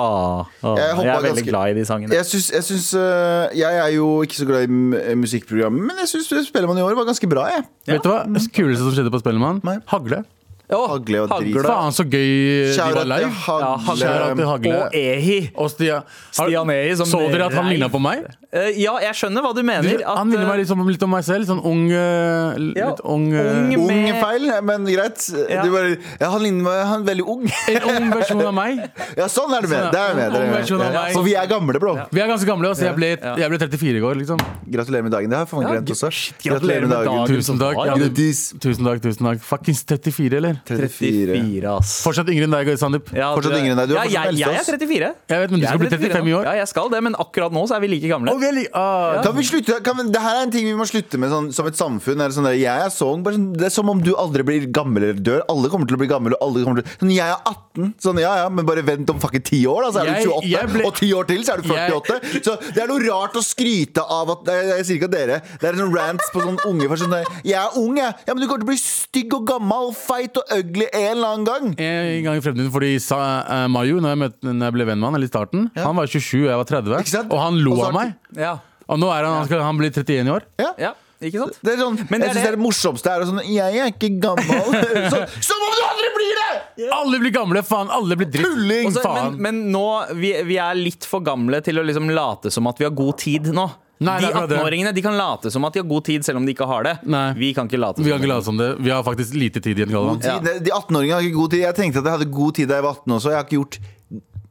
åh. 0.63 0.77
Jeg 0.77 0.87
Jeg, 0.87 1.07
er 1.07 1.21
veldig 1.21 1.31
ganske- 1.35 1.49
glad 1.49 1.69
i 1.69 1.73
de 1.77 1.85
sangene. 1.85 2.13
Jeg 2.13 2.25
synes, 2.25 2.51
jeg 2.51 2.63
synes, 2.63 2.93
uh, 2.93 3.49
Jeg 3.53 3.73
er 3.77 3.91
jo 3.95 4.21
ikke 4.25 4.37
så 4.41 4.45
glad 4.47 4.63
i 4.63 5.15
musikkprogrammet, 5.15 5.81
men 5.85 5.97
jeg 5.97 6.07
syns 6.07 6.47
Spellemann 6.47 6.77
i 6.77 6.81
år 6.81 6.95
var 6.95 7.05
ganske 7.05 7.29
bra. 7.29 7.45
Jeg. 7.49 7.65
Vet 7.87 8.03
du 8.03 8.09
hva? 8.09 8.23
Det 8.25 8.41
kuleste 8.53 8.81
som 8.85 8.91
skjedde 8.93 9.11
på 9.13 9.21
Spellemann? 9.21 9.61
Hagle. 9.87 10.25
Åh, 10.71 10.85
Hagle 10.93 11.21
og 11.25 11.31
drit. 11.35 11.57
Faen, 11.65 11.91
så 11.95 12.03
gøy 12.07 12.71
de 12.71 12.91
var 12.95 13.07
live. 13.09 13.31
Ja, 13.47 13.71
Hagle. 13.87 14.11
Til 14.39 14.47
Hagle. 14.47 14.75
Og 14.77 14.95
Ehi. 14.95 15.39
Og 15.55 15.69
Stia. 15.73 15.97
Har- 16.37 16.47
Stian 16.47 16.69
Ehi 16.71 16.95
som 16.95 17.05
Så 17.09 17.19
dere 17.31 17.49
at 17.49 17.57
han 17.59 17.67
ligna 17.71 17.89
på 17.91 17.99
meg? 18.01 18.23
Uh, 18.51 18.67
ja, 18.75 18.97
jeg 18.99 19.15
skjønner 19.15 19.43
hva 19.45 19.53
du 19.55 19.61
mener. 19.63 19.85
Du, 19.87 20.01
at, 20.03 20.17
han 20.17 20.27
minner 20.27 20.47
meg 20.47 20.59
liksom, 20.59 20.81
litt 20.87 21.03
om 21.05 21.11
meg 21.15 21.23
selv. 21.23 21.47
Sånn 21.47 21.61
ung 21.63 21.85
uh, 21.91 22.57
Litt 22.59 22.79
Ja, 22.79 22.89
ung, 23.07 23.29
uh, 23.31 23.71
ung. 23.77 23.87
Med- 23.87 24.19
feil, 24.21 24.47
men 24.67 24.87
greit. 24.89 25.23
Ja. 25.47 25.61
Du 25.63 25.71
bare, 25.71 25.93
ja, 26.19 26.29
han 26.31 26.43
ligner 26.43 26.65
meg 26.67 26.81
Han 26.89 27.03
er 27.03 27.07
veldig 27.11 27.27
ung. 27.35 27.45
En 27.71 27.87
ung 27.95 28.09
versjon 28.15 28.43
av 28.47 28.55
meg. 28.55 28.81
Ja, 29.19 29.27
sånn 29.31 29.51
er 29.55 29.65
det 29.65 29.71
med. 29.71 29.79
Sånn, 29.81 29.91
Det 29.91 30.01
er 30.01 30.15
med. 30.15 30.31
Det 30.31 30.41
er 30.41 30.93
med. 30.95 31.13
For 31.15 31.25
vi 31.25 31.33
er 31.35 31.47
gamle, 31.51 31.79
bro. 31.83 31.93
Vi 32.11 32.21
er 32.23 32.29
ganske 32.31 32.47
gamle, 32.47 32.71
Altså, 32.71 32.85
jeg 32.87 32.95
ble, 32.95 33.09
jeg 33.19 33.51
ble 33.51 33.59
34 33.59 33.99
i 33.99 34.03
går, 34.03 34.19
liksom. 34.21 34.39
Gratulerer 34.71 35.03
med 35.07 35.15
dagen. 35.15 35.31
Det 35.31 35.37
har 35.39 35.45
jeg 35.45 35.51
faen 35.51 35.67
glemt 35.67 35.91
også. 35.95 36.11
gratulerer 36.45 36.87
med 36.87 36.95
dagen. 36.95 37.27
Tusen 37.31 37.59
takk. 37.59 37.81
du- 37.99 38.59
tusen 38.63 38.87
takk, 38.87 39.03
tusen 39.03 39.27
takk. 39.27 39.43
Fuckings 39.51 39.83
34, 39.83 40.37
eller? 40.39 40.60
34. 40.65 41.35
34, 41.35 41.65
ass. 41.77 41.91
Fortsatt 42.05 42.29
yngre 42.31 42.45
enn 42.47 42.55
deg, 42.55 42.71
Sandeep. 42.81 43.11
Ja, 43.15 43.31
Fortsatt 43.35 43.57
yngre 43.57 43.73
enn 43.75 43.81
deg. 43.81 43.89
Du 43.91 43.95
er 43.95 43.97
ja, 43.97 44.03
fortsatt 44.03 44.31
jeg, 44.31 44.39
jeg 44.41 44.47
er 44.47 44.57
eldst, 44.59 44.71
34. 44.71 45.09
Jeg 45.31 45.41
vet, 45.43 45.51
men 45.51 45.59
du 45.59 45.65
Jeg 45.65 45.69
skal 45.71 45.81
bli 45.81 45.89
35 45.91 46.27
i 46.31 46.35
år. 46.37 46.43
Ja, 46.49 46.53
jeg 46.61 46.67
skal 46.71 46.89
det, 46.93 47.01
men 47.03 47.15
akkurat 47.15 47.51
nå 47.55 47.63
så 47.69 47.75
er 47.77 47.81
vi 47.85 47.87
like 47.95 48.07
gamle. 48.11 48.31
Og 48.33 48.39
vi 48.41 48.47
er 48.49 48.55
li- 48.57 48.67
ah, 48.73 49.21
Kan 49.25 49.35
vi 49.37 49.43
slutte? 49.47 49.79
Kan 49.83 49.97
vi, 49.97 50.07
det 50.11 50.21
her 50.21 50.35
er 50.39 50.43
en 50.47 50.51
ting 50.53 50.65
vi 50.69 50.75
må 50.77 50.87
slutte 50.89 51.19
med 51.21 51.29
sånn, 51.33 51.51
som 51.53 51.67
et 51.67 51.75
samfunn. 51.79 52.21
Er 52.21 52.29
det, 52.31 52.35
sånn 52.37 52.47
der, 52.49 52.57
jeg 52.59 52.85
er 52.85 52.89
så 52.93 53.09
bare 53.23 53.35
sånn, 53.37 53.49
det 53.57 53.65
er 53.69 53.73
som 53.75 53.89
om 53.89 54.01
du 54.01 54.13
aldri 54.15 54.43
blir 54.47 54.67
gammel 54.71 55.03
eller 55.09 55.21
dør. 55.21 55.41
Alle 55.51 55.69
kommer 55.73 55.87
til 55.89 55.97
å 55.97 56.01
bli 56.01 56.09
gamle. 56.11 56.35
Og 56.39 56.47
alle 56.47 56.65
kommer 56.65 56.81
til, 56.81 56.91
sånn, 57.01 57.13
jeg 57.15 57.27
er 57.27 57.39
18. 57.49 57.93
Sånn, 58.01 58.19
ja, 58.21 58.33
ja, 58.43 58.49
men 58.51 58.65
bare 58.67 58.83
vent 58.85 59.09
om 59.09 59.19
fucking 59.21 59.43
10 59.43 59.65
år, 59.71 59.87
da, 59.87 59.91
så 59.91 60.01
er 60.03 60.11
Jeg- 60.11 60.23
du 60.25 60.31
28. 60.31 60.49
jeg 60.51 60.69
ble- 60.75 60.85
Og 60.85 60.95
10 60.95 61.13
år 61.15 61.27
til, 61.27 61.43
så 61.45 61.53
er 61.53 61.61
du 61.61 61.69
48. 61.71 62.19
Så 62.43 62.57
det 62.73 62.83
er 62.83 62.87
noe 62.87 62.99
rart 63.07 63.33
å 63.39 63.43
skryte 63.43 64.03
av 64.03 64.29
at 64.31 64.45
Jeg, 64.51 64.65
jeg 64.71 64.85
sier 64.85 64.97
ikke 64.99 65.09
at 65.09 65.11
dere 65.15 65.41
Det 65.61 65.69
er 65.69 65.77
sånn 65.79 65.93
rants 65.95 66.29
på 66.33 66.41
sånn 66.43 66.57
unge 66.67 66.87
for 66.91 66.97
sånn 66.97 67.15
Jeg 67.45 67.55
er 67.55 67.77
ung, 67.79 67.95
jeg. 67.97 68.13
Ja, 68.27 68.33
men 68.33 68.41
du 68.43 68.47
kommer 68.47 68.59
til 68.63 68.67
å 68.67 68.71
bli 68.71 68.77
stygg 68.81 69.33
og 69.33 69.45
gammel, 69.47 69.87
og 69.91 69.95
feit 69.95 70.35
og 70.37 70.43
ugly 70.57 70.87
en 70.89 71.05
eller 71.11 71.35
annen 71.35 71.45
gang. 71.47 71.69
En 71.75 72.25
gang 72.25 72.39
i 72.39 72.43
fremtiden, 72.43 72.71
fordi 72.73 72.95
sa, 73.03 73.21
uh, 73.45 73.67
Mayu, 73.71 73.99
når 74.03 74.15
jeg, 74.15 74.21
møtte, 74.25 74.49
når 74.49 74.67
jeg 74.67 74.77
ble 74.77 74.89
venn 74.91 75.01
med 75.01 75.09
han, 75.09 75.19
eller 75.19 75.29
i 75.29 75.31
starten 75.31 75.69
Han 75.77 75.95
var 75.97 76.11
27, 76.11 76.41
og 76.41 76.49
jeg 76.49 76.59
var 76.63 76.73
30, 76.73 77.23
og 77.29 77.39
han 77.41 77.61
lo 77.65 77.77
av 77.85 77.95
meg. 77.95 78.17
Ja, 78.39 78.57
Og 78.87 78.99
nå 78.99 79.11
er 79.13 79.27
han, 79.27 79.39
han, 79.41 79.47
skal, 79.49 79.63
han 79.65 79.79
blir 79.79 79.93
31 79.93 80.27
i 80.27 80.35
år. 80.35 80.47
Ja. 80.61 80.73
ja 80.89 80.93
ikke 81.21 81.43
sant? 81.43 81.57
Det 81.61 81.75
er 81.75 81.81
sånn, 81.83 81.99
Men 82.09 82.23
det 82.23 82.27
jeg 82.31 82.33
syns 82.33 82.41
det, 82.41 82.49
er 82.49 82.55
det 82.55 82.61
morsomste 82.63 83.11
er 83.11 83.23
sånn 83.29 83.41
Jeg 83.45 83.77
er 83.77 83.91
ikke 83.91 84.09
gammel. 84.23 84.77
sånn, 85.13 85.35
som 85.45 85.65
om 85.67 85.75
du 85.75 85.81
aldri 85.85 86.09
blir 86.15 86.39
det! 86.39 86.87
Alle 86.95 87.19
blir 87.21 87.33
gamle, 87.35 87.61
faen! 87.65 87.91
Alle 87.93 88.17
blir 88.17 88.31
dritt. 88.31 88.47
Tulling! 88.47 88.89
Faen. 88.97 89.37
men, 89.37 89.41
men 89.45 89.61
nå, 89.75 89.85
vi, 90.17 90.33
vi 90.47 90.57
er 90.61 90.79
litt 90.79 91.05
for 91.07 91.21
gamle 91.25 91.61
til 91.65 91.77
å 91.77 91.85
liksom 91.85 92.09
late 92.15 92.49
som 92.53 92.69
at 92.71 92.81
vi 92.81 92.87
har 92.87 92.95
god 92.97 93.19
tid 93.21 93.51
nå. 93.53 93.67
Nei, 94.01 94.15
de 94.17 94.25
det 94.25 94.27
er 94.27 94.33
akkurat 94.33 94.49
det. 94.49 94.57
18-åringene 94.57 94.91
de 94.97 95.03
kan 95.05 95.17
late 95.17 95.51
som 95.53 95.65
at 95.67 95.75
de 95.75 95.81
har 95.83 95.87
god 95.91 96.05
tid, 96.09 96.25
selv 96.25 96.41
om 96.41 96.45
de 96.47 96.55
ikke 96.55 96.67
har 96.69 96.85
det. 96.87 96.93
Nei. 97.05 97.25
Vi 97.37 97.51
kan 97.53 97.69
ikke 97.69 97.79
late 97.81 98.01
som 98.01 98.07
Vi 98.07 98.13
har, 98.13 98.21
ikke 98.21 98.31
late 98.33 98.47
som 98.47 98.57
det. 98.57 98.69
Vi 98.81 98.93
har 98.93 99.03
faktisk 99.05 99.37
lite 99.37 99.61
tid 99.61 99.77
igjen, 99.77 99.93
God 99.93 100.23
Tid. 100.25 100.49
De 100.65 100.73
18-åringene 100.73 101.19
har 101.19 101.27
ikke 101.27 101.37
god 101.37 101.53
tid. 101.53 101.65
Jeg 101.67 101.77
tenkte 101.77 102.01
at 102.01 102.09
jeg 102.09 102.17
hadde 102.17 102.29
god 102.33 102.57
tid 102.57 102.71
da 102.71 102.79
jeg 102.79 102.87
var 102.87 102.97
18 102.97 103.17
også. 103.17 103.33
Jeg 103.33 103.37
har 103.39 103.45
ikke 103.45 103.59
gjort 103.59 103.79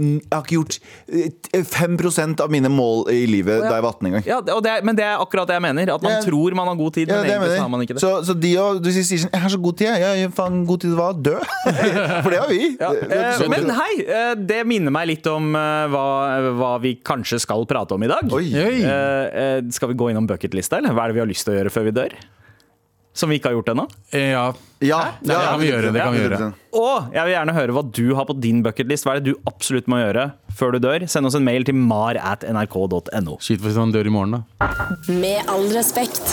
jeg 0.00 0.32
har 0.32 0.44
ikke 0.44 0.56
gjort 0.56 0.76
eh, 1.12 1.64
5 1.66 2.40
av 2.40 2.50
mine 2.52 2.70
mål 2.72 3.10
i 3.12 3.26
livet 3.28 3.60
da 3.60 3.74
jeg 3.76 3.84
var 3.84 3.92
18 3.92 4.06
en 4.08 4.14
gang. 4.16 4.24
Ja, 4.26 4.38
men 4.86 4.96
det 4.96 5.04
er 5.04 5.20
akkurat 5.20 5.50
det 5.50 5.58
jeg 5.58 5.64
mener. 5.66 5.92
At 5.94 6.02
man 6.02 6.12
Ja. 6.16 6.20
tror 6.24 6.54
man 6.56 6.66
har 6.70 6.76
god 6.78 6.94
tid, 6.94 7.08
men 7.08 7.24
egentlig 7.26 7.58
har 7.60 7.68
man 7.68 7.80
ikke 7.84 7.94
det. 7.98 8.00
Så, 8.02 8.12
så 8.24 8.34
de 8.40 8.52
og, 8.58 8.80
du 8.82 8.90
sier 8.90 9.04
sånn 9.04 9.30
'Jeg 9.32 9.42
har 9.42 9.50
så 9.50 9.60
god 9.60 9.76
tid', 9.76 9.86
jeg. 9.98 10.22
Ja, 10.22 10.28
faen, 10.28 10.64
god 10.66 10.80
tid 10.80 10.94
hva? 10.96 11.10
Dø? 11.12 11.36
For 12.24 12.30
det 12.30 12.40
har 12.40 12.48
vi. 12.48 12.76
Ja, 12.80 12.90
Det- 12.92 13.08
det- 13.08 13.44
eh, 13.44 13.48
men 13.48 13.70
hei, 13.70 13.92
eh, 14.06 14.34
det 14.34 14.66
minner 14.66 14.90
meg 14.90 15.06
litt 15.08 15.26
om 15.26 15.54
eh, 15.54 15.86
hva, 15.92 16.06
hva 16.56 16.80
vi 16.80 16.96
kanskje 17.04 17.40
skal 17.40 17.66
prate 17.66 17.92
om 17.94 18.02
i 18.02 18.08
dag. 18.08 18.24
Oi. 18.32 18.46
Oi. 18.54 18.82
Eh, 18.82 19.56
eh, 19.58 19.62
skal 19.70 19.88
vi 19.88 19.94
gå 19.94 20.10
innom 20.10 20.26
bucketlista, 20.26 20.78
eller 20.78 20.90
hva 20.96 21.04
er 21.04 21.08
det 21.08 21.14
vi 21.14 21.20
har 21.20 21.26
lyst 21.30 21.44
til 21.44 21.54
å 21.54 21.58
gjøre 21.60 21.70
før 21.70 21.84
vi 21.84 21.90
dør? 21.92 22.12
Som 23.20 23.28
vi 23.32 23.36
ikke 23.40 23.50
har 23.50 23.58
gjort 23.58 23.70
ennå? 23.74 23.84
Ja. 24.16 24.46
Ja, 24.80 25.00
Det 25.20 25.36
kan 25.36 25.60
vi 25.60 25.66
gjøre, 25.68 25.90
det 25.92 26.00
kan 26.00 26.14
vi 26.14 26.20
gjøre. 26.22 26.52
Og 26.80 27.10
jeg 27.12 27.26
vil 27.26 27.34
gjerne 27.34 27.52
høre 27.58 27.74
hva 27.76 27.82
du 27.98 28.14
har 28.16 28.24
på 28.30 28.36
din 28.40 28.62
bucketlist. 28.64 29.04
Hva 29.04 29.16
er 29.18 29.20
det 29.20 29.34
du 29.34 29.50
absolutt 29.50 29.90
må 29.92 29.98
gjøre 30.00 30.30
før 30.56 30.72
du 30.72 30.80
dør? 30.86 31.04
Send 31.10 31.28
oss 31.28 31.36
en 31.36 31.44
mail 31.44 31.66
til 31.68 31.76
mar 31.76 32.16
at 32.16 32.46
nrk.no. 32.48 33.36
Skyt 33.44 33.60
hvis 33.60 33.76
han 33.76 33.92
dør 33.92 34.08
i 34.08 34.14
morgen, 34.14 34.38
da. 34.40 34.70
Med 35.12 35.44
all 35.52 35.68
respekt. 35.76 36.24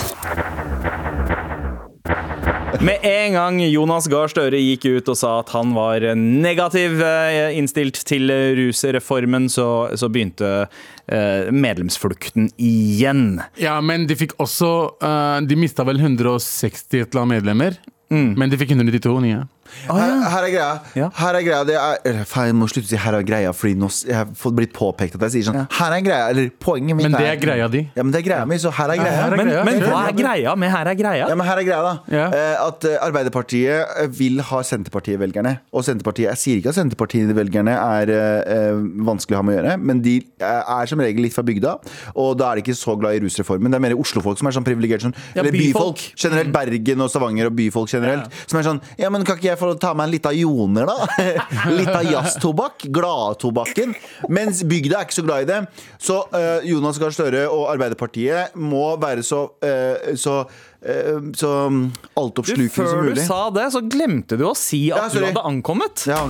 Med 2.81 2.97
en 3.01 3.33
gang 3.33 3.57
Jonas 3.65 4.05
Gahr 4.11 4.29
Støre 4.29 4.59
gikk 4.61 4.85
ut 4.85 5.09
og 5.09 5.17
sa 5.17 5.31
at 5.41 5.49
han 5.55 5.71
var 5.73 6.03
negativ 6.17 7.01
eh, 7.01 7.55
innstilt 7.57 7.97
til 8.05 8.29
rusreformen, 8.59 9.47
så, 9.49 9.65
så 9.97 10.09
begynte 10.13 10.51
eh, 10.61 11.49
medlemsflukten 11.49 12.51
igjen. 12.61 13.41
Ja, 13.57 13.79
men 13.81 14.05
de 14.09 14.17
fikk 14.19 14.37
også 14.43 14.71
eh, 15.01 15.39
De 15.49 15.57
mista 15.57 15.87
vel 15.87 16.03
160 16.03 17.01
et 17.01 17.07
eller 17.09 17.23
annet 17.23 17.39
medlemmer. 17.39 17.79
Men 18.07 18.47
de 18.47 18.55
fikk 18.55 18.69
192 18.71 19.17
nye. 19.25 19.41
Her, 19.87 20.29
her 20.29 20.43
er 20.47 20.51
greia. 20.51 20.79
Ja. 20.95 21.09
Her 21.15 21.35
er 21.39 21.43
greia 21.45 21.63
det 21.67 21.75
er, 21.75 22.23
Jeg 22.47 22.55
må 22.55 22.67
slutte 22.67 22.87
å 22.87 22.89
si 22.89 22.97
'her 22.97 23.13
er 23.19 23.23
greia', 23.23 23.53
Fordi 23.53 23.75
nå 23.75 23.87
jeg 24.07 24.15
har 24.15 24.25
fått 24.35 24.55
blitt 24.55 24.73
påpekt 24.73 25.15
at 25.15 25.21
jeg 25.21 25.31
sier 25.43 25.51
sånn 25.51 25.67
'her 25.69 25.91
er 25.97 26.01
greia', 26.01 26.29
eller 26.29 26.49
poenget 26.59 26.95
mitt 26.95 27.09
Men 27.09 27.19
det 27.19 27.27
er 27.27 27.35
greia 27.37 27.67
di. 27.69 27.87
Ja, 27.95 28.03
men 28.03 28.11
det 28.11 28.25
er 28.25 28.29
greia 28.29 28.45
mi, 28.47 28.55
så 28.57 28.71
her 28.71 28.89
er 28.91 28.97
greia. 28.97 29.11
her 29.11 29.31
er 29.33 29.37
Men, 29.37 29.47
greia. 29.47 29.63
men 29.65 29.79
hva 29.81 30.07
er 30.09 30.13
greia 30.13 30.55
med 30.57 30.69
her 30.71 30.85
er 30.87 30.95
greia? 30.95 31.27
Ja, 31.29 31.35
men 31.35 31.45
her 31.47 31.57
er 31.57 31.63
greia 31.63 31.81
da 31.83 31.99
Ja. 32.11 32.25
eh, 32.31 32.67
At 32.67 32.83
eh, 32.85 32.97
Arbeiderpartiet 33.01 33.85
eh, 34.01 34.07
vil 34.07 34.39
ha 34.41 34.61
Senterpartiet-velgerne 34.61 35.59
Og 35.73 35.83
Senterpartiet, 35.83 36.27
jeg 36.29 36.37
sier 36.37 36.57
ikke 36.61 36.69
at 36.69 36.75
Senterpartiet-velgerne 36.75 37.73
er 37.73 38.09
eh, 38.09 38.69
eh, 38.71 38.73
vanskelig 39.07 39.35
å 39.35 39.41
ha 39.41 39.41
med 39.43 39.57
å 39.57 39.61
gjøre 39.63 39.77
Men 39.81 40.01
de 40.01 40.21
er 40.41 40.85
som 40.89 40.99
regel 40.99 41.21
litt 41.23 41.33
fra 41.33 41.43
bygda 41.43 41.77
Og 42.15 42.37
da 42.37 42.51
er 42.51 42.55
de 42.55 42.61
ikke 42.65 42.75
så 42.77 42.97
glad 42.99 43.15
i 43.17 43.19
rusreformen 43.25 43.71
Det 43.71 43.75
er 43.79 43.79
mer 43.87 43.95
Oslo-folk 43.97 44.37
som 44.39 44.47
er 44.47 44.51
sånn 44.57 44.65
privilegerte 44.67 45.07
sånn, 45.07 45.15
Ja, 45.35 45.41
Eller 45.41 45.51
byfolk, 45.51 45.97
byfolk. 45.97 46.15
generelt 46.17 46.51
Bergen 46.53 47.01
og 47.01 47.09
Stavanger 47.09 47.45
og 47.51 47.55
byfolk 47.55 47.89
generelt 47.89 48.31
Som 48.47 48.59
er 48.59 48.63
sånn, 48.63 48.81
ja 48.97 49.09
men 49.09 49.23
kan 49.23 49.37
ikke 49.37 49.49
jeg 49.51 49.56
få 49.59 49.73
ta 49.81 49.93
meg 49.97 50.07
en 50.07 50.13
litt 50.15 50.27
av 50.29 50.35
joner 50.37 50.89
da? 50.89 50.95
litt 51.77 51.91
av 51.91 52.05
jazztobakk, 52.07 52.87
gladtobakken 52.93 53.95
Mens 54.33 54.63
bygda 54.67 55.01
er 55.01 55.07
ikke 55.07 55.19
så 55.19 55.25
glad 55.27 55.45
i 55.45 55.49
det 55.49 55.59
Så 56.03 56.19
uh, 56.33 56.65
Jonas 56.67 56.99
Gahr 57.01 57.15
Støre 57.15 57.45
og 57.51 57.67
Arbeiderpartiet 57.73 58.57
må 58.59 58.89
være 59.01 59.25
så, 59.25 59.43
uh, 59.63 60.13
så, 60.17 60.39
eh, 60.81 61.17
så 61.37 61.53
mm, 61.73 61.81
altoppslukende 62.19 62.69
som 62.73 63.01
før 63.01 63.15
du 63.17 63.23
sa 63.25 63.41
det, 63.55 63.67
så 63.75 63.83
glemte 63.85 64.39
du 64.39 64.47
å 64.49 64.55
si 64.57 64.87
at 64.91 65.07
Ja, 65.07 65.09
du 65.11 65.27
hadde 65.29 65.45
ankommet. 65.47 66.07
ja. 66.09 66.23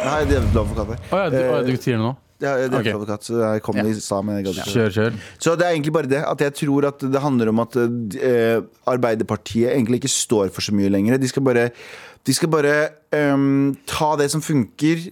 Nei, 0.00 0.20
det 0.28 0.38
er 0.40 0.46
for 0.54 0.80
her. 0.80 1.00
Å 1.12 1.22
ja, 1.24 1.30
du, 1.30 1.36
å, 1.36 1.46
ja, 1.58 1.62
du 1.66 1.74
sier 1.76 1.98
det 1.98 2.02
nå? 2.02 2.14
Ja, 2.40 2.54
det 2.56 2.72
advokat, 2.72 3.26
så 3.28 3.36
jeg 3.42 3.62
kom 3.64 3.76
i 3.82 3.92
stad, 4.00 4.24
men 4.24 4.38
jeg 4.38 4.46
gadd 4.48 4.60
ikke. 4.62 4.72
Kjør, 4.72 4.92
kjør. 4.96 5.16
Så 5.44 5.54
det 5.60 5.66
er 5.66 5.74
egentlig 5.74 5.92
bare 5.92 6.08
det 6.08 6.20
at 6.24 6.44
jeg 6.46 6.54
tror 6.62 6.86
at 6.88 7.02
det 7.04 7.20
handler 7.20 7.50
om 7.52 7.60
at 7.66 7.76
eh, 7.76 8.62
Arbeiderpartiet 8.88 9.74
egentlig 9.74 10.00
ikke 10.00 10.12
står 10.14 10.48
for 10.54 10.64
så 10.64 10.72
mye 10.76 10.88
lenger. 10.92 11.20
De 11.20 11.28
skal 11.28 11.44
bare, 11.44 11.66
de 12.28 12.34
skal 12.36 12.50
bare 12.52 12.72
um, 13.16 13.72
ta 13.88 14.10
det 14.20 14.26
som 14.32 14.42
funker, 14.44 15.06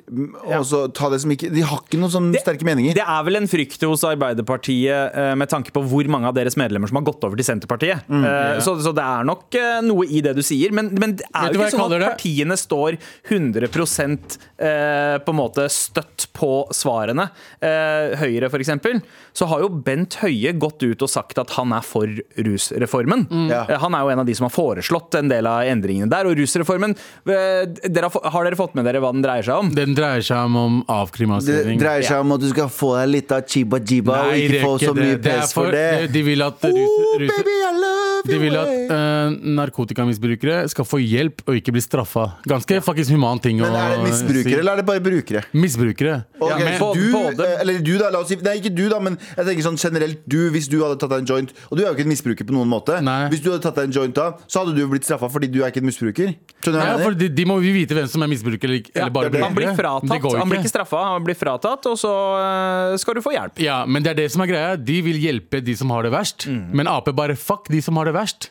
og 0.44 0.64
så 0.68 0.82
ta 0.92 1.08
det 1.08 1.20
som 1.22 1.32
ikke 1.32 1.48
De 1.54 1.62
har 1.64 1.80
ikke 1.80 2.00
noen 2.00 2.12
sånn 2.12 2.28
sterke 2.36 2.66
meninger. 2.68 2.96
Det 2.98 3.04
er 3.04 3.22
vel 3.24 3.40
en 3.40 3.48
frykt 3.48 3.86
hos 3.88 4.04
Arbeiderpartiet 4.06 5.16
uh, 5.16 5.32
med 5.38 5.48
tanke 5.48 5.72
på 5.74 5.82
hvor 5.88 6.10
mange 6.12 6.28
av 6.28 6.36
deres 6.36 6.58
medlemmer 6.60 6.90
som 6.90 7.00
har 7.00 7.06
gått 7.08 7.24
over 7.24 7.40
til 7.40 7.48
Senterpartiet. 7.48 8.04
Mm. 8.12 8.26
Eh, 8.28 8.60
så, 8.64 8.76
så 8.84 8.92
det 8.96 9.04
er 9.04 9.28
nok 9.28 9.56
uh, 9.56 9.78
noe 9.86 10.04
i 10.04 10.20
det 10.24 10.34
du 10.36 10.42
sier. 10.44 10.74
Men, 10.76 10.92
men 11.00 11.16
det 11.18 11.26
er 11.32 11.48
jo 11.54 11.62
ikke 11.62 11.72
sånn 11.74 11.86
at 11.86 11.96
det? 11.96 12.10
partiene 12.12 12.58
står 12.60 12.98
100 13.30 13.68
eh, 14.58 15.16
på 15.24 15.32
en 15.32 15.38
måte 15.38 15.66
støtt 15.72 16.28
på 16.36 16.52
svarene. 16.74 17.28
Eh, 17.60 18.18
Høyre, 18.20 18.50
for 18.52 18.62
eksempel, 18.62 19.00
så 19.36 19.48
har 19.50 19.64
jo 19.64 19.70
Bent 19.72 20.18
Høie 20.22 20.52
gått 20.58 20.82
ut 20.84 21.04
og 21.04 21.10
sagt 21.10 21.40
at 21.40 21.56
han 21.56 21.72
er 21.76 21.84
for 21.86 22.10
rusreformen. 22.36 23.26
Ja. 23.50 23.64
Eh, 23.64 23.78
Han 23.78 23.94
er 23.94 24.04
jo 24.04 24.12
en 24.12 24.22
av 24.24 24.28
de 24.28 24.34
som 24.36 24.48
har 24.48 24.54
foreslått 24.54 25.18
en 25.18 25.30
del 25.30 25.46
av 25.48 25.64
endringene 25.68 26.10
der. 26.10 26.28
Og 26.28 26.38
rusreformen, 26.38 26.97
dere 27.26 28.08
har, 28.08 28.30
har 28.34 28.48
dere 28.48 28.58
fått 28.58 28.74
med 28.78 28.84
dere 28.88 29.00
hva 29.02 29.12
den 29.14 29.22
dreier 29.24 29.46
seg 29.46 29.62
om? 29.64 29.70
Den 29.74 29.94
dreier 29.98 30.24
seg 30.24 30.44
om, 30.48 30.56
om 30.56 30.76
Det 31.46 31.78
dreier 31.80 32.02
seg 32.06 32.20
om 32.24 32.32
at 32.36 32.40
du 32.44 32.48
skal 32.50 32.68
få 32.72 32.94
deg 33.00 33.08
litt 33.16 33.32
av 33.32 33.46
chiba 33.48 33.78
jiba 33.80 34.22
og 34.28 34.34
ikke 34.34 34.62
få 34.64 34.74
så 34.82 34.94
mye 34.96 35.14
det. 35.16 35.22
Det 35.22 35.30
press 35.30 35.52
for 35.56 35.64
for- 35.68 35.72
det. 35.78 36.12
De 36.12 36.22
vil 36.22 36.42
at 36.42 36.64
rus, 36.64 36.74
Oh, 36.78 37.18
rus, 37.20 37.32
baby, 37.36 37.56
I 37.68 37.72
love 37.80 38.07
de 38.26 38.38
vil 38.38 38.56
at 38.58 38.68
eh, 38.90 39.36
narkotikamisbrukere 39.58 40.68
skal 40.72 40.84
få 40.88 41.00
hjelp 41.02 41.42
og 41.46 41.56
ikke 41.58 41.72
bli 41.74 41.82
straffa. 41.84 42.24
Ganske 42.48 42.80
faktisk 42.84 43.10
human 43.14 43.38
ting 43.42 43.60
Men 43.60 43.74
er 43.74 43.96
det 43.96 44.04
misbrukere, 44.08 44.58
eller 44.62 44.72
er 44.72 44.82
det 44.82 44.86
bare 44.88 45.02
brukere? 45.04 45.42
Misbrukere. 45.54 46.24
Ok, 46.40 46.50
Ja, 46.50 46.58
men- 46.58 46.78
du, 46.78 47.12
både- 47.12 47.44
eh, 47.46 47.60
eller 47.60 47.78
du 47.82 47.98
da, 47.98 48.10
la 48.10 48.18
oss 48.20 48.28
si 48.28 48.36
Nei, 48.36 48.56
ikke 48.60 48.74
du 48.74 48.88
da, 48.88 48.98
men 49.00 49.18
jeg 49.36 49.44
tenker 49.46 49.62
sånn 49.66 49.76
generelt 49.78 50.18
Du, 50.28 50.50
hvis 50.50 50.68
du 50.70 50.78
hadde 50.82 50.98
tatt 50.98 51.10
deg 51.10 51.18
en 51.20 51.26
joint 51.26 51.50
Og 51.70 51.76
du 51.78 51.82
er 51.84 51.88
jo 51.88 51.94
ikke 51.94 52.04
en 52.06 52.12
misbruker 52.12 52.44
på 52.46 52.52
noen 52.54 52.68
måte 52.70 53.00
Nei. 53.02 53.28
Hvis 53.28 53.42
du 53.42 53.50
hadde 53.50 53.62
tatt 53.62 53.74
deg 53.74 53.84
en 53.88 53.92
joint 53.92 54.14
da 54.14 54.32
Så 54.46 54.60
hadde 54.62 54.74
du 54.76 54.86
blitt 54.88 55.04
straffet 55.04 55.30
fordi 55.32 55.48
du 55.50 55.62
er 55.64 55.68
ikke 55.72 55.82
en 55.82 55.88
misbruker 55.90 56.34
Skjønner 56.62 56.62
du 56.62 56.78
hva 56.78 56.84
Ja, 56.84 56.92
jeg 56.96 57.02
for 57.04 57.10
mener? 57.10 57.18
de, 57.18 57.28
de 57.34 57.44
må 57.44 57.56
jo 57.62 57.72
vite 57.74 57.94
hvem 57.98 58.08
som 58.08 58.22
er 58.22 58.28
misbruker 58.30 58.64
eller, 58.68 58.78
ikke- 58.82 58.94
eller 58.94 59.10
bare 59.10 59.30
det 59.30 59.40
er. 59.40 59.44
Han 59.44 59.54
blir 59.54 59.66
brukere. 59.66 59.76
fratatt, 59.78 60.08
Det 60.08 60.38
han 60.38 60.48
blir 60.48 60.58
ikke. 60.62 60.70
straffa, 60.72 61.02
han 61.12 61.24
blir 61.24 61.34
fratatt, 61.38 61.86
og 61.86 61.96
så 61.98 62.12
eh, 62.92 62.96
skal 62.98 63.14
du 63.14 63.20
få 63.22 63.32
hjelp. 63.34 63.58
Ja, 63.62 63.84
men 63.86 64.02
det 64.02 64.10
er 64.10 64.14
det 64.14 64.30
som 64.32 64.42
er 64.42 64.46
greia. 64.50 64.76
De 64.76 65.00
vil 65.02 65.18
hjelpe 65.22 65.62
de 65.64 65.74
som 65.76 65.90
har 65.90 66.02
det 66.02 66.12
verst. 66.12 66.46
Mm. 66.48 66.72
Men 66.74 66.86
Ap 66.88 67.04
bare 67.14 67.36
fuck 67.36 67.68
de 67.68 67.80
som 67.80 67.96
har 67.96 68.07
det 68.08 68.16
verst. 68.16 68.50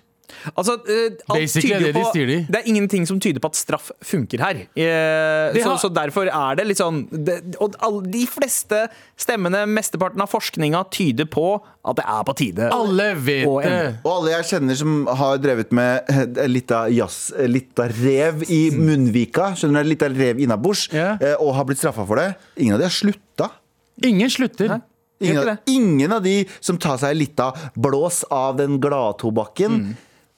Altså, 0.51 0.73
uh, 0.83 1.13
alt 1.33 1.53
tyder 1.55 1.79
det 1.85 1.93
de 1.95 2.01
på- 2.03 2.11
de. 2.13 2.37
Det 2.51 2.57
er 2.59 2.65
ingenting 2.67 3.05
som 3.07 3.19
tyder 3.19 3.39
på 3.39 3.47
at 3.47 3.55
straff 3.55 3.91
funker 4.03 4.41
her. 4.43 4.57
Uh, 4.75 5.55
så, 5.55 5.69
har- 5.69 5.77
så 5.79 5.89
derfor 5.93 6.27
er 6.27 6.57
det 6.59 6.65
litt 6.67 6.81
sånn 6.81 7.05
det, 7.09 7.37
Og 7.63 7.77
all, 7.79 8.01
de 8.03 8.25
fleste 8.27 8.81
stemmene, 9.17 9.63
mesteparten 9.71 10.21
av 10.21 10.27
forskninga, 10.29 10.83
tyder 10.91 11.29
på 11.31 11.45
at 11.63 11.95
det 12.01 12.05
er 12.05 12.23
på 12.27 12.35
tide. 12.41 12.67
Alle 12.75 13.07
vet 13.15 13.47
Og 13.47 13.63
det. 13.63 13.79
Og 14.03 14.11
alle 14.17 14.35
jeg 14.35 14.49
kjenner 14.51 14.75
som 14.75 14.97
har 15.07 15.39
drevet 15.39 15.71
med 15.71 16.11
litt 16.51 16.75
av 16.75 16.91
jazz, 16.91 17.31
litt 17.47 17.79
av 17.79 17.95
rev 18.03 18.43
i 18.51 18.61
munnvika 18.75 19.53
Skjønner 19.55 19.87
du, 19.87 19.93
litt 19.93 20.03
av 20.03 20.11
rev 20.11 20.43
innabords 20.43 20.89
yeah. 20.91 21.15
uh, 21.23 21.37
Og 21.39 21.55
har 21.55 21.65
blitt 21.69 21.79
straffet 21.79 22.07
for 22.09 22.19
det 22.19 22.33
Ingen 22.59 22.75
av 22.75 22.83
de 22.83 22.89
har 22.89 22.93
sluttet 22.93 23.63
Ingen 24.05 24.29
slutter. 24.29 24.75
Nei. 24.75 24.81
Ingen 25.19 25.49
av, 25.49 25.55
ingen 25.65 26.11
av 26.13 26.21
de 26.23 26.45
som 26.59 26.77
tar 26.77 26.99
seg 27.01 27.15
litt 27.17 27.39
av 27.41 27.57
blås 27.73 28.23
av 28.29 28.57
den 28.59 28.77
gladtobakken 28.83 29.95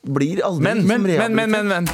Blir 0.07 0.39
aldri 0.45 0.63
Men, 0.63 0.85
som 0.87 1.03
men, 1.03 1.17
men, 1.17 1.35
men, 1.35 1.51
men, 1.51 1.67
men. 1.67 1.89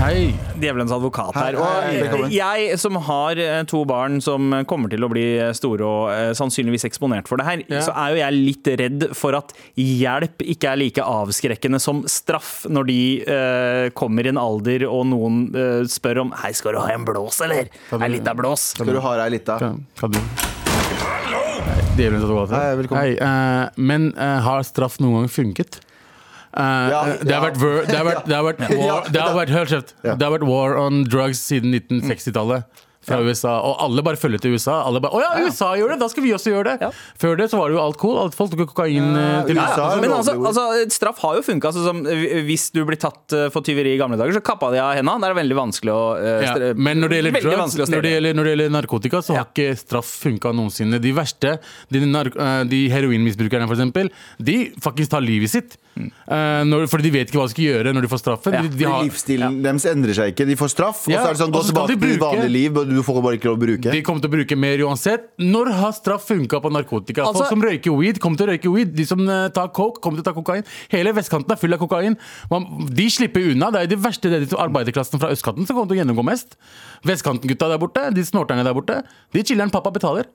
Hei. 0.00 0.30
Djevelens 0.60 0.92
advokat 0.96 1.36
her. 1.36 1.56
Og 1.60 2.32
jeg 2.32 2.76
som 2.80 2.96
har 3.04 3.38
eh, 3.40 3.58
to 3.68 3.82
barn 3.88 4.16
som 4.24 4.48
kommer 4.68 4.88
til 4.92 5.04
å 5.04 5.10
bli 5.12 5.24
store 5.56 5.84
og 5.84 6.06
eh, 6.14 6.30
sannsynligvis 6.36 6.86
eksponert 6.88 7.28
for 7.28 7.40
det 7.40 7.46
her, 7.46 7.62
Ja. 7.68 7.82
så 7.84 7.92
er 7.92 8.14
jo 8.14 8.20
jeg 8.22 8.38
litt 8.38 8.70
redd 8.80 9.06
for 9.16 9.36
at 9.36 9.52
hjelp 9.76 10.40
ikke 10.54 10.72
er 10.72 10.80
like 10.80 11.04
avskrekkende 11.04 11.80
som 11.84 12.00
straff 12.08 12.64
når 12.72 12.88
de 12.88 13.00
uh, 13.28 13.84
kommer 13.96 14.24
i 14.24 14.32
en 14.32 14.40
alder 14.40 14.86
og 14.88 15.04
noen 15.12 15.42
uh, 15.52 15.84
spør 15.88 16.24
om 16.24 16.32
Hei, 16.40 16.54
skal 16.56 16.76
du 16.76 16.80
ha 16.80 16.88
en 16.96 17.04
blås, 17.04 17.42
eller? 17.44 17.68
Ei 18.00 18.10
lita 18.16 18.34
blås. 18.36 18.72
Skal 18.78 18.88
du 18.96 19.02
ha 19.04 19.14
deg 19.20 19.36
litt 19.36 20.59
Djevelens 21.96 22.24
advokat. 22.24 22.50
Hei, 22.62 22.76
velkommen. 22.76 23.02
Hei, 23.04 23.16
eh, 23.16 23.68
men 23.76 24.10
eh, 24.16 24.38
har 24.44 24.62
straff 24.66 24.98
noen 25.02 25.20
gang 25.20 25.28
funket? 25.32 25.80
Eh, 26.50 26.62
Ja, 26.62 27.02
det 27.20 27.34
har 27.34 27.36
ja. 27.36 27.40
vært, 27.48 27.58
ver- 27.62 27.86
det 27.90 27.96
har 27.98 28.06
vært, 28.06 28.24
det 28.30 28.36
har 28.36 28.44
vært, 28.46 28.62
war, 28.78 29.10
det 29.12 29.20
har 29.22 29.34
vært, 29.36 29.52
hør 29.54 29.70
kjeft. 29.74 29.94
Det 30.04 30.16
har 30.24 30.32
vært 30.36 30.46
war 30.48 30.76
on 30.80 31.02
drugs 31.10 31.42
siden 31.50 31.74
1960-tallet. 31.76 32.86
Fra 33.10 33.20
USA, 33.26 33.54
Og 33.66 33.80
alle 33.84 34.04
bare 34.06 34.20
følger 34.20 34.42
til 34.42 34.54
USA. 34.56 34.80
Alle 34.86 35.02
bare, 35.02 35.16
Å 35.16 35.22
ja, 35.22 35.30
USA 35.46 35.72
gjør 35.78 35.94
det! 35.94 35.98
Da 36.02 36.08
skal 36.12 36.24
vi 36.24 36.32
også 36.36 36.54
gjøre 36.54 36.76
det! 36.80 36.90
Før 37.20 37.36
det 37.40 37.48
så 37.52 37.60
var 37.60 37.70
det 37.70 37.78
jo 37.78 37.82
alt 37.82 37.98
cool. 38.00 38.16
Alt 38.22 38.36
folk 38.38 38.54
tok 38.54 38.70
kokain 38.72 39.10
eh, 39.18 39.40
til 39.48 39.60
USA 39.60 39.88
Men 40.02 40.14
altså, 40.16 40.36
altså, 40.38 40.66
straff 40.94 41.20
har 41.24 41.40
jo 41.40 41.44
funka. 41.46 41.72
Altså, 41.72 41.94
eh, 42.14 42.40
hvis 42.46 42.68
du 42.74 42.82
blir 42.88 43.00
tatt 43.00 43.36
eh, 43.36 43.48
for 43.54 43.66
tyveri 43.66 43.96
i 43.96 44.00
gamle 44.00 44.18
dager, 44.20 44.36
så 44.38 44.44
kappa 44.44 44.70
de 44.74 44.80
av 44.82 44.94
henda. 44.98 45.18
Det 45.20 45.30
er 45.30 45.38
veldig 45.40 45.58
vanskelig 45.58 45.94
å 45.94 46.00
uh, 46.16 46.30
Ja, 46.46 46.54
men 46.76 47.02
når 47.02 47.12
det 47.12 47.20
gjelder 47.20 47.38
drugs, 47.48 47.78
når 47.90 48.06
det 48.06 48.14
gjelder, 48.14 48.38
når 48.38 48.48
det 48.48 48.54
gjelder 48.54 48.74
narkotika, 48.76 49.22
så 49.24 49.36
har 49.36 49.50
ikke 49.50 49.76
straff 49.80 50.14
funka 50.24 50.54
noensinne. 50.56 51.00
De 51.02 51.14
verste, 51.16 51.56
de, 51.92 52.02
de 52.70 52.80
heroinmisbrukerne 52.92 53.68
eksempel, 53.70 54.10
de 54.38 54.58
faktisk 54.82 55.14
tar 55.14 55.24
livet 55.24 55.52
sitt. 55.52 55.78
Eh, 56.00 56.62
når, 56.64 56.86
fordi 56.88 57.08
de 57.08 57.10
vet 57.12 57.28
ikke 57.28 57.36
hva 57.40 57.44
de 57.48 57.52
skal 57.52 57.64
gjøre 57.66 57.92
når 57.92 58.04
de 58.06 58.08
får 58.12 58.20
straffen. 58.22 58.54
Ja, 58.56 58.60
de, 58.62 58.68
de 58.78 58.86
har, 58.88 59.02
livsstilen 59.04 59.56
deres 59.64 59.84
endrer 59.90 60.14
seg 60.16 60.30
ikke. 60.32 60.46
De 60.48 60.54
får 60.56 60.70
straff, 60.72 61.00
og 61.08 61.12
så 61.12 61.24
er 61.26 61.34
det 61.34 61.40
sånn 61.42 61.52
gå 61.52 61.62
tilbake 61.66 61.90
til 61.90 61.98
ditt 61.98 62.04
bruke- 62.04 62.28
vanlige 62.30 62.52
liv, 62.54 62.78
du 62.88 63.02
får 63.04 63.18
bare 63.26 63.36
ikke 63.40 63.50
lov 63.50 63.58
å 63.58 63.62
bruke. 63.64 63.90
de 63.96 64.02
kommer 64.06 64.22
til 64.24 64.30
å 64.30 64.34
bruke 64.36 64.56
mer 64.56 64.84
uansett. 64.86 65.26
Når 65.42 65.72
har 65.80 65.92
straff 65.98 66.24
funka 66.30 66.60
på 66.64 66.72
narkotika? 66.72 67.26
Altså- 67.26 67.42
Folk 67.44 67.52
som 67.52 67.62
røyker 67.66 67.96
weed, 67.98 68.20
kommer 68.22 68.38
til 68.40 68.46
å 68.48 68.50
røyke 68.54 68.72
weed. 68.72 68.94
De 68.96 69.04
som 69.10 69.20
eh, 69.28 69.48
tar 69.50 69.68
coke, 69.76 70.00
kommer 70.00 70.22
til 70.22 70.24
å 70.24 70.30
ta 70.30 70.36
kokain. 70.38 70.64
Hele 70.94 71.12
vestkanten 71.12 71.52
er 71.52 71.60
full 71.60 71.74
av 71.76 71.82
kokain. 71.82 72.16
Man, 72.50 72.66
de 72.88 73.08
slipper 73.10 73.50
unna. 73.52 73.70
Det 73.74 73.82
er 73.82 73.86
de 73.92 73.96
verste 74.00 74.30
det 74.30 74.40
er 74.42 74.46
de 74.46 74.56
arbeiderklassen 74.56 75.20
fra 75.20 75.28
østkanten 75.34 75.66
som 75.66 75.76
kommer 75.76 75.90
til 75.92 75.98
å 75.98 76.04
gjennomgå 76.04 76.24
mest. 76.24 76.56
Vestkantengutta 77.04 77.68
der 77.68 77.78
borte, 77.82 78.08
de 78.14 78.24
snorterne 78.24 78.64
der 78.64 78.72
borte, 78.78 79.02
de 79.34 79.42
chiller'n 79.42 79.70
pappa 79.74 79.90
betaler. 79.92 80.30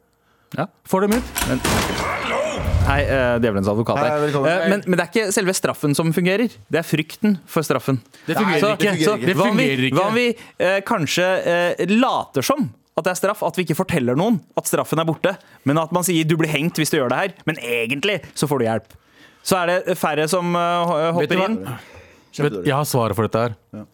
Ja. 0.56 0.68
Får 0.86 1.08
dem 1.08 1.18
ut. 1.18 2.45
Hei, 2.86 3.02
uh, 3.10 3.36
djevelens 3.42 3.68
advokat 3.72 3.98
her. 3.98 4.12
Hei, 4.22 4.30
uh, 4.38 4.66
men, 4.70 4.84
men 4.86 5.00
det 5.00 5.04
er 5.06 5.10
ikke 5.10 5.34
selve 5.34 5.54
straffen 5.58 5.96
som 5.98 6.12
fungerer. 6.14 6.52
Det 6.70 6.78
er 6.78 6.86
frykten 6.86 7.38
for 7.50 7.66
straffen. 7.66 7.98
Det 8.28 8.36
fungerer 8.38 8.62
Så- 8.62 8.74
ikke. 8.76 8.94
så 9.02 9.16
Det 9.22 9.36
hva 9.36 9.48
om 9.50 9.58
vi- 9.58 9.90
Hva 9.90 10.04
om 10.12 10.14
vi 10.14 10.28
uh, 10.62 10.80
kanskje 10.86 11.26
eh, 11.46 11.86
later 11.90 12.42
som 12.46 12.70
at 12.96 13.04
det 13.04 13.12
er 13.12 13.16
straff, 13.20 13.42
at 13.44 13.56
vi 13.58 13.66
ikke 13.66 13.76
forteller 13.76 14.16
noen 14.16 14.38
at 14.56 14.66
straffen 14.70 15.00
er 15.02 15.04
borte, 15.10 15.34
men 15.66 15.78
at 15.82 15.92
man 15.92 16.04
sier 16.04 16.24
du 16.24 16.38
blir 16.38 16.48
hengt 16.48 16.76
hvis 16.80 16.90
du 16.94 16.98
gjør 16.98 17.10
det 17.10 17.18
her, 17.18 17.34
men 17.46 17.58
egentlig 17.58 18.22
så 18.38 18.48
får 18.48 18.60
du 18.60 18.66
hjelp. 18.66 18.88
Så 19.44 19.58
er 19.60 19.66
det 19.68 19.98
færre 19.98 20.30
som 20.30 20.56
eh, 20.56 21.12
hopper 21.12 21.42
inn. 21.44 21.58
Vet, 22.38 22.66
jeg 22.66 22.74
har 22.76 22.86
svaret 22.86 23.16
for 23.18 23.24
dette 23.28 23.36
her. 23.50 23.86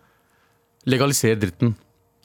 Legaliser 0.86 1.36
dritten. 1.40 1.76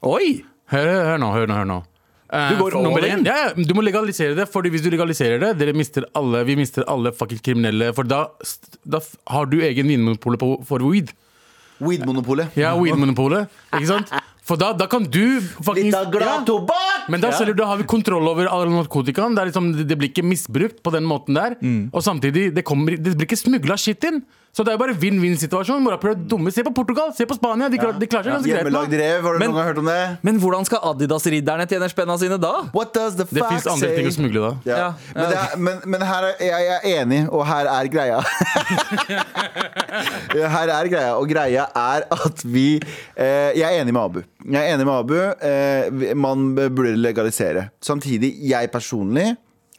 Oi! 0.03 0.43
Hør, 0.73 0.91
hør 1.15 1.19
nå, 1.23 1.31
hør 1.33 1.47
nå. 1.47 1.55
hør 1.55 1.65
nå 1.65 1.83
Eh, 1.85 1.96
Du 2.27 2.57
går 2.59 2.75
nummer 2.83 3.03
all 3.03 3.09
in? 3.09 3.21
én, 3.21 3.27
Ja, 3.29 3.37
ja, 3.45 3.53
du 3.55 3.75
må 3.75 3.85
legalisere 3.87 4.35
det, 4.35 4.49
Fordi 4.51 4.73
hvis 4.75 4.83
du 4.83 4.91
legaliserer 4.91 5.39
det, 5.39 5.53
dere 5.61 5.75
mister 5.77 6.09
alle, 6.15 6.43
vi 6.45 6.57
mister 6.59 6.87
alle 6.91 7.13
fucking 7.15 7.39
kriminelle. 7.39 7.93
For 7.95 8.03
da, 8.03 8.27
da 8.85 9.01
har 9.31 9.47
du 9.47 9.61
egen 9.63 9.87
vinmonopol 9.87 10.39
for 10.67 10.83
weed. 10.83 11.13
Weed-monopolet. 11.79 12.57
Ja, 12.57 12.73
weed-monopolet. 12.81 13.53
Ikke 13.77 13.91
sant? 13.91 14.13
For 14.47 14.59
da, 14.61 14.71
da 14.79 14.87
kan 14.91 15.05
du 15.11 15.41
faktisk 15.43 15.89
Litt 15.89 15.97
av 15.99 16.11
glad 16.15 16.31
ja. 16.31 16.43
tobakk! 16.47 17.09
Men 17.11 17.23
da, 17.23 17.33
selger, 17.35 17.57
da 17.59 17.67
har 17.71 17.81
vi 17.81 17.87
kontroll 17.91 18.27
over 18.31 18.49
all 18.51 18.71
narkotikaen. 18.71 19.35
Det, 19.35 19.43
er 19.43 19.51
liksom, 19.51 19.73
det, 19.75 19.87
det 19.91 19.99
blir 19.99 20.13
ikke 20.13 20.25
misbrukt 20.27 20.81
på 20.87 20.93
den 20.95 21.07
måten 21.07 21.39
der. 21.39 21.57
Mm. 21.61 21.89
Og 21.91 22.05
samtidig, 22.07 22.49
det, 22.55 22.65
kommer, 22.67 22.95
det 22.95 23.17
blir 23.17 23.27
ikke 23.27 23.39
smugla 23.41 23.79
shit 23.81 24.07
inn. 24.07 24.23
Så 24.57 24.65
det 24.65 24.73
er 24.73 24.79
jo 24.79 24.81
bare 24.81 24.95
vinn-vinn-situasjon. 24.97 25.85
Dumme. 26.31 26.49
Se 26.55 26.63
på 26.65 26.73
Portugal, 26.73 27.11
se 27.13 27.27
på 27.29 27.37
Spania. 27.37 27.69
De, 27.69 27.77
klar, 27.77 27.93
de 28.01 28.07
klarer 28.09 28.25
seg 28.25 28.33
ganske 28.39 28.49
greit 28.49 28.63
Hjemmelagd 28.65 28.95
rev, 28.97 29.27
har 29.27 29.35
du 29.35 29.39
Men- 29.43 29.51
noen 29.51 29.59
gang 29.59 29.69
hørt 29.69 29.81
om 29.83 29.91
det? 29.91 29.97
Men 30.25 30.39
hvordan 30.41 30.65
skal 30.65 30.81
Adidas-ridderne 30.93 31.67
tjene 31.69 31.89
spenna 31.93 32.17
sine 32.17 32.39
da? 32.41 32.55
What 32.73 32.95
does 32.97 33.19
the 33.19 33.27
Det 33.29 33.43
fuck 33.43 33.53
fins 33.53 33.67
andre 33.75 33.91
ting 33.99 34.09
å 34.09 34.15
smugle 34.17 34.41
da. 34.47 34.53
Ja. 34.65 34.77
Ja, 34.77 34.89
Men, 35.13 35.29
det 35.29 35.37
er, 35.43 35.57
men, 35.67 35.81
men 35.93 36.07
her 36.09 36.29
er 36.31 36.41
jeg, 36.41 36.67
jeg 36.71 36.81
er 36.97 37.03
enig, 37.03 37.21
og 37.29 37.45
her 37.51 37.69
er 37.75 37.91
greia. 37.93 38.21
her 40.57 40.73
er 40.81 40.89
greia, 40.93 41.13
og 41.21 41.29
greia 41.31 41.69
er 41.77 42.07
at 42.17 42.45
vi 42.45 42.69
eh, 42.81 43.53
Jeg 43.57 43.67
er 43.69 43.83
enig 43.83 43.93
med 43.93 44.03
Abu. 44.03 44.23
Jeg 44.47 44.63
er 44.63 44.75
enig 44.75 44.87
med 44.89 44.95
Abu. 44.97 45.17
Eh, 45.21 46.15
man 46.17 46.55
burde 46.57 46.97
legalisere. 46.97 47.69
Samtidig, 47.85 48.33
jeg 48.49 48.71
personlig 48.73 49.35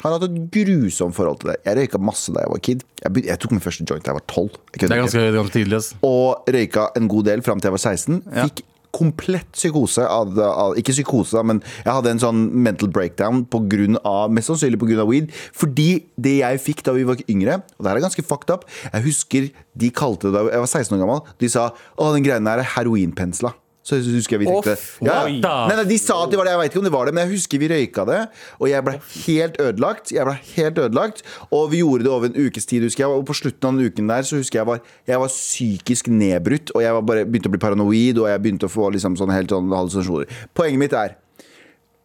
har 0.07 0.15
hatt 0.19 0.27
et 0.29 0.39
grusomt 0.55 1.15
forhold 1.17 1.41
til 1.43 1.51
det. 1.53 1.57
Jeg 1.67 1.77
røyka 1.81 1.99
masse 2.01 2.33
da 2.33 2.43
jeg 2.45 2.53
var 2.53 2.63
kid. 2.69 2.83
Jeg, 3.03 3.13
begy- 3.17 3.29
jeg 3.31 3.39
tok 3.43 3.51
min 3.57 3.63
første 3.63 3.85
joint 3.87 4.03
da 4.07 4.13
jeg 4.13 4.19
var 4.21 4.25
12. 4.27 4.49
Det 4.77 4.87
er 4.91 5.03
ganske, 5.03 5.27
ganske 5.37 5.55
tidlig. 5.59 5.77
ass. 5.83 5.93
Og 6.07 6.49
røyka 6.57 6.89
en 6.97 7.07
god 7.11 7.29
del 7.29 7.41
fram 7.45 7.59
til 7.61 7.69
jeg 7.71 7.77
var 7.77 7.85
16. 7.85 8.23
Fikk 8.47 8.63
komplett 8.97 9.51
psykose 9.53 10.01
av, 10.09 10.31
av 10.41 10.71
Ikke 10.79 10.93
psykose, 10.95 11.35
da, 11.37 11.43
men 11.45 11.59
jeg 11.83 11.91
hadde 11.93 12.09
en 12.15 12.21
sånn 12.23 12.39
mental 12.65 12.89
breakdown 12.89 13.43
på 13.51 13.59
grunn 13.69 13.99
av, 14.07 14.31
mest 14.33 14.49
sannsynlig 14.49 14.79
pga. 14.81 15.03
weed. 15.05 15.29
Fordi 15.53 15.89
det 16.17 16.37
jeg 16.39 16.61
fikk 16.63 16.81
da 16.87 16.95
vi 16.95 17.03
var 17.05 17.19
yngre, 17.29 17.59
og 17.77 17.83
det 17.85 17.91
her 17.91 17.99
er 17.99 18.05
ganske 18.07 18.25
fucked 18.25 18.49
up 18.55 18.65
Jeg 18.93 19.03
husker 19.05 19.49
de 19.77 19.89
kalte 19.93 20.31
det 20.31 20.33
da 20.39 20.47
jeg 20.49 20.63
var 20.63 20.71
16 20.71 20.95
år 20.97 21.03
gammel. 21.03 21.21
De 21.37 21.49
sa 21.51 21.67
å, 21.99 22.09
den 22.15 22.25
greia 22.25 22.39
der 22.41 22.63
er 22.63 22.71
heroinpensla. 22.77 23.53
Så 23.87 24.01
husker 24.03 24.35
jeg 24.35 24.41
vi 24.41 24.47
tenkte 24.49 24.73
ja. 25.05 25.21
nei, 25.23 25.37
nei, 25.39 25.83
De 25.87 25.97
sa 26.01 26.17
at 26.25 26.31
det 26.33 26.39
var 26.39 26.49
det, 26.49 26.55
jeg 26.57 26.59
vet 26.59 26.73
ikke 26.73 26.81
om 26.81 26.87
det 26.89 26.91
var 26.91 27.07
det, 27.07 27.13
men 27.15 27.23
jeg 27.23 27.37
husker 27.37 27.61
vi 27.61 27.69
røyka 27.71 28.03
det. 28.09 28.17
Og 28.59 28.67
jeg 28.67 28.83
ble 28.83 28.95
helt 28.99 29.61
ødelagt. 29.63 30.11
Jeg 30.11 30.27
ble 30.27 30.33
helt 30.57 30.81
ødelagt 30.83 31.21
Og 31.55 31.69
vi 31.71 31.79
gjorde 31.79 32.07
det 32.07 32.11
over 32.11 32.27
en 32.27 32.35
ukes 32.47 32.67
tid, 32.67 32.83
husker 32.83 33.05
jeg. 33.05 33.21
Og 33.21 33.23
på 33.29 33.37
slutten 33.39 33.69
av 33.69 33.77
den 33.77 33.87
uken 33.87 34.11
der 34.11 34.27
så 34.27 34.41
husker 34.41 34.59
jeg 34.59 34.67
var, 34.67 34.81
jeg 35.07 35.21
var 35.23 35.31
psykisk 35.31 36.11
nedbrutt. 36.11 36.73
Og 36.75 36.83
jeg 36.83 36.97
var 36.99 37.07
bare, 37.13 37.23
begynte 37.29 37.47
å 37.47 37.55
bli 37.55 37.63
paranoid, 37.63 38.19
og 38.19 38.27
jeg 38.31 38.43
begynte 38.43 38.67
å 38.67 38.73
få 38.73 38.89
liksom 38.97 39.15
sånn 39.19 39.31
helt 39.31 39.55
sånn 39.55 39.71
hallusinasjoner. 39.71 40.35
Poenget 40.57 40.83
mitt 40.83 40.97
er 40.97 41.15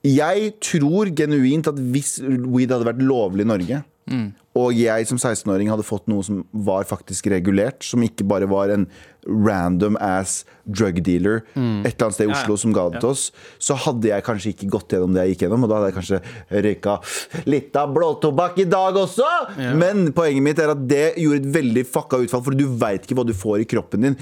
jeg 0.02 0.54
tror 0.58 1.12
genuint 1.14 1.68
at 1.70 1.76
hvis 1.78 2.16
weed 2.22 2.72
hadde 2.74 2.86
vært 2.88 3.02
lovlig 3.06 3.44
i 3.44 3.50
Norge, 3.52 3.76
og 4.58 4.76
jeg 4.76 5.08
som 5.08 5.16
16-åring 5.20 5.70
hadde 5.72 5.86
fått 5.86 6.10
noe 6.12 6.24
som 6.26 6.42
var 6.52 6.84
faktisk 6.88 7.30
regulert, 7.32 7.84
som 7.86 8.02
ikke 8.04 8.26
bare 8.28 8.48
var 8.50 8.72
en 8.74 8.88
random 9.22 9.96
ass 10.02 10.42
drug 10.66 10.98
dealer 11.02 11.42
et 11.86 11.94
eller 11.94 12.06
annet 12.06 12.16
sted 12.16 12.26
i 12.26 12.32
Oslo 12.32 12.56
som 12.58 12.72
ga 12.74 12.84
det 12.90 13.00
til 13.02 13.10
oss, 13.12 13.22
så 13.62 13.76
hadde 13.78 14.08
jeg 14.10 14.24
kanskje 14.26 14.50
ikke 14.52 14.68
gått 14.70 14.94
gjennom 14.94 15.14
det 15.14 15.24
jeg 15.24 15.34
gikk 15.34 15.44
gjennom, 15.46 15.64
og 15.64 15.70
da 15.70 15.78
hadde 15.78 15.90
jeg 15.90 15.96
kanskje 15.98 16.62
røyka 16.66 16.94
litt 17.50 17.78
av 17.78 17.92
blåtobakk 17.94 18.58
i 18.62 18.66
dag 18.70 18.98
også. 18.98 19.28
Men 19.78 20.08
poenget 20.14 20.46
mitt 20.46 20.62
er 20.62 20.72
at 20.74 20.82
det 20.90 21.04
gjorde 21.22 21.42
et 21.42 21.48
veldig 21.54 21.84
fucka 21.86 22.20
utfall, 22.24 22.44
for 22.46 22.58
du 22.58 22.64
veit 22.80 23.06
ikke 23.06 23.18
hva 23.18 23.26
du 23.28 23.34
får 23.36 23.62
i 23.62 23.68
kroppen 23.72 24.06
din. 24.08 24.18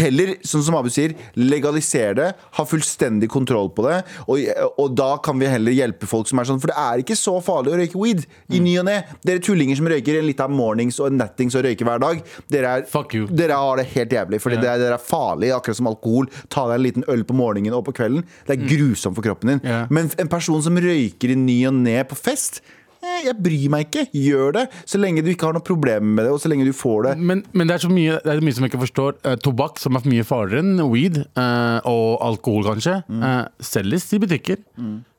Heller, 0.00 0.34
sånn 0.46 0.64
som 0.66 0.78
Abu 0.78 0.90
sier, 0.94 1.14
legaliser 1.38 2.18
det, 2.18 2.28
ha 2.58 2.66
fullstendig 2.66 3.30
kontroll 3.30 3.70
på 3.74 3.86
det, 3.86 4.00
og, 4.26 4.42
og 4.82 4.94
da 4.98 5.12
kan 5.22 5.38
vi 5.38 5.50
heller 5.50 5.74
hjelpe 5.74 6.10
folk 6.10 6.30
som 6.30 6.42
er 6.42 6.50
sånn, 6.50 6.62
for 6.62 6.74
det 6.74 6.78
er 6.80 7.04
ikke 7.04 7.18
så 7.18 7.36
farlig 7.44 7.74
å 7.74 7.80
røyke 7.82 8.02
weed 8.02 8.26
i 8.50 8.62
ny 8.62 8.76
og 8.82 8.88
ne. 8.90 8.98
Dere 9.26 9.42
tullinger 9.46 9.69
som 9.78 9.88
røyker 9.90 10.18
en 10.18 10.28
liten 10.28 10.56
mornings 10.56 10.98
og 11.00 11.10
en 11.10 11.20
nattings 11.20 11.56
og 11.58 11.64
røyker 11.66 11.88
hver 11.88 12.02
dag, 12.02 12.22
dere, 12.52 12.74
er, 12.80 13.28
dere 13.42 13.60
har 13.62 13.80
det 13.80 13.86
helt 13.94 14.16
jævlig, 14.16 14.42
fordi 14.42 14.58
yeah. 14.58 14.64
det 14.64 14.72
er, 14.72 14.82
dere 14.84 14.98
er 14.98 15.06
farlig, 15.10 15.52
akkurat 15.54 15.80
som 15.80 15.90
alkohol. 15.90 16.30
Ta 16.52 16.66
deg 16.70 16.78
en 16.78 16.86
liten 16.88 17.08
øl 17.12 17.24
på 17.26 17.36
morgenen 17.36 17.76
og 17.76 17.86
på 17.88 17.96
kvelden. 18.00 18.26
Det 18.48 18.56
er 18.56 18.66
grusomt 18.66 19.18
for 19.18 19.26
kroppen 19.26 19.54
din. 19.54 19.64
Yeah. 19.66 19.86
Men 19.92 20.10
en 20.20 20.30
person 20.30 20.62
som 20.64 20.78
røyker 20.80 21.34
i 21.34 21.38
ny 21.38 21.62
og 21.70 21.80
ne 21.80 21.98
på 22.08 22.18
fest 22.18 22.62
jeg 23.00 23.36
bryr 23.40 23.66
meg 23.72 23.88
ikke. 23.88 24.06
Gjør 24.16 24.56
det. 24.58 24.64
Så 24.88 25.00
lenge 25.00 25.24
du 25.24 25.30
ikke 25.32 25.48
har 25.48 25.56
noe 25.56 25.66
problem 25.66 26.14
med 26.16 26.26
det, 26.26 26.32
og 26.34 26.40
så 26.42 26.50
lenge 26.52 26.68
du 26.68 26.74
får 26.76 27.08
det. 27.08 27.14
Men, 27.18 27.44
men 27.52 27.70
det, 27.70 27.76
er 27.78 27.84
så 27.86 27.92
mye, 27.92 28.18
det 28.24 28.34
er 28.34 28.42
mye 28.44 28.56
som 28.56 28.66
jeg 28.66 28.74
ikke 28.74 28.82
forstår. 28.86 29.20
Eh, 29.24 29.38
tobakk, 29.44 29.80
som 29.82 29.98
er 29.98 30.08
mye 30.10 30.26
farligere 30.26 30.64
enn 30.64 30.82
weed, 30.90 31.22
eh, 31.28 31.78
og 31.90 32.18
alkohol 32.26 32.66
kanskje, 32.72 33.00
eh, 33.06 33.38
selges 33.72 34.10
i 34.16 34.20
butikker. 34.22 34.60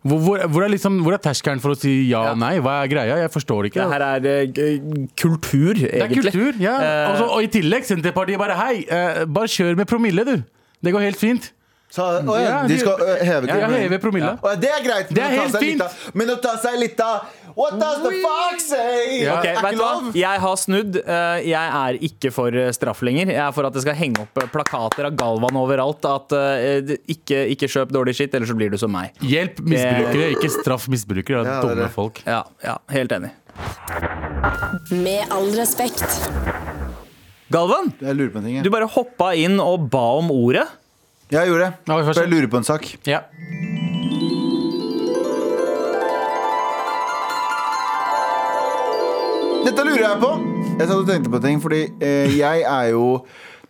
Hvor, 0.01 0.17
hvor, 0.17 0.47
hvor, 0.47 0.63
er 0.65 0.71
liksom, 0.73 0.97
hvor 1.05 1.13
er 1.13 1.21
terskelen 1.21 1.61
for 1.61 1.75
å 1.75 1.77
si 1.77 1.91
ja 2.09 2.23
og 2.31 2.39
nei? 2.41 2.55
Hva 2.63 2.79
er 2.81 2.89
greia? 2.89 3.17
Jeg 3.21 3.29
forstår 3.33 3.69
ikke. 3.69 3.83
Det 3.83 3.91
her 3.91 4.05
er 4.07 4.23
uh, 4.25 4.45
kultur, 5.13 5.37
kultur, 5.37 5.81
Det 5.83 6.01
er 6.01 6.13
kultur, 6.15 6.57
ja. 6.57 6.75
Eh, 6.81 7.11
Også, 7.11 7.27
og 7.29 7.45
i 7.45 7.49
tillegg, 7.53 7.85
Senterpartiet 7.85 8.41
bare 8.41 8.57
hei, 8.57 8.75
eh, 8.81 9.23
bare 9.29 9.51
kjør 9.51 9.77
med 9.77 9.89
promille, 9.89 10.25
du. 10.25 10.39
Det 10.81 10.93
går 10.95 11.05
helt 11.05 11.21
fint. 11.21 11.51
Så, 11.91 12.05
å, 12.23 12.35
ja, 12.39 12.61
de 12.63 12.77
skal 12.79 13.01
heve 13.19 13.49
Ja, 13.49 13.57
ja, 13.65 13.69
heve 13.83 13.97
promille. 13.99 14.31
Å, 14.39 14.53
det 14.57 14.69
er 14.71 14.83
greit. 14.85 15.09
Det 15.11 15.21
er 15.21 15.33
helt 15.35 15.57
fint. 15.59 15.83
Men 16.15 16.31
å 16.31 16.37
ta 16.41 16.55
seg 16.63 16.77
litt 16.79 17.01
av 17.03 17.27
What 17.55 17.77
does 17.79 17.99
the 18.03 18.11
fox 18.23 18.65
say? 18.69 19.21
Ja. 19.23 19.39
Ok, 19.39 19.45
Er 19.51 19.61
vet 19.65 19.75
du 19.77 19.81
hva? 19.83 20.11
Jeg 20.15 20.39
har 20.43 20.55
snudd. 20.61 20.95
Eh, 21.01 21.41
Jeg 21.49 21.73
er 21.81 21.97
ikke 22.07 22.31
for 22.33 22.55
eh, 22.55 22.71
straff 22.75 23.01
lenger. 23.05 23.31
Jeg 23.33 23.41
er 23.43 23.51
for 23.55 23.67
at 23.67 23.73
det 23.75 23.83
skal 23.85 23.97
henge 23.99 24.21
opp 24.23 24.41
eh, 24.43 24.47
plakater 24.53 25.09
av 25.09 25.15
Galvan 25.19 25.57
overalt. 25.59 26.05
At 26.07 26.35
ikke, 27.11 27.41
ikke 27.55 27.69
kjøp 27.71 27.91
dårlig 27.95 28.15
skitt, 28.17 28.33
ellers 28.37 28.51
så 28.53 28.57
blir 28.57 28.71
du 28.73 28.77
som 28.81 28.91
meg. 28.93 29.11
Hjelp 29.21 29.59
misbrukere, 29.65 30.31
ikke 30.37 30.51
straff 30.59 30.87
misbrukere. 30.91 31.43
Det 31.43 31.51
er 31.51 31.57
Ja, 31.57 31.61
dumme 31.67 31.89
folk. 31.93 32.21
Ja, 32.27 32.43
ja 32.63 32.77
helt 32.95 33.11
enig. 33.17 33.31
Med 34.91 35.27
all 35.31 35.51
respekt. 35.57 36.05
Galvan, 37.51 37.91
Jeg 37.99 38.15
lurer 38.15 38.31
på 38.31 38.39
en 38.39 38.45
ting. 38.47 38.61
du 38.63 38.69
bare 38.71 38.87
hoppa 38.87 39.33
inn 39.35 39.59
og 39.59 39.89
ba 39.91 40.05
om 40.21 40.31
ordet. 40.31 40.63
Ja, 41.31 41.41
jeg 41.43 41.51
gjorde 41.51 41.67
det. 41.67 42.05
For 42.07 42.21
jeg 42.23 42.31
lurer 42.31 42.47
på 42.51 42.57
en 42.59 42.67
sak. 42.67 42.87
Ja. 43.07 43.21
Dette 49.71 49.85
lurer 49.87 50.01
jeg 50.03 50.19
på. 50.19 50.29
Jeg 50.81 50.87
satt 50.89 50.97
og 50.97 51.05
tenkte 51.07 51.29
på 51.31 51.39
ting, 51.39 51.59
fordi 51.63 51.77
eh, 52.03 52.33
jeg 52.35 52.63
er 52.67 52.89
jo 52.91 53.05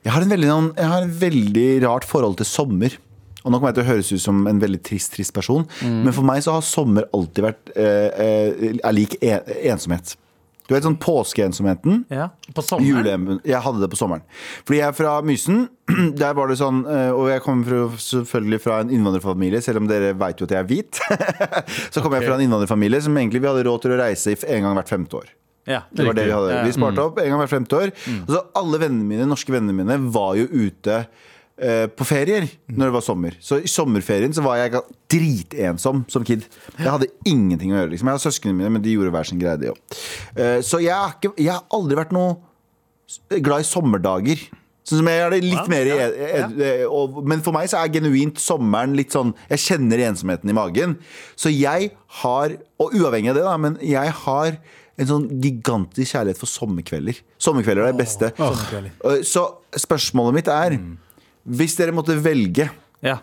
jeg 0.01 0.09
har, 0.15 0.23
en 0.25 0.31
veldig, 0.33 0.47
sånn- 0.49 0.69
jeg 0.79 0.87
har 0.89 1.03
en 1.05 1.11
veldig 1.21 1.65
rart 1.83 2.07
forhold 2.09 2.39
til 2.39 2.47
sommer. 2.49 2.95
Og 3.43 3.51
nå 3.53 3.59
kommer 3.59 3.69
jeg 3.69 3.75
til 3.77 3.83
å 3.83 3.89
høres 3.91 4.09
ut 4.09 4.23
som 4.23 4.39
en 4.49 4.61
veldig 4.63 4.79
trist, 4.81 5.11
trist 5.13 5.33
person, 5.35 5.67
men 5.85 6.09
for 6.13 6.25
meg 6.25 6.41
så 6.41 6.55
har 6.55 6.65
sommer 6.65 7.05
alltid 7.13 7.45
vært 7.45 7.69
eh, 7.75 8.09
eh, 8.25 8.65
er 8.81 8.95
lik 8.97 9.13
en, 9.21 9.45
ensomhet. 9.75 10.15
Du 10.65 10.73
vet 10.73 10.85
sånn 10.87 10.97
påskeensomheten? 11.01 11.99
Ja. 12.09 12.29
På 12.55 12.63
sommeren. 12.65 13.37
Jeg 13.45 13.61
hadde 13.61 13.83
det 13.83 13.89
på 13.93 13.99
sommeren. 13.99 14.23
Fordi 14.65 14.79
jeg 14.79 14.87
er 14.87 14.95
fra 14.97 15.13
Mysen. 15.25 15.65
Der 16.21 16.33
var 16.37 16.49
det 16.49 16.57
sånn 16.61 16.81
eh, 16.87 17.09
Og 17.11 17.27
jeg 17.29 17.43
kommer 17.45 17.67
fra, 17.67 17.99
selvfølgelig 18.05 18.61
fra 18.63 18.79
en 18.85 18.93
innvandrerfamilie, 18.97 19.61
selv 19.61 19.83
om 19.83 19.89
dere 19.89 20.15
vet 20.17 20.41
jo 20.41 20.47
at 20.49 20.55
jeg 20.57 20.63
er 20.63 20.69
hvit. 20.71 21.01
så 21.93 22.01
kommer 22.01 22.21
jeg 22.21 22.29
fra 22.31 22.39
en 22.39 22.45
innvandrerfamilie 22.47 23.03
som 23.05 23.21
egentlig 23.21 23.43
vi 23.43 23.51
hadde 23.51 23.67
råd 23.69 23.85
til 23.85 23.93
å 23.97 24.01
reise 24.01 24.33
en 24.47 24.65
gang 24.65 24.79
hvert 24.79 24.93
femte 24.95 25.21
år. 25.21 25.29
Ja. 25.69 25.84
Det 25.91 26.06
var 26.08 26.17
det 26.17 26.28
vi 26.28 26.34
hadde. 26.34 26.54
Ja. 26.56 26.62
Vi 26.65 26.74
sparte 26.76 27.04
opp 27.04 27.19
en 27.21 27.30
gang 27.30 27.41
hvert 27.43 27.54
femte 27.54 27.78
år. 27.78 27.91
Og 28.24 28.32
så 28.34 28.41
alle 28.62 28.82
vennene 28.82 29.08
mine, 29.08 29.28
norske 29.30 29.54
vennene 29.54 29.76
mine 29.78 29.97
var 30.13 30.34
jo 30.39 30.47
ute 30.50 31.02
eh, 31.02 31.86
på 31.93 32.08
ferier 32.08 32.47
når 32.71 32.89
det 32.89 32.95
var 32.97 33.06
sommer. 33.06 33.38
Så 33.43 33.62
i 33.62 33.71
sommerferien 33.71 34.34
så 34.34 34.45
var 34.45 34.62
jeg 34.62 34.82
dritensom 35.13 36.06
som 36.12 36.26
kid. 36.28 36.47
Jeg 36.78 36.89
hadde 36.89 37.12
ingenting 37.30 37.76
å 37.76 37.82
gjøre. 37.82 37.91
Liksom. 37.93 38.10
Jeg 38.10 38.17
hadde 38.17 38.28
søsknene 38.28 38.58
mine, 38.58 38.74
men 38.78 38.86
de 38.86 38.95
gjorde 38.95 39.13
hver 39.13 39.30
sin 39.30 39.41
greie, 39.41 39.60
de 39.62 39.74
òg. 39.74 40.00
så 40.65 40.82
jeg 40.82 40.95
har, 40.95 41.13
ikke, 41.19 41.36
jeg 41.38 41.54
har 41.54 41.67
aldri 41.78 42.00
vært 42.00 42.15
noe 42.15 42.39
glad 43.43 43.63
i 43.63 43.67
sommerdager. 43.67 44.50
Sånn 44.88 45.04
som 45.04 45.10
jeg 45.12 45.21
er 45.21 45.34
det 45.34 45.39
litt 45.45 45.67
mer 45.69 45.88
i 45.88 45.93
ja. 45.93 46.45
og, 46.89 47.19
Men 47.30 47.43
for 47.45 47.54
meg 47.54 47.67
så 47.69 47.84
er 47.84 47.91
genuint 47.93 48.39
sommeren 48.41 48.95
litt 48.97 49.13
sånn 49.13 49.36
Jeg 49.52 49.62
kjenner 49.62 50.02
ensomheten 50.08 50.50
i 50.50 50.56
magen. 50.58 50.95
Så 51.38 51.52
jeg 51.54 51.91
har, 52.21 52.56
og 52.82 52.95
uavhengig 52.97 53.30
av 53.32 53.38
det, 53.38 53.45
da, 53.45 53.54
men 53.62 53.78
jeg 53.86 54.15
har 54.24 54.58
en 54.99 55.08
sånn 55.08 55.27
gigantisk 55.41 56.12
kjærlighet 56.13 56.38
for 56.41 56.51
sommerkvelder. 56.51 57.21
Sommerkvelder 57.41 57.88
er 57.88 57.93
det 57.93 58.01
beste. 58.01 58.32
Uh, 58.38 59.21
Så 59.23 59.45
spørsmålet 59.77 60.34
mitt 60.41 60.47
er 60.51 60.77
Hvis 61.47 61.75
dere 61.80 61.91
måtte 61.95 62.13
velge 62.21 62.69
Ja. 63.01 63.19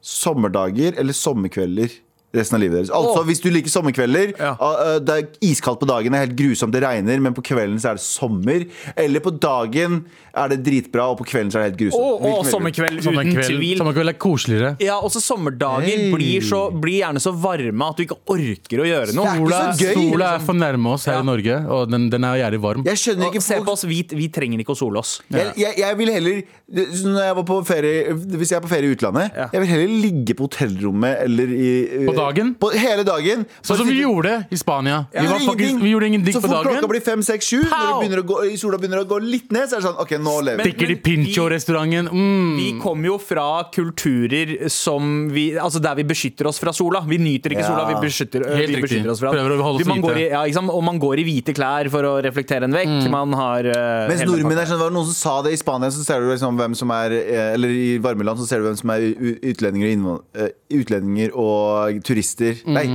sommerdager 0.00 0.94
eller 0.98 1.12
sommerkvelder 1.12 1.90
resten 2.34 2.56
av 2.56 2.60
livet 2.62 2.76
deres. 2.80 2.90
Altså. 2.94 3.24
Hvis 3.26 3.40
du 3.42 3.48
liker 3.50 3.70
sommerkvelder, 3.72 4.34
Ja. 4.38 4.52
uh, 4.60 4.98
det 5.02 5.16
er 5.16 5.28
iskaldt 5.50 5.80
på 5.80 5.86
dagen, 5.90 6.12
det 6.12 6.18
er 6.20 6.26
helt 6.28 6.36
grusomt, 6.38 6.72
det 6.72 6.82
regner, 6.84 7.20
men 7.20 7.34
på 7.34 7.42
kvelden 7.42 7.78
så 7.82 7.90
er 7.92 7.98
det 7.98 8.04
sommer. 8.04 8.66
Eller 8.96 9.20
på 9.24 9.32
dagen 9.38 10.04
er 10.30 10.48
det 10.52 10.60
dritbra, 10.62 11.08
og 11.10 11.18
på 11.18 11.26
kvelden 11.26 11.50
så 11.50 11.58
er 11.58 11.64
det 11.64 11.70
helt 11.72 11.80
grusomt. 11.80 12.22
Og, 12.22 12.38
og 12.38 12.46
sommerkveld, 12.46 13.00
uten 13.00 13.08
Sommerkveld, 13.08 13.48
tvil. 13.58 13.78
sommerkveld 13.80 14.12
er 14.12 14.18
koseligere. 14.22 14.70
Ja, 14.80 15.00
også 15.02 15.20
sommerdager 15.24 15.88
Hey. 15.90 16.12
blir, 16.14 16.40
så, 16.46 16.60
blir 16.70 17.00
gjerne 17.02 17.18
så 17.22 17.32
varme 17.34 17.88
at 17.90 17.96
du 17.98 18.04
ikke 18.04 18.18
orker 18.30 18.84
å 18.84 18.86
gjøre 18.86 19.14
noe. 19.16 19.24
Det 19.26 19.32
er 19.32 19.40
ikke 19.40 19.50
Sola, 19.50 19.60
så 19.74 19.84
gøy, 19.84 19.94
sola 19.94 20.28
er 20.30 20.38
liksom. 20.38 20.46
for 20.46 20.60
nærme 20.60 20.92
oss 20.94 21.04
her 21.10 21.14
Ja. 21.18 21.20
i 21.20 21.26
Norge, 21.26 21.56
og 21.66 21.90
den, 21.90 22.08
den 22.10 22.24
er 22.24 22.36
jævlig 22.44 22.60
varm. 22.62 22.84
Jeg 22.86 22.96
skjønner 23.02 23.26
Og 23.26 23.34
folk... 23.34 23.42
se 23.48 23.58
på 23.66 23.72
oss, 23.74 23.84
vi, 23.90 24.00
vi 24.14 24.28
trenger 24.30 24.62
ikke 24.62 24.76
å 24.76 24.78
sole 24.78 25.02
oss. 25.02 25.16
Jeg, 25.34 25.50
jeg, 25.58 25.74
jeg 25.82 25.98
vil 25.98 26.12
heller 26.14 26.42
Når 26.70 27.24
jeg 27.26 27.34
var 27.34 27.44
på 27.48 27.56
ferie 27.66 28.12
Hvis 28.14 28.52
jeg 28.52 28.56
er 28.60 28.62
på 28.62 28.68
ferie 28.70 28.86
i 28.86 28.94
utlandet 28.94 29.34
Ja. 29.34 29.48
Jeg 29.52 29.60
vil 29.64 29.70
heller 29.72 29.94
ligge 30.04 30.36
på 30.38 30.46
hotellrommet 30.46 31.24
Eller 31.24 31.50
i 31.50 31.70
På 32.06 32.14
dagen? 32.20 32.54
På 32.60 32.70
hele 32.72 33.04
dagen 33.08 33.46
Sånn 33.62 33.76
som 33.80 33.88
vi 33.88 34.00
gjorde 34.02 34.34
i 34.50 34.56
Spania. 34.60 35.00
Vi, 35.12 35.26
var 35.26 35.38
faktisk, 35.46 35.80
vi 35.82 35.90
gjorde 35.94 36.06
ingenting 36.10 36.34
Så 36.36 36.40
på 36.44 36.48
fort 36.52 36.66
klokka 36.68 36.88
blir 36.92 37.00
5-6-7 37.00 37.64
Når 37.64 37.86
det 37.86 37.96
begynner 38.00 38.22
å 38.22 38.26
gå, 38.30 38.38
sola 38.60 38.78
begynner 38.78 39.02
å 39.04 39.08
gå 39.10 39.18
litt 39.24 39.50
ned 39.54 39.68
Så 39.70 39.76
er 39.78 39.80
det 39.82 39.86
sånn, 39.88 39.98
ok, 40.04 40.12
nå 40.22 40.34
lever 40.46 40.62
vi 40.64 40.70
Stikker 40.70 40.92
vi- 40.94 40.98
Pincho-restauranten. 41.10 42.08
Mm. 42.12 42.56
Vi 42.60 42.68
kommer 42.82 43.10
jo 43.10 43.16
fra 43.18 43.46
kulturer 43.74 44.68
som 44.70 45.28
vi 45.32 45.50
Altså 45.60 45.80
der 45.82 45.94
vi 46.00 46.04
beskytter 46.08 46.46
oss 46.50 46.58
fra 46.62 46.72
sola. 46.76 47.00
Vi 47.08 47.18
nyter 47.18 47.50
ikke 47.54 47.64
Ja. 47.64 47.70
sola, 47.72 47.86
vi 47.88 48.06
beskytter, 48.06 48.44
øh, 48.46 48.56
Helt 48.56 48.74
vi 48.76 48.82
beskytter 48.82 49.10
oss 49.10 49.20
fra 49.20 49.32
Prøver 49.32 49.56
å 49.56 49.62
holde 49.62 49.80
oss 49.82 49.86
man 49.90 50.02
hvite. 50.02 50.16
i, 50.18 50.28
ja, 50.30 50.42
liksom. 50.44 50.70
Og 50.70 50.82
man 50.84 50.98
går 51.00 51.18
i 51.20 51.24
hvite 51.24 51.54
klær 51.56 51.90
for 51.90 52.02
å 52.02 52.12
reflektere 52.22 52.64
en 52.64 52.72
vekk. 52.72 53.10
Man 53.10 53.32
har 53.32 53.64
øh, 53.64 54.08
Mens 54.08 54.22
nordmenn 54.26 54.58
er 54.58 54.66
sånn, 54.66 54.78
var 54.80 54.90
det 54.90 54.96
noen 54.96 55.06
som 55.10 55.14
sa 55.14 55.42
det 55.42 55.52
I 55.52 55.56
Spania 55.56 55.88
så 55.90 56.04
ser 56.04 56.20
du 56.20 56.28
liksom 56.30 56.56
hvem 56.58 56.74
som 56.76 56.90
er 56.90 57.10
eh, 57.12 57.54
Eller 57.54 57.68
i 57.68 57.98
varmeland 57.98 58.38
så 58.38 58.46
ser 58.46 58.58
du 58.60 58.68
hvem 58.68 58.76
som 58.78 58.90
er 58.90 59.00
utlendinger 59.42 59.86
og, 59.90 59.94
innvand- 59.96 60.22
eh, 60.34 60.50
utlendinger 60.80 61.30
og 61.34 62.00
turister 62.10 62.60
Nei, 62.66 62.86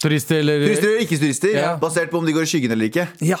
Turister 0.00 0.38
eller 0.40 0.62
turister 0.64 0.88
eller 0.94 1.02
ikke-turister 1.06 1.56
Ja. 1.58 1.74
Basert 1.82 2.08
på 2.12 2.22
om 2.22 2.28
de 2.30 2.32
går 2.38 2.46
i 2.48 2.52
skyggen 2.54 2.72
eller 2.76 2.88
ikke 2.88 3.04
Ja, 3.20 3.36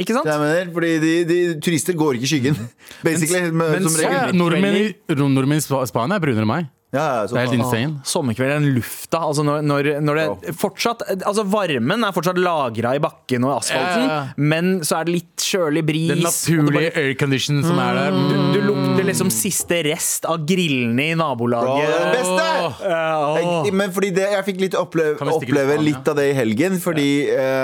ikke 0.00 0.16
sant? 0.16 0.26
Det 0.26 0.34
jeg 0.34 0.42
mener, 0.42 0.72
fordi 0.74 0.92
de, 1.04 1.14
de, 1.28 1.38
turister 1.62 1.94
går 2.00 2.18
ikke 2.18 2.26
i 2.26 2.32
skyggen 2.34 2.58
Basically, 3.06 3.50
men 3.52 3.82
som 3.86 3.94
så- 3.94 4.02
ja, 4.08 4.26
regel 4.26 4.36
nordmenn, 4.40 4.82
i, 4.82 4.90
nordmenn 5.22 5.60
i 5.60 5.64
Spa- 5.68 5.86
Spania 5.90 6.16
er 6.18 6.24
brunere 6.26 6.42
enn 6.48 6.50
meg. 6.56 6.68
ja, 6.90 7.04
ja, 7.20 7.26
så 7.30 7.36
Det 7.36 7.38
er 7.38 7.46
helt 7.46 7.52
faen. 7.54 7.60
insane. 7.62 8.00
Sommerkvelden, 8.10 8.64
lufta 8.74 9.20
altså 9.28 9.44
når, 9.46 9.60
når, 9.62 9.88
når 10.02 10.18
det 10.18 10.54
fortsatt 10.58 11.04
Altså 11.20 11.44
Varmen 11.46 12.02
er 12.08 12.10
fortsatt 12.16 12.40
lagra 12.42 12.96
i 12.98 13.02
bakken 13.04 13.44
og 13.46 13.60
asfalten, 13.60 14.08
Ja, 14.10 14.16
ja. 14.16 14.24
men 14.42 14.80
så 14.82 14.98
er 14.98 15.06
det 15.06 15.14
litt 15.20 15.36
kjølig 15.52 15.84
bris. 15.86 16.08
Den 16.10 16.18
og 16.18 16.24
det 16.26 16.32
naturlige 16.32 16.90
bare- 16.90 17.04
aircondition 17.04 17.62
som 17.62 17.78
er 17.78 18.00
der. 18.00 18.10
du, 18.18 18.34
du 18.56 18.60
lukter 18.66 18.89
liksom 19.10 19.30
siste 19.34 19.82
rest 19.86 20.26
av 20.28 20.42
grillene 20.48 21.10
i 21.10 21.14
er 21.14 21.20
nabolaget. 21.20 21.94
det 21.94 22.12
beste! 22.18 22.48
Jeg, 22.90 23.74
men 23.76 23.92
fordi 23.94 24.12
det, 24.16 24.26
jeg 24.34 24.46
fikk 24.46 24.62
litt 24.64 24.78
oppleve, 24.78 25.30
oppleve 25.30 25.78
litt 25.80 26.00
litt 26.00 26.10
av 26.10 26.18
det 26.18 26.30
i 26.30 26.36
helgen. 26.36 26.78
Fordi 26.82 27.08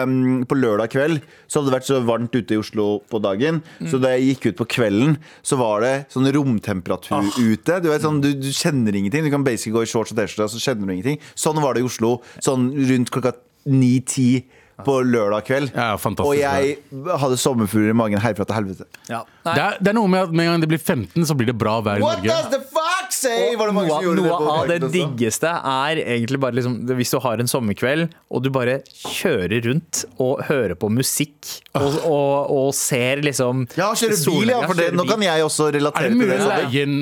um, 0.04 0.44
på 0.48 0.58
lørdag 0.58 0.92
kveld 0.92 1.22
så 1.46 1.60
hadde 1.60 1.70
det 1.70 1.76
vært 1.76 1.88
så 1.88 2.00
varmt 2.06 2.36
ute 2.36 2.56
i 2.56 2.60
Oslo 2.60 2.88
på 3.10 3.20
dagen. 3.22 3.62
Så 3.90 4.00
da 4.02 4.12
jeg 4.14 4.32
gikk 4.32 4.50
ut 4.50 4.60
på 4.62 4.68
kvelden, 4.76 5.16
så 5.46 5.58
var 5.60 5.84
det 5.84 5.94
sånn 6.12 6.28
romtemperatur 6.36 7.32
ute. 7.38 7.80
Du, 7.82 7.90
vet, 7.92 8.04
sånn, 8.04 8.22
du, 8.24 8.32
du 8.38 8.50
kjenner 8.52 8.96
ingenting. 8.96 9.26
Du 9.26 9.32
kan 9.34 9.46
basically 9.46 9.76
gå 9.78 9.86
i 9.86 9.90
shorts 9.90 10.14
og 10.14 10.20
T-skjorte, 10.20 10.48
og 10.48 10.54
så 10.54 10.62
kjenner 10.70 10.88
du 10.88 10.96
ingenting. 10.96 11.20
Sånn 11.38 11.60
var 11.62 11.76
det 11.76 11.84
i 11.84 11.88
Oslo. 11.88 12.18
Sånn 12.44 12.70
rundt 12.76 13.12
klokka 13.14 13.36
ni-ti 13.66 14.44
på 14.84 14.98
lørdag 15.08 15.46
kveld. 15.46 15.72
Ja, 15.72 15.94
og 15.96 16.34
jeg 16.36 16.76
hadde 17.22 17.38
sommerfugler 17.40 17.94
i 17.94 17.96
magen 17.96 18.20
herfra 18.20 18.44
til 18.44 18.58
helvete. 18.58 18.88
Ja. 19.08 19.22
Det 19.46 19.62
er, 19.62 19.78
det 19.80 19.92
er 19.92 19.96
noe 19.96 20.10
med 20.10 20.26
at 20.26 20.34
med 20.34 20.46
en 20.46 20.52
gang 20.56 20.64
det 20.64 20.70
blir 20.74 20.82
15, 20.82 21.24
så 21.24 21.36
blir 21.38 21.48
det 21.48 21.56
bra 21.56 21.78
vær 21.84 22.00
i 22.00 22.04
What 22.04 22.20
Norge. 22.20 22.28
does 22.28 22.50
the 22.52 22.60
fuck 22.60 23.14
say? 23.14 23.54
Var 23.56 23.70
det 23.70 23.76
mange 23.76 23.88
Noe, 23.88 24.00
som 24.00 24.06
gjorde 24.08 24.22
noe 24.22 24.28
det 24.28 24.36
på 24.36 24.52
av 24.52 24.68
det 24.68 24.78
også? 24.82 24.92
diggeste 24.96 25.52
er 25.72 26.00
egentlig 26.02 26.40
bare 26.42 26.58
liksom 26.58 26.74
Hvis 26.98 27.14
du 27.14 27.18
har 27.24 27.40
en 27.40 27.50
sommerkveld, 27.50 28.08
og 28.28 28.44
du 28.44 28.50
bare 28.52 28.78
kjører 28.90 29.64
rundt 29.70 30.02
og 30.22 30.44
hører 30.50 30.76
på 30.76 30.90
musikk 30.92 31.52
og, 31.76 31.96
og, 32.04 32.52
og 32.52 32.68
ser 32.76 33.22
liksom 33.24 33.64
Ja, 33.78 33.92
kjøre 33.96 34.18
bil, 34.26 34.52
ja. 34.52 34.60
For 34.66 34.78
det, 34.78 34.90
nå 34.96 35.06
kan 35.08 35.22
jeg 35.24 35.46
også 35.46 35.70
relatere 35.72 35.86
relatere 35.86 36.08
det 36.08 36.10
til 36.10 36.20
mulig 36.20 36.36
det. 36.36 36.44
å 36.44 36.50
leie 36.50 36.82
en 36.86 36.96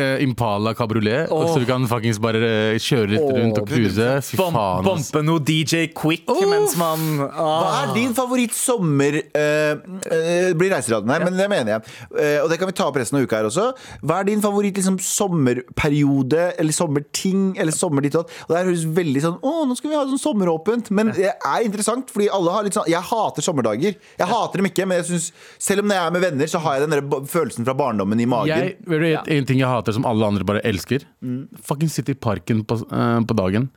uh, 0.00 0.22
Impala 0.24 0.74
kabriolet, 0.78 1.30
oh. 1.30 1.46
så 1.50 1.60
du 1.62 1.66
kan 1.68 1.86
fuckings 1.90 2.20
bare 2.22 2.40
eh, 2.40 2.78
kjøre 2.80 3.14
litt 3.14 3.28
rundt 3.36 3.60
og 3.60 3.68
cruise? 3.68 4.08
Fy 4.26 4.38
faen. 4.40 4.84
Bompe 4.86 5.22
noe 5.26 5.42
DJ 5.44 5.90
Quick 5.96 6.28
mens 6.50 6.76
man 6.80 7.06
Hva 7.20 7.46
ah. 7.46 7.78
er 7.82 7.94
din 7.96 8.14
favoritt-sommer 8.16 9.18
uh, 9.30 10.00
Det 10.04 10.56
blir 10.58 10.72
reiseradioen 10.74 11.12
her, 11.14 11.24
men 11.26 11.38
det 11.38 11.48
mener 11.52 11.74
jeg. 11.76 11.94
Uh, 12.14 12.38
og 12.44 12.50
det 12.52 12.60
kan 12.60 12.70
vi 12.70 12.76
ta 12.78 12.88
opp 12.90 12.98
resten 13.00 13.20
av 13.20 13.26
uka 13.26 13.40
her 13.40 13.48
også. 13.50 13.66
Hva 14.02 14.20
er 14.20 14.30
din 14.30 14.42
favoritt 14.44 14.80
liksom, 14.80 14.98
sommerperiode, 15.04 16.50
eller 16.60 16.76
sommerting, 16.76 17.50
eller 17.60 17.74
sommer 17.76 18.06
ditt 18.06 18.16
og 18.18 18.24
datt? 18.24 18.36
Og 18.46 18.54
det 18.54 18.60
her 18.60 18.70
høres 18.70 18.86
veldig 19.00 19.24
sånn 19.24 19.38
Å, 19.40 19.54
nå 19.68 19.76
skal 19.78 19.92
vi 19.92 19.98
ha 19.98 20.04
sånn 20.08 20.22
sommeråpent. 20.22 20.92
Men 20.96 21.12
det 21.16 21.30
er 21.32 21.66
interessant, 21.66 22.10
fordi 22.12 22.30
alle 22.34 22.54
har 22.54 22.66
litt 22.66 22.76
sånn 22.76 22.88
Jeg 22.90 23.04
hater 23.10 23.44
sommerdager. 23.44 23.98
Jeg 24.20 24.30
hater 24.30 24.62
dem 24.62 24.70
ikke, 24.70 24.88
men 24.88 25.00
jeg 25.00 25.10
synes, 25.10 25.30
selv 25.70 25.84
om 25.84 25.94
jeg 25.94 26.02
er 26.04 26.14
med 26.14 26.24
venner, 26.26 26.50
så 26.50 26.62
har 26.64 26.78
jeg 26.78 26.86
den 26.86 26.96
der 26.96 27.28
følelsen 27.30 27.68
fra 27.68 27.76
barndommen 27.78 28.20
i 28.20 28.28
magen. 28.30 28.50
Jeg, 28.50 28.78
vet 28.86 29.04
du, 29.04 29.34
en, 29.36 29.48
ting 29.48 29.60
jeg 29.62 29.70
hater 29.70 29.96
som 29.96 30.06
alle 30.08 30.32
andre 30.32 30.46
bare 30.46 30.64
elsker. 30.66 31.04
Mm. 31.24 31.42
Fucking 31.66 31.92
sitte 31.92 32.14
i 32.14 32.18
parken 32.18 32.64
på, 32.68 32.80
eh, 32.86 33.20
på 33.26 33.36
dagen. 33.38 33.70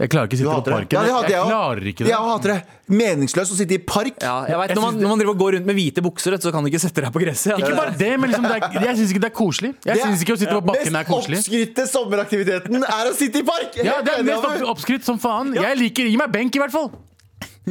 Jeg 0.00 0.08
klarer 0.10 0.26
ikke 0.26 0.34
å 0.34 0.40
sitte 0.40 0.54
på 0.56 0.72
parken. 0.72 0.96
Ja, 0.96 1.18
jeg 1.22 1.30
jeg 1.30 1.42
klarer 1.46 1.88
ikke 1.90 2.04
det. 2.06 2.10
Jeg 2.10 2.24
hater 2.26 2.52
det. 2.52 2.78
Meningsløst 2.92 3.52
å 3.54 3.56
sitte 3.58 3.76
i 3.76 3.78
park. 3.78 4.16
ja, 4.24 4.32
jeg 4.48 4.58
vet, 4.58 4.72
Jeg 4.72 4.76
når, 4.78 4.82
man, 4.82 4.96
når 4.98 5.12
man 5.12 5.20
driver 5.20 5.34
og 5.34 5.38
går 5.44 5.52
rundt 5.56 5.68
med 5.68 5.76
hvite 5.78 6.02
bukser, 6.02 6.36
så 6.42 6.50
kan 6.52 6.64
du 6.64 6.70
ikke 6.72 6.80
sette 6.82 7.04
deg 7.04 7.12
på 7.14 7.22
gresset. 7.22 7.54
Ikke 7.60 7.76
bare 7.76 7.94
det, 8.00 8.10
men 8.18 8.32
liksom 8.32 8.48
det 8.48 8.56
er, 8.56 8.78
jeg 8.88 8.96
syns 8.98 9.12
ikke 9.14 9.22
det 9.22 9.30
er 9.30 9.36
koselig. 9.36 9.70
Jeg 9.84 10.00
Det 10.00 10.02
er- 10.08 10.24
ikke 10.26 10.34
å 10.34 10.40
sitte 10.42 10.56
på 10.58 10.64
bakken 10.72 10.96
er 10.98 11.06
koselig 11.06 11.38
Mest 11.38 11.48
oppskrytte 11.52 11.86
sommeraktiviteten 11.92 12.82
er 12.88 13.12
å 13.12 13.14
sitte 13.14 13.44
i 13.44 13.46
park! 13.46 13.78
Ja, 13.84 14.00
det 14.02 14.16
er 14.18 14.26
mest 14.26 14.66
oppskrytt 14.74 15.04
som 15.06 15.20
faen. 15.22 15.54
Jeg 15.54 15.78
liker 15.78 16.08
Gi 16.10 16.16
meg 16.18 16.32
benk, 16.34 16.56
i 16.56 16.64
hvert 16.64 16.74
fall. 16.74 16.90
På. 17.62 17.70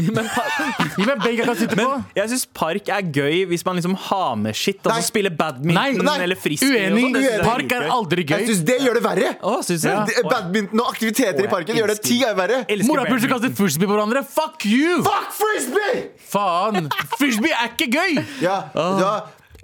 Men 1.04 2.04
jeg 2.16 2.30
syns 2.32 2.46
park 2.56 2.88
er 2.96 3.02
gøy 3.12 3.42
hvis 3.50 3.66
man 3.68 3.76
liksom 3.76 3.96
har 4.08 4.38
med 4.40 4.56
shit. 4.56 4.80
Altså 4.88 5.04
spille 5.10 5.32
badminton 5.36 5.76
Nei, 5.76 5.92
nei, 6.00 6.14
eller 6.24 6.40
frisbee. 6.40 6.86
og 6.88 6.96
Uenig. 6.96 7.04
sånt. 7.04 7.18
Det 7.20 7.42
Park 7.44 7.76
er 7.76 7.88
aldri 7.88 7.92
aldri 7.98 8.24
Jeg 8.24 8.30
gøy. 8.32 8.46
syns 8.54 8.62
det 8.70 8.78
gjør 8.86 8.94
det 9.00 9.04
verre. 9.04 9.34
Å, 9.44 9.54
synes 9.68 9.84
jeg? 9.84 10.06
Det- 10.08 10.24
Badminton 10.32 10.80
og 10.86 10.94
aktiviteter 10.94 11.44
i 11.44 11.52
parken 11.52 11.76
gjør 11.82 11.88
det 11.94 11.98
ti 12.08 12.20
ganger 12.22 12.40
verre. 12.40 12.62
Elsker 12.72 12.88
Morapulser 12.88 13.34
kaster 13.34 13.54
frisbee 13.60 13.88
på 13.92 13.98
hverandre. 13.98 14.24
Fuck 14.32 14.66
you! 14.66 15.04
Fuck 15.04 15.36
frisbee! 15.42 16.02
Faen! 16.32 16.90
Frisbee 17.18 17.52
er 17.52 17.70
ikke 17.76 17.92
gøy! 17.92 18.24
Ja, 18.42 18.58
ja 18.76 19.14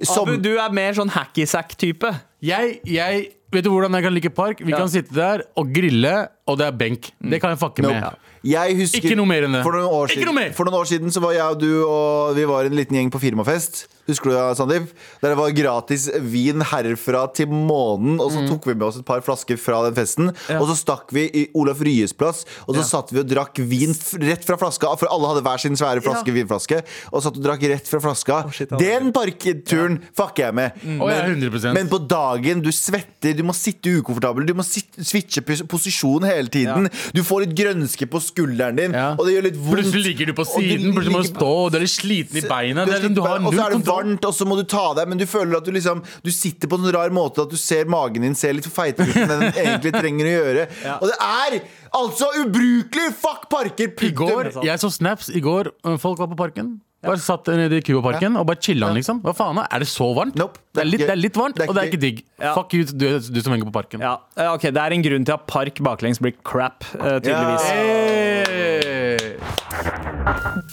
som, 0.04 0.28
Abu, 0.28 0.36
du 0.38 0.52
er 0.62 0.70
mer 0.76 0.94
sånn 0.94 1.10
hacky-sack-type. 1.10 2.12
Jeg, 2.46 2.80
jeg 2.86 3.28
Vet 3.50 3.64
du 3.64 3.70
hvordan 3.72 3.94
jeg 3.96 4.04
kan 4.04 4.12
like 4.14 4.30
park? 4.36 4.60
Vi 4.60 4.74
Ja. 4.74 4.78
kan 4.82 4.90
sitte 4.92 5.14
der 5.16 5.42
og 5.56 5.70
grille, 5.74 6.28
og 6.46 6.58
det 6.60 6.66
er 6.68 6.72
benk. 6.76 7.12
Det 7.24 7.40
kan 7.40 7.50
jeg 7.56 7.60
fucke 7.62 7.82
med. 7.82 8.02
Nope. 8.04 8.18
Jeg 8.48 8.78
husker, 8.80 9.04
Ikke 9.04 9.18
noe 9.20 9.28
mer 9.28 9.48
enn 9.48 9.58
det. 9.58 9.64
For 9.66 9.76
noen, 9.76 9.92
år 9.92 10.12
siden, 10.14 10.54
for 10.56 10.70
noen 10.70 10.80
år 10.80 10.88
siden 10.88 11.12
så 11.12 11.24
var 11.24 11.36
jeg 11.36 11.56
og 11.56 11.60
du 11.60 11.72
og 11.84 12.36
vi 12.38 12.46
var 12.48 12.70
en 12.70 12.76
liten 12.78 12.96
gjeng 13.00 13.12
på 13.12 13.20
firmafest. 13.20 13.86
Husker 14.08 14.32
du 14.32 14.56
Sandeep? 14.56 14.88
Der 15.22 15.30
det 15.34 15.38
var 15.38 15.52
gratis 15.52 16.08
vin 16.24 16.62
herfra 16.62 17.26
til 17.36 17.48
månen. 17.48 18.20
Og 18.22 18.32
så 18.32 18.40
Mm. 18.42 18.48
tok 18.50 18.66
vi 18.66 18.74
med 18.74 18.88
oss 18.88 18.98
et 18.98 19.06
par 19.06 19.20
flasker 19.22 19.58
fra 19.60 19.84
den 19.90 19.96
festen. 19.96 20.30
Og 20.60 20.68
så 20.70 20.76
stakk 20.78 21.12
vi 21.12 21.26
i 21.34 21.48
Olaf 21.56 21.80
Ryes 21.82 22.14
plass, 22.14 22.46
og 22.68 22.76
så 22.76 22.84
satt 22.84 23.12
vi 23.12 23.20
og 23.20 23.28
drakk 23.28 23.58
vin 23.68 23.94
rett 24.24 24.44
fra 24.46 24.56
flaska. 24.58 24.96
For 24.98 25.08
alle 25.12 25.28
hadde 25.34 25.44
hver 25.44 25.60
sin 25.60 25.76
svære 25.76 26.02
flaske 26.02 26.32
vinflaske. 26.32 26.82
Og 27.12 27.22
satt 27.24 27.36
og 27.38 27.44
drakk 27.44 27.62
rett 27.68 27.88
fra 27.88 28.00
flaska. 28.00 28.52
shit, 28.54 28.70
Den 28.80 29.12
parkturen 29.12 30.00
fucker 30.16 30.48
jeg 30.48 30.54
med. 30.54 30.72
Å, 31.02 31.10
ja, 31.12 31.22
100%. 31.28 31.74
men 31.74 31.88
på 31.90 32.00
dagen, 32.08 32.62
du 32.62 32.70
svetter, 32.72 33.36
du 33.36 33.44
må 33.44 33.54
sitte 33.54 33.90
ukomfortabel, 34.02 34.46
du 34.46 34.54
må 34.54 34.64
sitte, 34.64 35.04
switche 35.04 35.42
pos- 35.46 35.64
posisjon 35.68 36.24
hele 36.24 36.48
tiden. 36.48 36.90
Du 37.14 37.22
får 37.24 37.46
litt 37.48 37.56
grønske 37.58 38.08
på 38.08 38.22
skulderen 38.24 38.76
din, 38.78 38.92
Ja. 38.94 39.12
og 39.18 39.26
det 39.26 39.36
gjør 39.36 39.44
litt 39.44 39.56
vondt. 39.58 39.78
Plutselig 39.84 40.04
ligger 40.06 40.26
du 40.28 40.34
på 40.34 40.46
siden, 40.46 40.94
plutselig 40.94 41.12
må 41.12 41.22
du 41.24 41.28
stå, 41.34 41.52
og 41.66 41.72
du 41.72 41.78
er 41.78 41.82
litt 41.82 41.90
sliten 41.98 42.38
i 42.38 42.42
beina. 42.48 42.86
Det 42.86 42.94
er 42.96 43.02
sånn, 43.08 43.16
du 43.16 43.22
har 43.22 43.40
null 43.40 43.52
kontroll. 43.54 43.97
Varmt, 43.98 44.28
og 44.30 44.36
så 44.38 44.48
må 44.48 44.58
du 44.60 44.64
ta 44.70 44.86
deg 44.98 45.10
Men 45.12 45.20
du 45.20 45.26
føler 45.30 45.60
at 45.60 45.68
du 45.68 45.74
liksom 45.76 46.02
Du 46.24 46.32
sitter 46.34 46.70
på 46.70 46.80
en 46.80 46.88
sånn 46.88 46.96
rar 46.96 47.14
måte 47.16 47.44
at 47.44 47.52
du 47.54 47.58
ser 47.60 47.90
magen 47.92 48.26
din 48.26 48.38
ser 48.38 48.56
litt 48.58 48.68
for 48.68 48.78
feitere 48.84 49.10
ut 49.12 49.20
enn 49.26 49.34
den 49.34 49.60
egentlig 49.66 49.94
trenger 49.98 50.28
å 50.28 50.34
gjøre. 50.34 50.66
Og 50.98 51.06
det 51.12 51.18
er 51.28 51.60
altså 51.98 52.32
ubrukelig! 52.42 53.12
Fuck 53.18 53.48
parker! 53.52 53.94
I 54.08 54.12
går, 54.16 54.52
Jeg 54.66 54.82
så 54.82 54.90
snaps 54.94 55.32
i 55.34 55.42
går. 55.44 55.72
Folk 56.02 56.20
var 56.22 56.30
på 56.32 56.38
parken. 56.40 56.78
Bare 57.06 57.22
satt 57.22 57.48
nede 57.54 57.78
i 57.78 57.84
Cuba-parken 57.86 58.36
og 58.40 58.48
bare 58.50 58.60
chiller'n, 58.64 58.96
liksom. 58.98 59.20
Hva 59.24 59.34
faen, 59.38 59.60
er 59.64 59.84
det 59.84 59.88
så 59.92 60.08
varmt? 60.18 60.36
Nope. 60.40 60.58
Det, 60.74 60.82
er 60.82 60.90
litt, 60.90 61.04
det 61.06 61.14
er 61.14 61.22
litt 61.22 61.38
varmt, 61.38 61.56
Det 61.60 61.68
er 61.68 61.70
og 61.70 61.78
det 61.78 61.84
er 61.84 61.92
ikke 61.92 62.02
digg. 62.02 62.24
Ja. 62.42 62.54
Fuck 62.58 62.74
you, 62.74 62.88
du, 62.90 63.06
du 63.22 63.40
som 63.44 63.54
henger 63.54 63.70
på 63.70 63.76
parken. 63.78 64.02
Ja, 64.04 64.18
ok, 64.56 64.70
Det 64.74 64.82
er 64.82 64.98
en 64.98 65.06
grunn 65.06 65.28
til 65.30 65.38
at 65.38 65.46
park 65.50 65.82
baklengs 65.86 66.20
blir 66.24 66.34
crap, 66.42 66.84
eh, 66.98 67.20
tydeligvis. 67.22 67.70
Ja. 67.70 67.76
Hey! 67.78 68.88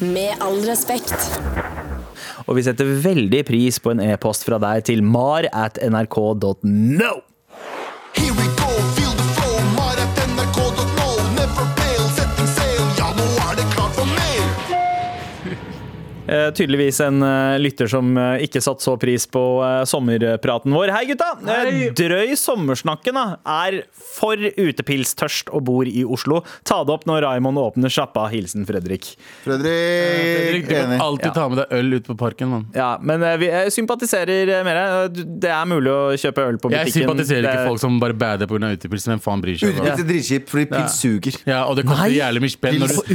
Med 0.00 0.40
all 0.40 0.64
respekt. 0.64 1.83
Og 2.44 2.58
vi 2.58 2.66
setter 2.66 2.96
veldig 3.04 3.44
pris 3.48 3.80
på 3.80 3.94
en 3.94 4.02
e-post 4.04 4.44
fra 4.48 4.60
deg 4.62 4.84
til 4.90 5.04
mar 5.04 5.48
at 5.52 5.80
nrk.no. 5.84 7.14
Here 8.14 8.32
we 8.32 8.53
tydeligvis 16.56 16.98
en 17.04 17.22
eh, 17.22 17.56
lytter 17.62 17.88
som 17.90 18.12
eh, 18.18 18.44
ikke 18.46 18.60
satte 18.64 18.82
så 18.84 18.94
pris 19.00 19.26
på 19.30 19.42
eh, 19.64 19.82
sommerpraten 19.88 20.74
vår. 20.74 20.92
Hei, 20.94 21.04
gutta! 21.12 21.30
Hei. 21.46 21.90
drøy 21.96 22.34
sommersnakken 22.38 23.14
da, 23.18 23.24
er 23.64 23.80
for 23.94 24.36
utepilstørst 24.38 25.50
og 25.54 25.64
bor 25.68 25.88
i 25.88 26.02
Oslo. 26.04 26.42
Ta 26.66 26.80
det 26.86 26.94
opp 26.94 27.06
når 27.08 27.22
Raymond 27.26 27.60
åpner 27.62 27.92
sjappa. 27.92 28.26
Hilsen 28.32 28.66
Fredrik. 28.68 29.12
Fredrik, 29.44 29.68
Fredrik, 29.68 30.68
du 30.68 30.74
kan 30.74 30.94
alltid 31.00 31.30
Ja. 31.30 31.34
ta 31.36 31.48
med 31.48 31.58
deg 31.62 31.72
øl 31.78 31.94
ut 31.98 32.06
på 32.08 32.16
parken, 32.18 32.48
mann. 32.50 32.66
Ja, 32.74 32.90
men 33.00 33.22
eh, 33.22 33.36
vi 33.40 33.50
jeg 33.52 33.72
sympatiserer 33.76 34.54
med 34.66 34.76
deg. 34.80 35.24
Det 35.44 35.50
er 35.54 35.64
mulig 35.70 35.92
å 35.92 36.02
kjøpe 36.18 36.44
øl 36.48 36.58
på 36.58 36.70
butikken. 36.72 36.90
Jeg 36.90 36.96
sympatiserer 37.04 37.44
ikke 37.48 37.60
Det- 37.62 37.68
folk 37.68 37.80
som 37.80 38.00
bare 38.02 38.12
bader 38.14 38.46
pga. 38.50 38.72
utepils. 38.74 39.06
Hvem 39.08 39.20
faen 39.22 39.42
bryr 39.44 39.58
seg? 39.60 39.74
Utepils 39.74 40.00
er 40.00 40.08
dritkjipt, 40.10 40.48
fordi 40.50 40.66
pils 40.72 40.98
suger. 41.00 41.38
Ja, 41.46 41.64
og 41.68 41.76
det 41.76 41.86
koster 41.86 42.10
jævlig 42.10 42.40
mye 42.44 42.54
spenn. 42.56 42.78
Når 42.80 42.88
du, 42.88 43.14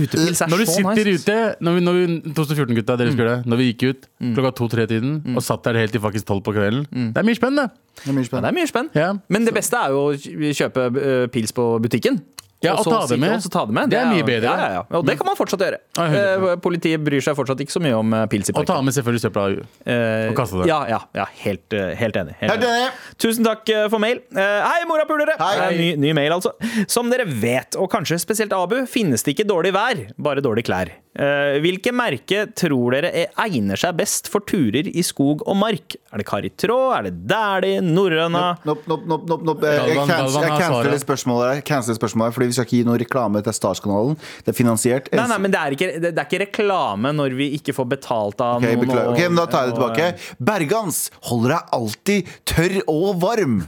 når 0.53 0.57
du 0.57 0.65
sitter 0.65 1.05
nice. 1.05 1.23
ute 1.25 1.37
Når 1.59 1.73
vi, 1.75 1.81
når 1.81 1.93
vi 1.99 2.33
2014-gutta, 2.39 2.97
dere 2.99 3.08
husker 3.09 3.29
det? 3.29 3.37
Når 3.49 3.57
vi 3.61 3.67
gikk 3.73 3.83
ut 3.89 4.07
Mm. 4.19 4.33
klokka 4.35 4.51
to-tre-tiden 4.57 5.35
og 5.35 5.41
satt 5.43 5.63
der 5.63 5.73
helt 5.79 5.91
til 5.95 6.01
faktisk 6.01 6.25
tolv 6.27 6.43
på 6.43 6.51
kvelden. 6.53 6.85
Det 7.13 7.17
er 7.17 7.23
mye 7.27 7.35
spenn, 7.37 7.55
det. 7.55 7.69
Det 8.03 8.09
er 8.09 8.13
mye 8.13 8.23
Ja, 8.23 8.27
spennende. 8.27 8.41
det 8.41 8.49
er 8.51 8.59
mye 8.59 8.67
spenn. 8.71 8.89
Ja. 8.95 9.13
Men 9.29 9.45
det 9.45 9.53
beste 9.53 9.77
er 9.77 9.89
jo 9.89 10.11
å 10.11 10.53
kjøpe 10.59 10.87
eh, 10.99 11.27
pils 11.27 11.51
på 11.55 11.79
butikken. 11.81 12.21
Ja, 12.61 12.73
og 12.75 12.83
så 12.83 12.91
ta 12.91 13.05
det 13.07 13.19
med. 13.21 13.31
og 13.37 13.41
så 13.45 13.49
ta 13.53 13.61
det 13.65 13.73
med. 13.77 13.89
Det 13.89 13.97
er 13.99 14.09
mye 14.11 14.25
bedre. 14.27 14.43
Ja, 14.51 14.55
ja, 14.59 14.71
ja. 14.79 14.97
Og 14.99 15.05
det 15.07 15.13
kan 15.19 15.25
man 15.29 15.37
fortsatt 15.39 15.61
gjøre. 15.63 15.77
Ja, 15.95 16.07
100%. 16.11 16.49
Eh, 16.51 16.55
Politiet 16.59 17.03
bryr 17.05 17.23
seg 17.23 17.37
fortsatt 17.37 17.61
ikke 17.63 17.71
så 17.71 17.79
mye 17.83 17.95
om 17.95 18.13
eh, 18.13 18.25
pils 18.27 18.49
i 18.51 18.55
Og 18.59 18.65
ta 18.67 18.81
med 18.83 18.91
selvfølgelig 18.97 19.23
søpla. 19.23 19.45
Eh, 19.87 20.27
og 20.31 20.35
kaste 20.35 20.59
det. 20.59 20.67
Ja, 20.67 20.81
ja, 20.91 20.99
ja 21.15 21.25
helt, 21.45 21.71
eh, 21.73 21.93
helt 21.95 22.19
enig. 22.19 22.35
Helt 22.41 22.51
Helt 22.51 22.67
enig. 22.67 22.91
Tusen 23.23 23.47
takk 23.47 23.69
eh, 23.71 23.87
for 23.93 24.03
mail. 24.03 24.19
Eh, 24.35 24.59
Hei, 24.67 24.83
morapulere! 24.89 25.37
Eh, 25.39 25.77
Ny, 25.79 25.89
ny 26.03 26.11
mail, 26.17 26.35
altså. 26.35 26.51
Som 26.91 27.07
dere 27.13 27.23
vet, 27.29 27.77
og 27.79 27.87
kanskje 27.93 28.19
spesielt 28.19 28.51
Abu, 28.57 28.81
finnes 28.91 29.23
det 29.23 29.37
ikke 29.37 29.47
dårlig 29.47 29.71
vær, 29.77 30.03
bare 30.19 30.43
dårlige 30.43 30.67
klær. 30.67 30.91
Eh, 31.19 31.59
Hvilke 31.63 31.91
merke 31.95 32.43
tror 32.55 32.91
dere 32.95 33.09
er- 33.23 33.31
egner 33.45 33.79
seg 33.79 33.95
best 33.97 34.27
for 34.31 34.43
turer 34.47 34.87
i 34.87 35.01
skog 35.03 35.41
og 35.47 35.55
mark? 35.57 35.95
Er 36.13 36.17
det 36.21 36.27
Kari 36.27 36.51
Traa? 36.59 36.99
Er 36.99 37.07
det 37.07 37.15
Dæhlie? 37.27 37.79
Norrøna? 37.81 38.57
Nope, 38.67 38.83
nope, 38.87 39.07
nope, 39.07 39.25
nope, 39.31 39.43
nope. 39.47 39.63
Eh, 39.63 39.87
Jeg 39.87 39.95
Galvan- 39.97 40.43
jeg 40.43 40.59
canceler 40.59 40.99
spørsmålet 41.01 41.53
her, 41.55 41.61
canceler 41.61 41.97
spørsmålet 41.97 42.29
her, 42.29 42.35
fordi 42.37 42.48
vi 42.49 42.57
skal 42.57 42.67
ikke 42.67 42.77
gi 42.79 42.83
noe 42.89 42.99
reklame 43.01 43.41
til 43.45 43.55
Starskanalen. 43.55 44.17
Det 44.45 44.53
er 44.53 44.57
finansiert. 44.57 45.09
Nei, 45.15 45.27
nei, 45.31 45.37
men 45.45 45.53
det 45.55 45.59
er, 45.61 45.75
ikke, 45.77 45.89
det, 46.03 46.13
er 46.17 46.25
ikke 46.27 46.41
reklame 46.45 47.13
når 47.15 47.35
vi 47.39 47.51
ikke 47.59 47.75
får 47.77 47.89
betalt 47.95 48.41
av 48.45 48.57
Ok, 48.59 48.67
noen. 48.69 48.89
og- 48.97 49.13
Ok, 49.13 49.21
men 49.29 49.35
Da 49.39 49.45
tar 49.45 49.65
jeg 49.67 49.73
det 49.73 49.79
tilbake. 49.79 50.35
Bergans 50.51 51.03
holder 51.29 51.55
deg 51.55 51.77
alltid 51.79 52.33
tørr 52.49 52.81
og 52.87 53.21
varm. 53.21 53.61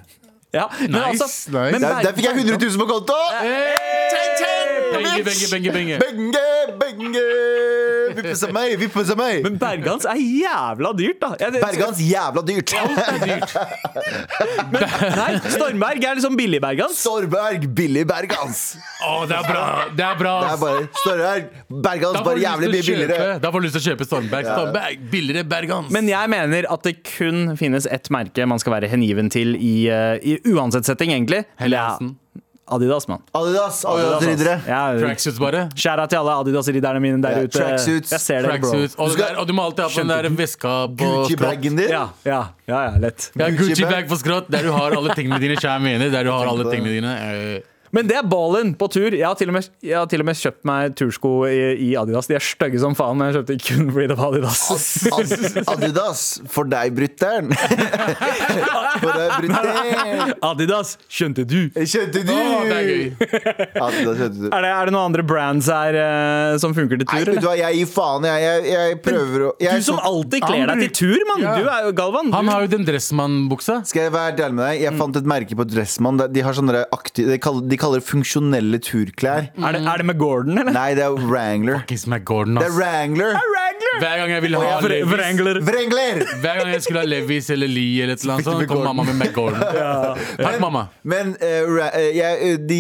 Ja, 0.52 0.66
men 0.82 0.92
Nice, 0.92 1.24
altså, 1.24 1.48
nice. 1.54 1.72
men 1.72 1.80
Der, 1.82 2.02
der 2.04 2.12
fikk 2.12 2.26
jeg 2.28 2.36
100 2.44 2.58
000 2.60 2.82
på 2.82 2.88
konto! 2.90 3.20
Benge, 4.92 5.24
benge, 5.24 5.48
benge, 5.52 5.72
benge. 5.72 6.00
Benge, 6.02 6.42
benge! 6.82 7.24
Vippe 8.18 8.34
av 8.48 8.52
meg, 8.56 8.74
Vippes 8.82 9.10
av 9.14 9.18
meg! 9.20 9.44
Men 9.46 9.56
Bergans 9.62 10.06
er 10.10 10.18
jævla 10.20 10.92
dyrt, 10.98 11.20
da. 11.22 11.30
Jeg, 11.40 11.62
Bergans 11.64 12.00
jævla 12.04 12.42
dyrt. 12.48 12.72
Nei, 15.22 15.30
Stormberg 15.54 16.06
er 16.10 16.18
liksom 16.20 16.36
billig 16.40 16.60
Bergans. 16.64 16.98
Stormberg, 17.02 17.68
billig 17.78 18.04
Bergans. 18.10 18.62
Å, 19.06 19.14
det 19.30 19.38
er 19.38 19.48
bra! 19.48 19.64
Det 19.98 20.06
er 20.08 20.20
bra! 20.20 20.34
Det 20.46 20.52
er 20.54 20.62
bare 20.64 20.84
Stormberg, 21.02 21.48
Bergans 21.88 22.22
bare 22.28 22.44
jævlig 22.44 22.72
mye 22.76 22.86
billigere. 22.90 23.30
Da 23.44 23.52
får 23.54 23.64
du 23.64 23.68
lyst 23.68 23.78
til 23.80 23.84
å 23.84 23.88
kjøpe 23.92 24.08
Stormberg. 24.10 24.50
Stormberg, 24.52 25.06
billigere 25.14 25.46
Bergans. 25.56 25.92
Men 25.96 26.10
jeg 26.12 26.34
mener 26.36 26.62
at 26.72 26.82
det 26.88 26.96
kun 27.08 27.38
finnes 27.60 27.88
ett 27.92 28.12
merke 28.14 28.48
man 28.50 28.60
skal 28.62 28.78
være 28.78 28.92
hengiven 28.92 29.32
til 29.34 29.56
i, 29.58 29.76
eh, 29.92 30.16
i 30.22 30.38
uansett 30.54 30.88
setting, 30.88 31.14
egentlig. 31.16 31.44
Helly 31.62 31.78
Ja, 31.80 31.88
Hansen. 31.96 32.18
Adidas, 32.72 33.08
mann. 33.10 33.20
Adidas, 33.36 33.82
Adidas-riddere. 33.86 34.54
Ja, 34.68 34.82
Tracksuits, 35.02 35.40
bare. 35.44 35.66
Skjæra 35.76 36.06
til 36.08 36.22
alle 36.22 36.36
Adidas-ridderne 36.42 37.02
mine 37.04 37.22
der 37.22 37.30
Ja, 37.38 37.44
ute. 37.44 37.58
tracksuits, 37.60 38.12
Jeg 38.16 38.20
ser 38.24 38.42
dere, 38.48 38.60
bro. 38.64 38.80
Og, 39.04 39.12
skal- 39.12 39.36
og 39.42 39.48
du 39.48 39.54
må 39.54 39.66
alltid 39.66 39.84
ha 39.84 39.90
på 39.90 40.00
den 40.06 40.08
der 40.14 40.30
veska 40.40 40.74
på. 40.88 40.96
Gucci-bagen 41.04 41.76
din. 41.78 41.90
Ja, 41.90 42.06
ja, 42.26 42.44
ja, 42.68 42.84
ja, 42.88 42.98
lett. 42.98 43.32
Ja, 43.36 43.50
Gucci 43.50 43.70
Gucci 43.76 43.84
bag. 43.84 43.92
bag 43.92 44.10
på 44.10 44.16
skrått, 44.24 44.48
der 44.50 44.64
du 44.64 44.72
har 44.72 44.92
alle 44.96 45.14
tingene 45.16 45.40
dine. 45.40 45.56
Kjære 45.60 45.82
mener, 45.82 46.10
der 46.10 46.24
du 46.24 46.32
har 46.32 46.48
alle 46.48 46.64
tingene 46.72 46.96
dine. 46.96 47.62
Men 47.92 48.08
det 48.08 48.16
er 48.20 48.28
ballen 48.32 48.74
på 48.80 48.88
tur. 48.94 49.12
Jeg 49.12 49.26
har 49.28 49.36
til 49.40 49.50
og 49.52 49.56
med, 49.58 49.68
jeg 49.84 49.98
har 50.00 50.08
til 50.12 50.22
og 50.24 50.28
med 50.30 50.38
kjøpt 50.40 50.62
meg 50.70 50.94
tursko 51.00 51.32
i, 51.50 51.58
i 51.88 51.90
Adidas. 52.00 52.30
De 52.30 52.38
er 52.38 52.44
stygge 52.46 52.80
som 52.80 52.96
faen, 52.96 53.18
men 53.20 53.30
jeg 53.32 53.42
kjøpte 53.42 53.58
kun 53.68 53.90
fordi 53.92 54.08
det 54.12 54.18
var 54.20 54.32
Adidas. 54.32 54.62
Ad- 55.12 55.74
Adidas, 55.76 56.22
for 56.52 56.70
deg, 56.72 56.94
brutter'n. 56.98 57.52
For 59.02 59.10
deg, 59.18 59.32
brutter'n. 59.42 60.34
Adidas, 60.46 60.94
skjønte 61.12 61.44
du? 61.48 61.58
Skjønte 61.88 62.22
du? 62.28 62.32
Oh, 62.36 62.64
det 62.68 62.76
er 62.78 62.88
gøy. 62.88 63.04
Adidas, 63.82 64.18
skjønte 64.20 64.38
du. 64.38 64.48
Er 64.52 64.66
det, 64.66 64.72
er 64.72 64.90
det 64.90 64.94
noen 64.96 65.08
andre 65.12 65.26
brands 65.28 65.70
her 65.72 65.98
uh, 65.98 66.56
som 66.62 66.76
funker 66.78 67.00
til 67.02 67.08
Nei, 67.10 67.22
tur? 67.26 67.34
vet 67.34 67.42
du 67.44 67.48
hva, 67.50 67.56
jeg 67.60 67.80
gir 67.82 67.90
faen. 67.92 68.28
Jeg, 68.30 68.44
jeg, 68.46 68.66
jeg 68.76 69.00
prøver 69.06 69.46
å 69.48 69.52
jeg, 69.64 69.82
Du 69.82 69.88
som 69.88 70.00
alltid 70.12 70.46
kler 70.46 70.72
deg 70.72 70.84
til 70.86 70.94
tur, 71.02 71.26
mann! 71.32 71.44
Ja. 71.46 71.56
Du 71.60 71.70
er 71.72 71.88
jo 71.90 71.94
Galvan. 71.98 72.32
Han 72.36 72.52
har 72.52 72.66
jo 72.68 72.72
den 72.76 72.86
Dressmann-buksa. 72.88 73.80
Skal 73.90 74.08
jeg 74.08 74.14
være 74.16 74.36
ærlig 74.48 74.58
med 74.60 74.66
deg? 74.70 74.82
Jeg 74.86 74.98
fant 75.02 75.20
et 75.22 75.30
merke 75.36 75.58
på 75.60 75.68
Dressmann. 75.72 76.22
De 76.32 76.46
har 76.46 76.58
sånne 76.58 76.84
aktive, 76.96 77.36
de, 77.36 77.81
kaller, 77.82 78.02
det 78.04 78.08
funksjonelle 78.08 78.80
turklær. 78.86 79.50
er, 79.58 79.76
det, 79.78 79.82
er 79.88 80.02
det 80.04 80.06
med 80.12 80.18
Gordon, 80.22 80.58
eller? 80.62 80.74
Nei, 80.76 80.90
det 80.98 81.04
er 81.06 81.18
Wrangler. 81.28 81.82
Kiss 81.90 82.06
McGordon, 82.08 82.56
Det 82.62 82.68
er 82.68 82.72
ass. 82.72 82.78
Wrangler. 82.80 83.34
Wrangler! 83.36 83.98
Hver 84.02 84.14
gang 84.22 84.30
jeg 84.32 84.42
ville 84.46 84.60
ha 84.62 84.76
Vre- 84.80 84.90
Levis 85.02 85.12
Wrangler. 85.12 85.58
Wrangler! 85.68 86.22
Hver 86.44 86.60
gang 86.62 86.70
jeg 86.72 86.84
skulle 86.86 87.02
ha 87.04 87.10
Levis 87.12 87.50
eller 87.52 87.68
Lee 87.72 88.04
eller 88.06 88.16
et 88.16 88.22
eller 88.24 88.38
annet 88.38 88.48
sånt, 88.48 88.68
kom 88.70 88.84
mamma 88.88 89.04
med 89.10 89.18
McGordon. 89.20 89.60
Takk, 90.46 90.60
mamma. 90.64 90.86
Men 91.04 91.34
eh, 91.44 91.62
ra- 91.68 91.92
eh, 91.98 92.10
jeg, 92.16 92.40
eh, 92.48 92.58
de 92.70 92.80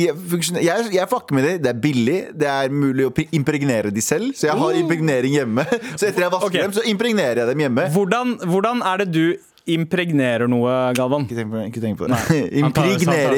jeg, 0.63 0.87
jeg 0.95 1.09
fucker 1.11 1.35
med 1.37 1.47
det. 1.49 1.55
Det 1.65 1.73
er 1.73 1.81
billig. 1.83 2.17
Det 2.45 2.47
er 2.53 2.71
mulig 2.71 3.09
å 3.09 3.13
impregnere 3.35 3.91
de 3.91 4.03
selv. 4.05 4.31
Så 4.37 4.47
jeg 4.47 4.57
har 4.61 4.79
impregnering 4.79 5.35
hjemme. 5.35 5.65
Så 5.99 6.07
etter 6.09 6.27
jeg 6.27 6.31
vasker 6.37 6.47
Ok. 6.51 6.57
dem, 6.61 6.73
så 6.77 6.83
impregnerer 6.89 7.43
jeg 7.43 7.51
dem 7.51 7.65
hjemme. 7.65 7.89
Hvordan, 7.93 8.37
hvordan 8.47 8.81
er 8.93 9.03
det 9.03 9.09
du 9.13 9.23
impregnerer 9.69 10.49
noe, 10.49 10.71
Galvan? 10.97 11.25
Ikke 11.27 11.37
tenk 11.37 11.51
på 11.51 11.57
det. 11.59 11.65
Ikke 11.69 11.83
tenk 11.83 11.99
på 11.99 12.07
det. 12.09 12.17
Han 12.17 12.31
han. 12.31 12.47
Impregnerer. 12.65 13.37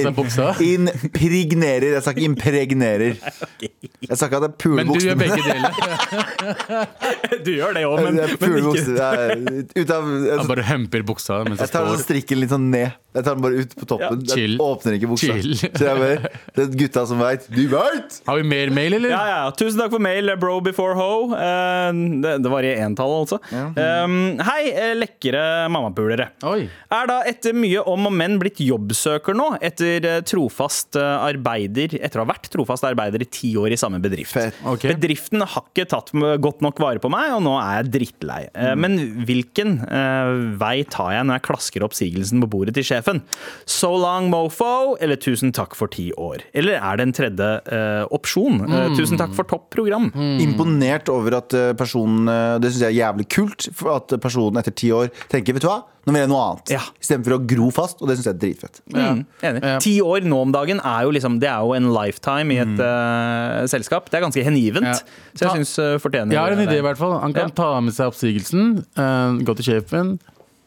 Impregnerer. 0.64 1.90
Jeg 1.98 2.04
sa 2.06 2.14
ikke 2.14 2.28
impregnerer. 2.30 3.18
Jeg 4.04 4.20
sa 4.20 4.28
ikke 4.28 4.40
at 4.40 4.46
det 4.46 4.50
er 4.50 4.58
pulebuksene. 4.60 4.84
Men 4.84 4.94
du 4.94 5.00
gjør 5.08 5.18
begge 5.20 5.42
deler. 5.48 5.72
Du 7.44 7.50
gjør 7.52 7.76
det 7.76 7.84
òg, 7.88 8.00
men, 8.04 8.18
Det 8.20 8.36
men 8.40 8.68
ikke 8.70 9.80
Ut 9.80 9.92
av 9.94 10.04
Han 10.04 10.26
altså, 10.36 10.48
bare 10.52 10.66
humper 10.68 11.04
buksa 11.08 11.40
mens 11.48 11.62
Jeg 11.64 11.72
tar 11.74 11.88
den 11.88 12.02
strikken 12.04 12.40
litt 12.42 12.52
sånn 12.52 12.68
ned. 12.72 12.94
Jeg 13.14 13.26
tar 13.26 13.38
den 13.38 13.44
bare 13.46 13.64
ut 13.64 13.74
på 13.78 13.88
toppen. 13.90 14.22
Ja, 14.24 14.36
chill. 14.36 14.56
Jeg 14.56 14.64
åpner 14.64 14.98
ikke 14.98 15.10
buksa. 15.12 15.36
Chill. 15.38 15.56
Så 15.62 15.86
jeg 15.86 16.02
bare, 16.02 16.32
det 16.56 16.66
er 16.66 16.78
gutta 16.80 17.04
som 17.10 17.22
veit. 17.22 17.46
Du 17.54 17.62
veit! 17.72 18.20
Har 18.28 18.40
vi 18.40 18.46
mer 18.48 18.74
mail, 18.76 18.98
eller? 18.98 19.14
Ja, 19.14 19.22
ja, 19.30 19.36
ja. 19.44 19.52
Tusen 19.60 19.82
takk 19.82 19.94
for 19.94 20.04
mail, 20.04 20.34
bro 20.42 20.58
before 20.66 20.98
ho. 20.98 21.12
Eh, 21.38 22.02
det, 22.24 22.36
det 22.44 22.54
var 22.54 22.66
i 22.68 22.74
entall, 22.84 23.14
altså. 23.24 23.40
Um, 23.54 24.18
hei, 24.44 24.62
lekre 24.98 25.24
lekre 25.24 25.70
mammapulere. 26.14 26.30
Oi. 26.44 26.68
Er 26.94 27.10
da 27.10 27.20
etter 27.28 27.56
mye 27.56 27.82
om 27.90 28.08
og 28.10 28.14
men 28.14 28.38
blitt 28.42 28.62
jobbsøker 28.64 29.36
nå, 29.38 29.48
etter 29.64 30.06
eh, 30.08 30.22
trofast 30.28 30.98
eh, 31.00 31.28
arbeider 31.30 31.96
Etter 32.04 32.22
å 32.22 32.26
ha 32.26 32.32
vært 32.34 32.50
trofast 32.54 32.86
arbeider 32.88 33.24
i 33.24 33.30
ti 33.30 33.54
år 33.60 33.74
i 33.74 33.80
samme 33.80 34.00
bedrift. 34.04 34.38
Okay. 34.38 34.94
Bedriften 34.94 35.44
har 35.44 35.64
ikke 35.64 35.88
tatt 35.90 36.12
godt 36.14 36.64
nok 36.64 36.80
vare 36.82 37.02
på 37.02 37.12
meg, 37.12 37.32
og 37.36 37.44
nå 37.46 37.56
er 37.60 37.82
jeg 37.82 37.92
drittlei. 37.94 38.42
Mm. 38.54 38.84
Men 38.84 38.98
hvilken 39.28 39.76
eh, 39.86 40.34
vei 40.60 40.76
tar 40.90 41.14
jeg 41.16 41.28
når 41.28 41.40
jeg 41.40 41.46
klasker 41.50 41.86
oppsigelsen 41.88 42.44
på 42.44 42.52
bordet 42.56 42.76
til 42.78 42.88
sjefen? 42.88 43.24
So 43.70 43.94
long, 43.98 44.30
mofo, 44.34 44.96
eller 45.04 45.20
tusen 45.22 45.54
takk 45.56 45.78
for 45.78 45.92
ti 45.94 46.10
år? 46.20 46.46
Eller 46.58 46.80
er 46.80 47.00
det 47.00 47.08
en 47.08 47.16
tredje 47.16 47.50
uh, 47.70 48.04
opsjon? 48.14 48.64
Eh, 48.68 48.94
tusen 48.98 49.20
takk 49.20 49.34
for 49.38 49.48
topp 49.50 49.70
program. 49.74 50.10
Imponert 50.44 51.10
over 51.14 51.40
at 51.40 51.56
eh, 51.58 51.72
personen 51.78 52.30
eh, 52.30 52.58
Det 52.62 52.72
syns 52.72 52.86
jeg 52.86 52.94
er 52.94 53.00
jævlig 53.02 53.28
kult. 53.34 53.70
At 53.94 54.16
personen 54.24 54.62
etter 54.62 54.76
ti 54.76 54.92
år 54.96 55.12
tenker 55.32 55.58
vet 55.58 55.66
du 55.66 55.70
hva, 55.70 55.82
nå 56.06 56.12
vil 56.12 56.20
jeg 56.24 56.30
noe 56.32 56.42
annet. 56.50 56.72
Ja. 56.76 56.82
Istedenfor 57.00 57.36
å 57.38 57.40
gro 57.48 57.70
fast. 57.72 58.02
Og 58.04 58.10
det 58.10 58.18
syns 58.18 58.28
jeg 58.28 58.34
er 58.36 58.42
dritfett. 58.42 58.82
Mm, 58.92 59.22
enig. 59.48 59.62
Ja. 59.64 59.78
Ti 59.84 59.94
år 60.04 60.26
nå 60.28 60.42
om 60.44 60.52
dagen 60.52 60.82
er 60.84 61.06
jo 61.08 61.14
liksom 61.16 61.40
Det 61.40 61.48
er 61.48 61.64
jo 61.64 61.72
en 61.78 61.88
lifetime 61.96 62.52
i 62.52 62.60
et 62.66 62.76
uh, 62.84 63.64
selskap. 63.72 64.10
Det 64.12 64.20
er 64.20 64.26
ganske 64.26 64.44
henivent. 64.44 64.90
Ja. 64.92 65.32
Så 65.34 65.48
jeg 65.48 65.62
syns 65.64 65.74
uh, 65.80 65.96
fortjener 66.04 66.36
Jeg 66.36 66.42
har 66.44 66.52
en 66.58 66.64
idé, 66.68 66.78
i 66.82 66.86
hvert 66.86 67.00
fall. 67.00 67.16
Han 67.24 67.32
kan 67.34 67.48
Ja. 67.54 67.56
ta 67.56 67.70
med 67.80 67.96
seg 67.96 68.12
oppsigelsen, 68.12 68.84
uh, 69.00 69.40
gå 69.48 69.56
til 69.62 69.70
sjefen, 69.72 70.18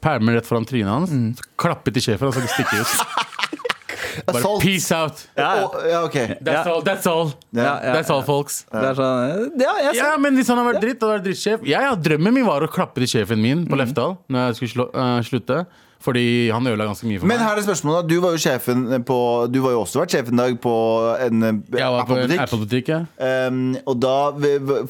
pælme 0.00 0.32
rett 0.36 0.46
foran 0.48 0.64
trynet 0.68 0.88
hans, 0.92 1.10
Mm. 1.12 1.34
klappe 1.58 1.92
til 1.92 2.00
sjefen, 2.02 2.28
og 2.28 2.34
så 2.34 2.44
stikke 2.48 2.80
ut. 2.80 2.96
Bare 4.24 4.38
Assault. 4.38 4.62
peace 4.62 4.92
out. 4.92 5.22
Ja, 5.36 5.48
ja. 5.56 5.68
Ja, 5.90 6.02
ok. 6.04 6.14
That's 6.40 6.52
Ja. 6.52 6.72
all, 6.72 6.82
that's 6.82 7.06
all. 7.06 7.32
Ja, 7.52 7.62
ja, 7.82 7.94
That's 7.96 8.10
all, 8.10 8.22
folks. 8.22 8.64
Det 8.72 8.82
er 8.82 8.94
sånn, 8.94 9.50
ja, 9.60 9.72
jeg. 9.82 9.94
Ja, 10.00 10.16
men 10.18 10.34
hvis 10.36 10.48
han 10.48 10.58
har 10.58 10.72
vært 10.72 10.80
dritt 10.82 11.02
og 11.02 11.10
vært 11.16 11.24
drittsjef 11.26 11.66
Ja, 11.66 11.80
ja, 11.90 11.94
Drømmen 11.94 12.32
min 12.34 12.46
var 12.46 12.60
å 12.62 12.68
klappe 12.70 12.94
til 13.04 13.06
sjefen 13.12 13.38
min 13.42 13.64
Mm. 13.64 13.68
på 13.68 13.76
Lefdal 13.76 14.16
Når 14.30 14.46
jeg 14.48 14.56
skulle 14.56 14.72
slå, 14.74 14.86
eh, 14.94 15.20
slutte. 15.22 15.66
Fordi 16.06 16.22
han 16.54 16.66
ødela 16.70 16.86
ganske 16.86 17.08
mye 17.08 17.18
for 17.18 17.26
meg. 17.26 17.34
Men 17.34 17.42
her 17.42 17.58
er 17.58 17.64
spørsmålet. 17.66 18.06
Du 18.06 18.20
var 18.22 18.36
jo 18.36 18.40
sjefen 18.44 18.84
på 19.08 19.16
Du 19.50 19.58
var 19.64 19.74
jo 19.74 19.80
også 19.82 20.02
vært 20.04 20.14
sjef 20.14 20.28
en 20.30 20.38
dag 20.42 20.58
på 20.62 20.74
en 21.24 21.46
eh, 21.48 21.82
Apple-butikk. 21.82 22.42
Apple-butikk, 22.44 22.90
ja. 22.94 23.00
Um, 23.50 23.74
og 23.82 23.98
da 24.04 24.14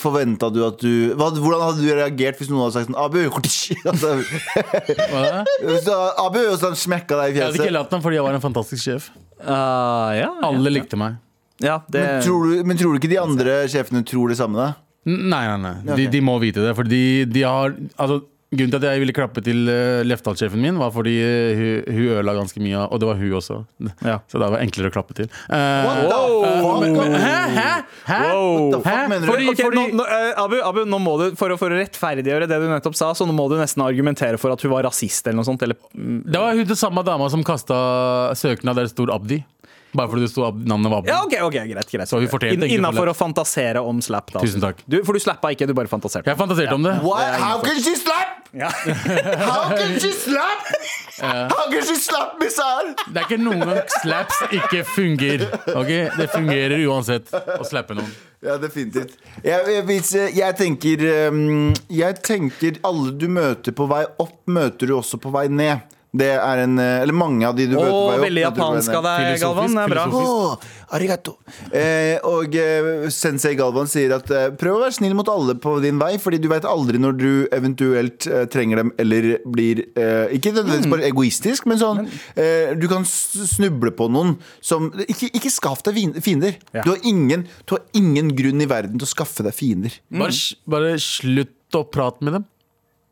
forventa 0.02 0.50
du 0.52 0.60
at 0.66 0.76
du 0.82 1.14
hva, 1.16 1.30
Hvordan 1.32 1.64
hadde 1.70 1.84
du 1.86 1.88
reagert 1.96 2.40
hvis 2.42 2.52
noen 2.52 2.66
hadde 2.66 2.76
sagt 2.76 2.90
sånn 2.90 3.00
Abu? 3.00 3.22
altså, 3.90 4.12
så, 5.86 5.96
Abu 6.26 6.40
og 6.44 6.58
sånn 6.60 6.76
smekka 6.78 7.18
deg 7.22 7.32
i 7.32 7.36
fjeset. 7.36 7.40
Jeg 7.40 7.46
hadde 7.48 7.64
ikke 7.70 7.76
latt 7.78 7.96
ham 7.96 8.04
fordi 8.04 8.20
jeg 8.20 8.26
var 8.28 8.38
en 8.38 8.44
fantastisk 8.44 8.84
sjef. 8.86 9.08
Uh, 9.40 10.12
ja, 10.16 10.30
Alle 10.46 10.72
likte 10.72 10.98
meg. 11.00 11.18
ja, 11.64 11.80
det, 11.92 12.02
Men 12.02 12.24
tror, 12.24 12.46
du, 12.50 12.64
men 12.68 12.80
tror 12.80 12.94
du 12.94 13.00
ikke 13.00 13.12
de 13.12 13.20
andre 13.22 13.58
sjefene 13.72 14.04
tror 14.06 14.32
det 14.32 14.38
samme? 14.40 14.60
da? 14.60 14.74
Nei, 15.06 15.44
nei, 15.46 15.58
nei. 15.62 15.74
De, 15.86 16.06
Ok. 16.08 16.12
de 16.12 16.20
må 16.24 16.34
vite 16.42 16.64
det. 16.64 16.72
For 16.74 16.88
de, 16.88 17.02
de 17.30 17.44
har 17.46 17.76
altså, 17.96 18.22
Grunnen 18.56 18.72
til 18.72 18.80
at 18.80 18.88
jeg 18.88 19.02
ville 19.02 19.14
klappe 19.16 19.42
til 19.44 19.68
uh, 19.68 20.02
Lefdal-sjefen 20.06 20.62
min, 20.62 20.78
var 20.80 20.92
fordi 20.94 21.14
uh, 21.20 21.60
hun, 21.60 21.96
hun 21.96 22.12
ødela 22.16 22.36
ganske 22.38 22.62
mye. 22.62 22.86
Og 22.88 23.02
det 23.02 23.10
var 23.10 23.20
hun 23.20 23.36
også. 23.40 23.60
Ja. 24.02 24.18
Så 24.30 24.40
da 24.42 24.50
var 24.50 24.60
det 24.60 24.68
enklere 24.68 24.90
å 24.90 24.94
klappe 24.94 25.16
til. 25.16 25.28
Eh, 25.52 25.86
What 25.86 26.08
the 26.08 26.52
fuck? 26.64 27.20
Hæ? 27.26 27.34
Hæ? 27.56 27.68
Hæ? 28.06 28.20
Wow. 28.32 28.76
Hæ? 28.84 28.96
du? 29.12 29.26
Fordi, 29.28 29.48
Ok, 29.50 29.60
fordi, 29.62 29.76
nå, 29.78 29.86
nå, 30.00 30.06
eh, 30.16 30.30
Abu, 30.42 30.56
Abu, 30.64 30.82
nå 30.88 31.00
må 31.02 31.16
du, 31.20 31.26
for 31.38 31.52
å, 31.52 31.58
for 31.60 31.72
å 31.72 31.78
rettferdiggjøre 31.80 32.48
det 32.50 32.58
du 32.62 32.66
nettopp 32.70 32.96
sa, 32.98 33.12
så 33.16 33.26
nå 33.28 33.34
må 33.36 33.48
du 33.52 33.56
nesten 33.60 33.84
argumentere 33.84 34.40
for 34.40 34.54
at 34.54 34.64
hun 34.64 34.72
var 34.74 34.86
rasist 34.88 35.26
eller 35.26 35.40
noe 35.40 35.48
sånt. 35.48 35.62
Eller, 35.66 35.78
mm, 35.94 36.22
det 36.26 36.42
var 36.42 36.56
hun 36.56 36.68
den 36.68 36.78
samme 36.78 37.04
dama 37.06 37.28
som 37.32 37.44
kasta 37.46 37.76
søknad 38.38 38.78
der 38.78 38.88
det 38.88 38.94
stod 38.94 39.12
Abdi. 39.14 39.40
Bare 39.96 40.10
fordi 40.12 40.26
det 40.26 40.30
sto 40.32 40.46
navnet 40.52 40.92
var 40.92 41.02
Abdi. 41.02 41.10
ja, 41.12 41.20
ok, 41.24 41.36
ok, 41.48 41.58
greit, 41.72 41.90
greit. 41.90 42.08
Så 42.10 42.20
vi 42.22 42.28
fortjente 42.30 42.56
egentlig 42.56 42.78
Innafor 42.78 43.10
å 43.12 43.16
fantasere 43.16 43.82
om 43.82 44.02
slap. 44.04 44.30
Da. 44.34 44.42
Tusen 44.44 44.62
takk. 44.64 44.82
Du, 44.86 45.00
for 45.06 45.16
du 45.16 45.22
slappa 45.22 45.52
ikke, 45.54 45.68
du 45.68 45.74
bare 45.76 45.90
fantaserte. 45.90 46.28
Jeg 46.30 46.38
fantaserte 46.40 46.76
om 46.76 46.84
det. 46.86 46.96
What? 47.06 47.40
How 47.46 47.62
can 47.64 47.80
she 47.80 47.96
slap? 47.98 48.42
Ja. 48.56 48.70
How 48.70 49.68
can 49.76 49.98
she 50.00 50.12
slap? 50.12 50.68
How 51.20 51.66
can 51.72 51.82
she 51.84 51.96
slap 52.00 52.38
Missile? 52.40 52.94
Det 53.08 53.20
er 53.20 53.26
ikke 53.26 53.40
noen 53.40 53.64
gang 53.64 53.82
slaps 54.00 54.38
ikke 54.50 54.84
fungerer. 54.88 55.48
Ok? 55.74 55.92
Det 56.16 56.28
fungerer 56.32 56.76
uansett 56.86 57.32
å 57.32 57.64
slappe 57.66 57.96
noen. 57.98 58.12
Ja, 58.44 58.56
definitivt. 58.60 59.16
Jeg, 59.44 59.64
jeg, 59.72 60.30
jeg 60.36 60.56
tenker 60.58 61.02
um, 61.32 61.72
Jeg 61.90 62.18
tenker 62.26 62.76
alle 62.86 63.14
du 63.16 63.26
møter 63.32 63.74
på 63.74 63.88
vei 63.90 64.04
opp, 64.22 64.38
møter 64.46 64.92
du 64.92 64.96
også 64.98 65.18
på 65.20 65.32
vei 65.34 65.46
ned. 65.50 65.95
Det 66.16 66.30
er 66.36 66.62
en 66.64 66.78
eh, 66.82 67.02
Eller 67.02 67.16
mange 67.16 67.46
av 67.48 67.56
de 67.56 67.66
du 67.68 67.76
møter 67.76 67.92
på 67.92 68.02
vei 68.10 68.18
veldig 68.26 68.44
japansk 68.44 68.96
av 68.98 69.06
deg, 69.06 69.30
Galvan. 69.42 69.76
Det 69.76 69.84
er 69.84 69.92
bra. 69.92 70.04
Oh, 70.16 70.66
arigato. 70.96 71.36
Eh, 71.74 72.16
og 72.26 72.54
eh, 72.60 73.08
sensei 73.14 73.54
Galvan 73.58 73.90
sier 73.90 74.14
at 74.16 74.30
eh, 74.34 74.48
prøv 74.58 74.78
å 74.78 74.82
være 74.84 74.96
snill 74.98 75.16
mot 75.18 75.28
alle 75.32 75.56
på 75.62 75.76
din 75.84 76.00
vei, 76.00 76.14
fordi 76.22 76.40
du 76.42 76.48
vet 76.52 76.68
aldri 76.68 77.00
når 77.02 77.18
du 77.18 77.28
eventuelt 77.54 78.28
eh, 78.30 78.46
trenger 78.52 78.82
dem 78.82 78.92
eller 79.02 79.28
blir 79.44 79.82
eh, 79.98 80.32
Ikke 80.36 80.54
nødvendigvis 80.54 80.92
bare 80.92 81.08
egoistisk, 81.10 81.68
men 81.70 81.80
sånn 81.82 82.04
eh, 82.06 82.72
Du 82.78 82.88
kan 82.90 83.06
snuble 83.06 83.92
på 83.96 84.08
noen 84.12 84.36
som 84.64 84.88
Ikke, 85.06 85.30
ikke 85.36 85.52
skaff 85.52 85.84
deg 85.86 85.98
fiender. 86.22 86.56
Ja. 86.72 86.84
Du, 86.84 86.92
har 86.94 87.02
ingen, 87.06 87.46
du 87.66 87.76
har 87.76 87.84
ingen 87.96 88.32
grunn 88.36 88.62
i 88.62 88.68
verden 88.70 89.00
til 89.00 89.08
å 89.08 89.10
skaffe 89.10 89.44
deg 89.46 89.54
fiender. 89.56 89.94
Bare, 90.12 90.34
bare 90.70 90.96
slutt 91.02 91.76
å 91.76 91.82
prate 91.90 92.24
med 92.24 92.38
dem. 92.38 92.46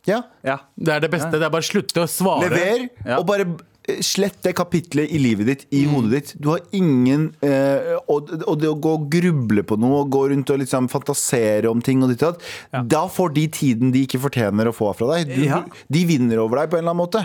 Ja. 0.06 0.22
Ja. 0.44 0.58
Det 0.76 0.96
er 0.98 1.00
det 1.06 1.10
beste. 1.14 1.30
Det 1.32 1.42
er 1.48 1.54
bare 1.54 1.64
å 1.64 1.70
slutte 1.72 2.04
å 2.04 2.10
svare. 2.10 2.50
Lever, 2.50 2.88
Ja. 3.06 3.18
og 3.20 3.26
bare 3.28 3.46
eh, 3.88 3.98
slett 4.04 4.38
det 4.44 4.54
kapitlet 4.56 5.10
i 5.12 5.18
livet 5.20 5.46
ditt, 5.48 5.62
i 5.76 5.82
hodet 5.88 6.10
ditt. 6.14 6.30
Du 6.40 6.48
har 6.54 6.60
ingen 6.72 7.26
eh, 7.44 7.98
og, 8.08 8.30
og 8.48 8.54
det 8.60 8.68
å 8.70 8.76
gå 8.80 8.92
og 8.96 9.08
gruble 9.12 9.64
på 9.68 9.76
noe 9.80 9.98
og 10.04 10.10
gå 10.14 10.22
rundt 10.32 10.48
og 10.54 10.60
liksom 10.62 10.86
fantasere 10.92 11.68
om 11.68 11.82
ting 11.84 12.00
og 12.04 12.08
ditt 12.12 12.22
og 12.24 12.38
datt, 12.38 12.86
da 12.88 13.02
får 13.12 13.34
de 13.36 13.44
tiden 13.52 13.92
de 13.92 14.04
ikke 14.06 14.20
fortjener 14.22 14.70
å 14.70 14.72
få 14.76 14.88
fra 14.96 15.10
deg. 15.18 15.34
Du, 15.36 15.42
Ja. 15.44 15.62
De 15.92 16.04
vinner 16.08 16.40
over 16.40 16.62
deg 16.62 16.70
på 16.72 16.78
en 16.78 16.84
eller 16.86 16.94
annen 16.94 17.02
måte. 17.04 17.24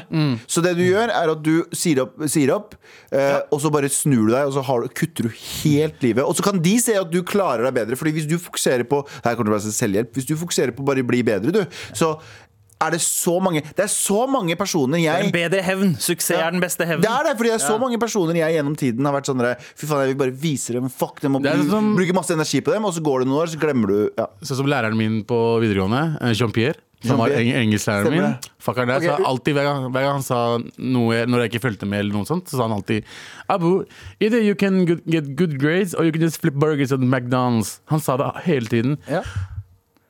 Så 0.51 0.63
det 0.65 0.75
du 0.79 0.83
gjør, 0.83 1.07
er 1.15 1.31
at 1.31 1.43
du 1.45 1.53
sier 1.71 2.03
opp, 2.03 2.19
sier 2.27 2.51
opp 2.55 2.75
eh, 3.15 3.39
og 3.51 3.59
så 3.63 3.71
bare 3.71 3.87
snur 3.91 4.27
du 4.27 4.33
deg, 4.35 4.49
og 4.49 4.53
så 4.57 4.65
har, 4.67 4.83
du- 4.83 4.91
kutter 4.99 5.29
du 5.29 5.31
helt 5.63 6.03
livet. 6.03 6.23
Og 6.27 6.35
så 6.35 6.43
kan 6.43 6.59
de 6.63 6.75
se 6.83 6.95
at 6.99 7.11
du 7.11 7.21
klarer 7.23 7.63
deg 7.69 7.73
bedre, 7.79 7.95
Fordi 7.99 8.11
hvis 8.19 8.27
du 8.27 8.35
fokuserer 8.39 8.83
på 8.87 8.99
Her 9.23 9.35
kommer 9.39 9.55
det 9.55 9.63
til 9.63 9.71
å 9.71 9.71
være 9.71 9.79
selvhjelp. 9.79 10.11
Hvis 10.19 10.27
du 10.27 10.35
fokuserer 10.35 10.75
på 10.75 10.83
bare 10.91 11.07
bli 11.07 11.23
bedre, 11.23 11.55
du, 11.55 11.63
så 11.95 12.17
er 12.81 12.91
det 12.95 13.01
så 13.03 13.35
mange 13.43 13.61
Det 13.75 13.83
er 13.83 13.91
så 13.91 14.25
mange 14.29 14.55
personer 14.55 15.01
jeg 15.03 15.25
En 15.27 15.31
bedre 15.35 15.61
hevn. 15.65 15.95
Suksess 15.99 16.37
er 16.39 16.51
den 16.51 16.61
beste 16.63 16.85
hevnen. 16.87 17.01
det 17.03 17.11
er 17.11 17.23
det, 17.29 17.37
fordi 17.37 17.49
det 17.51 17.57
er 17.61 17.65
så 17.67 17.77
mange 17.81 17.99
personer 17.99 18.35
jeg 18.39 18.55
gjennom 18.55 18.75
tiden 18.79 19.05
har 19.05 19.13
vært 19.17 19.27
sånn 19.31 19.43
Fy 19.75 19.85
faen, 19.85 20.03
jeg 20.05 20.13
vil 20.15 20.19
bare 20.23 20.35
vise 20.39 20.73
dem, 20.73 20.89
fuck 20.89 21.19
dem 21.21 21.35
og 21.35 21.43
Det 21.43 21.51
er 21.51 21.57
bru- 21.63 21.69
som- 21.69 21.95
bruke 21.97 22.13
masse 22.15 22.31
energi 22.33 22.61
på 22.61 22.71
dem, 22.71 22.85
og 22.85 22.93
så 22.93 23.01
går 23.03 23.19
det 23.19 23.27
noen 23.27 23.41
år, 23.43 23.47
så 23.51 23.59
glemmer 23.59 23.87
du 23.87 23.97
ja. 24.17 24.27
Sånn 24.41 24.57
som 24.63 24.65
læreren 24.65 24.95
min 24.97 25.23
på 25.23 25.59
videregående, 25.61 26.21
eh, 26.21 26.33
Jean-Pierre. 26.33 26.75
Som 27.01 27.15
var 27.17 27.29
eng 27.31 27.47
engelsklæreren 27.55 28.11
min. 28.11 28.33
Fuck 28.59 28.75
Fuckeren 28.75 28.87
der, 28.91 28.97
Ok, 28.99 29.03
sa 29.07 29.23
alltid, 29.29 29.53
hver 29.55 29.63
gang, 29.63 29.83
hver 29.93 30.01
gang 30.03 30.13
han 30.19 30.21
sa 30.21 30.39
noe 30.77 31.21
når 31.31 31.45
jeg 31.45 31.51
ikke 31.53 31.61
fulgte 31.63 31.87
med, 31.87 31.99
eller 32.01 32.11
noe 32.13 32.25
sånt, 32.27 32.43
så 32.51 32.57
sa 32.59 32.67
han 32.67 32.75
alltid 32.75 33.05
Abu, 33.49 33.85
either 34.19 34.41
you 34.43 34.53
can 34.55 34.83
get 35.07 35.35
good 35.37 35.57
grades, 35.59 35.93
or 35.95 36.03
you 36.03 36.11
can 36.11 36.19
just 36.21 36.41
flip 36.41 36.55
burgers 36.55 36.91
at 36.91 36.99
McDonald's. 36.99 37.79
Han 37.87 38.01
sa 38.01 38.17
det 38.17 38.27
hele 38.43 38.67
tiden. 38.67 38.97
Ja. 39.07 39.21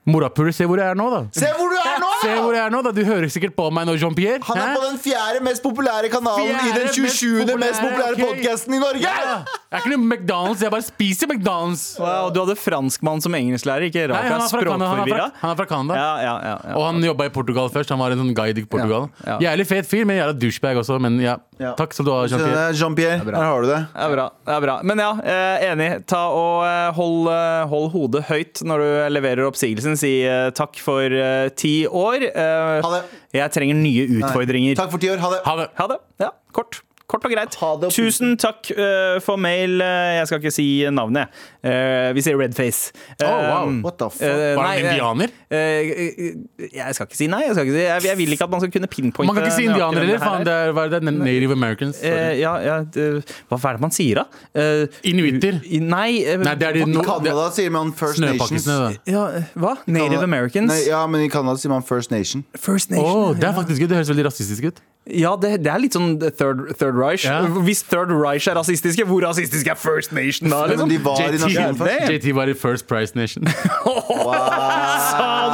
Morapuler, 0.10 0.52
se 0.52 0.66
hvor 0.66 0.78
jeg 0.82 0.90
er 0.90 0.96
nå, 0.98 1.10
da. 1.14 1.20
Se 1.38 1.46
hvor 1.54 1.70
du 1.70 1.76
er! 1.76 1.79
Se 2.20 2.34
hvor 2.36 2.54
jeg 2.56 2.64
er 2.66 2.74
nå, 2.74 2.82
da. 2.84 2.92
Du 2.96 3.02
hører 3.08 3.30
sikkert 3.32 3.56
på 3.56 3.68
meg 3.74 3.86
nå, 3.88 3.94
Jean-Pierre. 4.02 4.42
Han 4.50 4.58
er 4.60 4.72
Hæ? 4.72 4.76
på 4.76 4.84
den 4.90 4.98
fjerde 5.04 5.44
mest 5.46 5.64
populære 5.64 6.10
kanalen 6.12 6.58
i 6.68 6.74
den 6.76 6.90
27. 6.92 7.46
mest 7.46 7.60
mest 7.64 7.82
populære 7.84 8.18
ok. 8.18 8.24
podkasten 8.26 8.76
i 8.76 8.80
Norge! 8.82 9.04
Ja. 9.06 9.40
Jeg 9.70 9.78
er 9.78 9.84
ikke 9.84 9.92
noe 9.94 10.08
McDonald's, 10.10 10.64
jeg 10.66 10.72
bare 10.74 10.86
spiser 10.88 11.30
McDonald's. 11.30 11.84
Wow, 12.02 12.32
du 12.34 12.40
hadde 12.42 12.56
franskmann 12.58 13.22
som 13.22 13.36
engelsklærer. 13.38 13.86
Ikke 13.92 14.08
Nei, 14.08 14.16
rart 14.16 14.26
han 14.26 14.32
jeg 14.32 14.40
er 14.40 14.46
er 14.46 14.50
fra 14.50 14.64
Canada. 14.66 14.88
Han 14.90 15.00
er 15.00 15.04
språkforvirra. 15.04 15.28
fra, 15.30 15.42
han 15.44 15.54
er 15.54 15.60
fra 15.62 15.68
Canada. 15.70 16.00
Ja, 16.00 16.10
ja, 16.26 16.34
ja, 16.50 16.56
ja. 16.72 16.78
Og 16.80 16.86
han 16.90 17.04
jobba 17.06 17.28
i 17.30 17.34
Portugal 17.36 17.70
først. 17.74 17.94
Han 17.94 18.02
var 18.02 18.16
en 18.16 18.24
sånn 18.24 18.34
guide 18.38 18.64
i 18.64 18.66
Portugal. 18.66 19.08
Ja, 19.22 19.36
ja. 19.36 19.38
Jævlig 19.50 19.68
fet 19.70 19.90
fyr, 19.92 20.08
men 20.10 20.18
jævla 20.20 20.36
douchebag 20.42 20.82
også. 20.82 20.98
Men 21.06 21.20
ja, 21.22 21.38
Ja. 21.60 21.74
takk 21.76 21.94
skal 21.94 22.06
du 22.08 22.12
ha, 22.16 22.24
Jean-Pierre. 22.32 22.66
eh, 22.70 22.74
Jean-Pierre, 22.80 23.20
her 23.36 23.44
har 23.44 23.62
du 23.62 23.68
det. 23.68 23.80
Det 23.94 24.04
er 24.08 24.14
bra. 24.16 24.26
det 24.48 24.54
er 24.56 24.62
bra 24.64 24.76
Men 24.84 24.98
ja, 25.04 25.12
eh, 25.22 25.66
enig. 25.74 25.90
Ta 26.08 26.22
og 26.34 26.64
eh, 26.66 26.92
hold, 26.96 27.28
eh, 27.30 27.68
hold 27.68 27.90
hodet 27.94 28.24
høyt 28.30 28.64
når 28.66 28.80
du 28.80 28.90
leverer 29.14 29.46
oppsigelsen. 29.46 29.98
Si 30.00 30.14
eh, 30.26 30.50
takk 30.56 30.80
for 30.82 31.04
eh, 31.04 31.50
ti 31.54 31.86
år. 31.86 32.09
Eh, 32.18 32.82
Ha 32.82 32.90
det. 32.96 33.02
Jeg 33.34 33.52
trenger 33.52 33.76
nye 33.76 34.08
utfordringer. 34.20 34.76
Takk 34.76 34.92
for 34.92 34.98
ti 35.00 35.10
år. 35.10 35.18
Ha 35.24 35.30
det. 35.36 35.42
Ha 35.46 35.56
det. 35.62 35.68
Ha 35.78 35.88
det. 35.88 35.98
Ja, 36.20 36.30
kort. 36.54 36.82
Kort 37.10 37.26
og 37.26 37.32
greit. 37.34 37.56
Tusen 37.90 38.36
takk 38.38 38.70
uh, 38.76 39.18
for 39.26 39.40
mail. 39.42 39.80
Eh, 39.82 40.20
jeg 40.20 40.28
skal 40.30 40.42
ikke 40.44 40.52
si 40.54 40.66
navnet. 40.94 41.32
Uh, 41.66 42.12
vi 42.14 42.22
sier 42.22 42.38
Redface. 42.38 42.92
Oh, 43.24 43.30
wow. 43.30 43.72
What 43.82 43.98
the 43.98 44.10
fuck? 44.14 44.22
Var 44.60 44.68
han 44.68 44.84
indianer? 44.84 45.34
jeg 45.50 46.94
skal 46.94 47.08
ikke 47.08 47.18
si 47.18 47.28
nei. 47.32 47.42
Jeg, 47.48 47.56
skal 47.56 47.66
ikke 47.66 47.74
si, 47.74 47.82
jeg, 47.82 48.04
jeg 48.12 48.18
vil 48.20 48.36
ikke 48.36 48.46
at 48.46 48.54
man 48.54 48.62
skal 48.62 48.74
kunne 48.76 48.90
pinpointe 48.94 49.26
Man 49.26 49.38
kan 49.40 49.48
ikke 49.48 49.56
si 49.56 49.66
indianer 49.66 50.06
heller. 50.06 50.22
Faen, 50.22 50.44
er. 50.44 50.46
det 50.46 50.54
er, 50.54 50.76
hva 50.78 50.86
er 50.86 50.94
det? 50.94 51.14
Native 51.16 51.58
Americans. 51.58 52.04
Eh, 52.06 52.36
ja, 52.44 52.54
ja 52.62 52.78
det, 52.86 53.08
Hva 53.50 53.58
er 53.58 53.80
det 53.80 53.86
man 53.88 53.96
sier, 53.96 54.22
da? 54.22 54.46
Eh, 54.54 55.02
Inuitter. 55.10 55.60
i- 55.66 55.82
Nei, 55.82 56.12
Nei, 56.38 56.54
det 56.62 56.68
er 56.70 56.78
de 56.78 56.86
no, 56.86 57.02
I 57.02 57.08
Canada 57.10 57.50
sier 57.56 57.74
man 57.74 57.90
First 57.98 58.22
Nations. 58.22 58.70
Ja, 59.10 59.26
Hva? 59.58 59.74
Native 59.90 60.22
Americans? 60.30 60.70
Nei, 60.76 60.86
ja, 60.92 61.02
men 61.10 61.26
i 61.26 61.34
Canada 61.34 61.58
sier 61.58 61.74
man 61.74 61.82
First 61.90 62.14
Nation. 62.14 62.46
First 62.54 62.94
Nation. 62.94 63.36
det 63.40 63.50
er 63.50 63.58
faktisk 63.58 63.82
gøy. 63.82 63.90
Det 63.90 64.02
høres 64.04 64.14
veldig 64.14 64.30
rasistisk 64.30 64.70
ut. 64.70 64.84
Ja, 65.08 65.38
det, 65.42 65.64
det 65.66 65.72
er 65.72 65.80
litt 65.82 65.94
sånn 65.96 66.20
Third, 66.20 66.78
third 66.78 66.98
Reich. 67.00 67.24
Ja. 67.26 67.40
Hvis 67.66 67.82
Third 67.88 68.12
Reich 68.14 68.48
er 68.50 68.56
rasistiske, 68.60 69.06
hvor 69.10 69.22
rasistisk 69.26 69.68
er 69.72 69.76
First 69.80 70.12
Nation 70.14 70.50
da? 70.52 70.66
Liksom? 70.70 70.90
de 70.92 70.98
var 71.02 71.18
JT, 71.24 71.40
nasjonen. 71.42 71.76
JT 72.14 72.26
var 72.38 72.48
i 72.52 72.54
First 72.58 72.88
Price 72.90 73.12
Nation. 73.18 73.44
Sa 73.50 73.54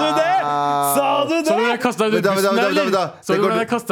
du 0.01 0.07
det?! 0.17 0.35
Sa 0.97 1.07
du 1.29 1.35
det?! 1.39 1.47
Så 1.47 1.53
du 1.55 1.61
kastet 1.81 2.13
ut 2.17 2.23
bussen, 2.23 2.59
eller? 2.59 3.09
Så 3.21 3.33
du 3.33 3.39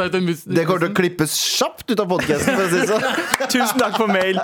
ut 0.04 0.12
den 0.12 0.26
bussen? 0.28 0.54
Det 0.54 0.64
kommer 0.68 0.80
til 0.84 0.90
å 0.92 0.94
klippes 1.00 1.32
kjapt 1.56 1.90
ut 1.90 2.00
av 2.02 2.06
podkasten, 2.12 2.52
for 2.52 2.62
å 2.64 2.66
si 2.68 2.74
det 2.82 2.88
sånn. 2.92 3.04
Tusen 3.54 3.78
takk 3.80 3.94
for 3.96 4.06
mail. 4.10 4.36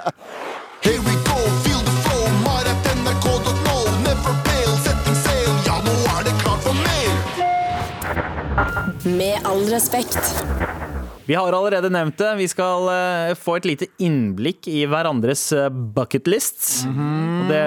Here 0.80 1.00
we 1.04 1.12
go, 1.28 1.36
feel 1.66 1.82
the 1.84 1.92
flow, 2.06 2.24
mar.nrk.no. 2.46 3.76
Never 4.06 4.32
fail, 4.48 4.72
setting 4.86 5.18
sail, 5.20 5.52
ja, 5.68 5.76
nå 5.84 5.92
er 6.16 6.22
det 6.30 6.34
klart 6.40 6.64
for 6.64 6.72
mer. 6.80 7.12
Med 9.20 9.36
all 9.44 9.60
respekt. 9.68 10.24
Vi 11.30 11.36
har 11.38 11.54
allerede 11.54 11.86
nevnt 11.94 12.18
det. 12.18 12.30
Vi 12.40 12.46
skal 12.50 12.88
eh, 12.90 13.32
få 13.38 13.54
et 13.60 13.66
lite 13.68 13.86
innblikk 14.02 14.66
i 14.66 14.80
hverandres 14.90 15.44
uh, 15.54 15.68
bucket 15.70 16.26
lists. 16.26 16.80
Og 16.90 17.46
det, 17.46 17.60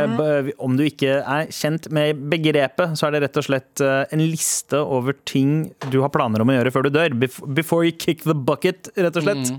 om 0.59 0.76
du 0.76 0.84
ikke 0.84 1.22
er 1.22 1.47
kjent 1.53 1.88
med 1.95 2.20
begrepet, 2.34 2.97
så 2.99 3.07
er 3.07 3.16
det 3.16 3.22
rett 3.24 3.39
og 3.39 3.45
slett 3.47 3.84
eh, 3.84 4.03
en 4.11 4.24
liste 4.26 4.82
over 4.84 5.16
ting 5.30 5.70
du 5.93 6.01
har 6.03 6.11
planer 6.11 6.43
om 6.43 6.51
å 6.51 6.57
gjøre 6.57 6.74
før 6.76 6.89
du 6.89 6.91
dør. 6.97 7.16
Bef 7.24 7.39
before 7.55 7.88
you 7.88 7.95
kick 7.95 8.26
the 8.28 8.36
bucket, 8.36 8.91
rett 8.99 9.16
og 9.22 9.30
slett. 9.30 9.53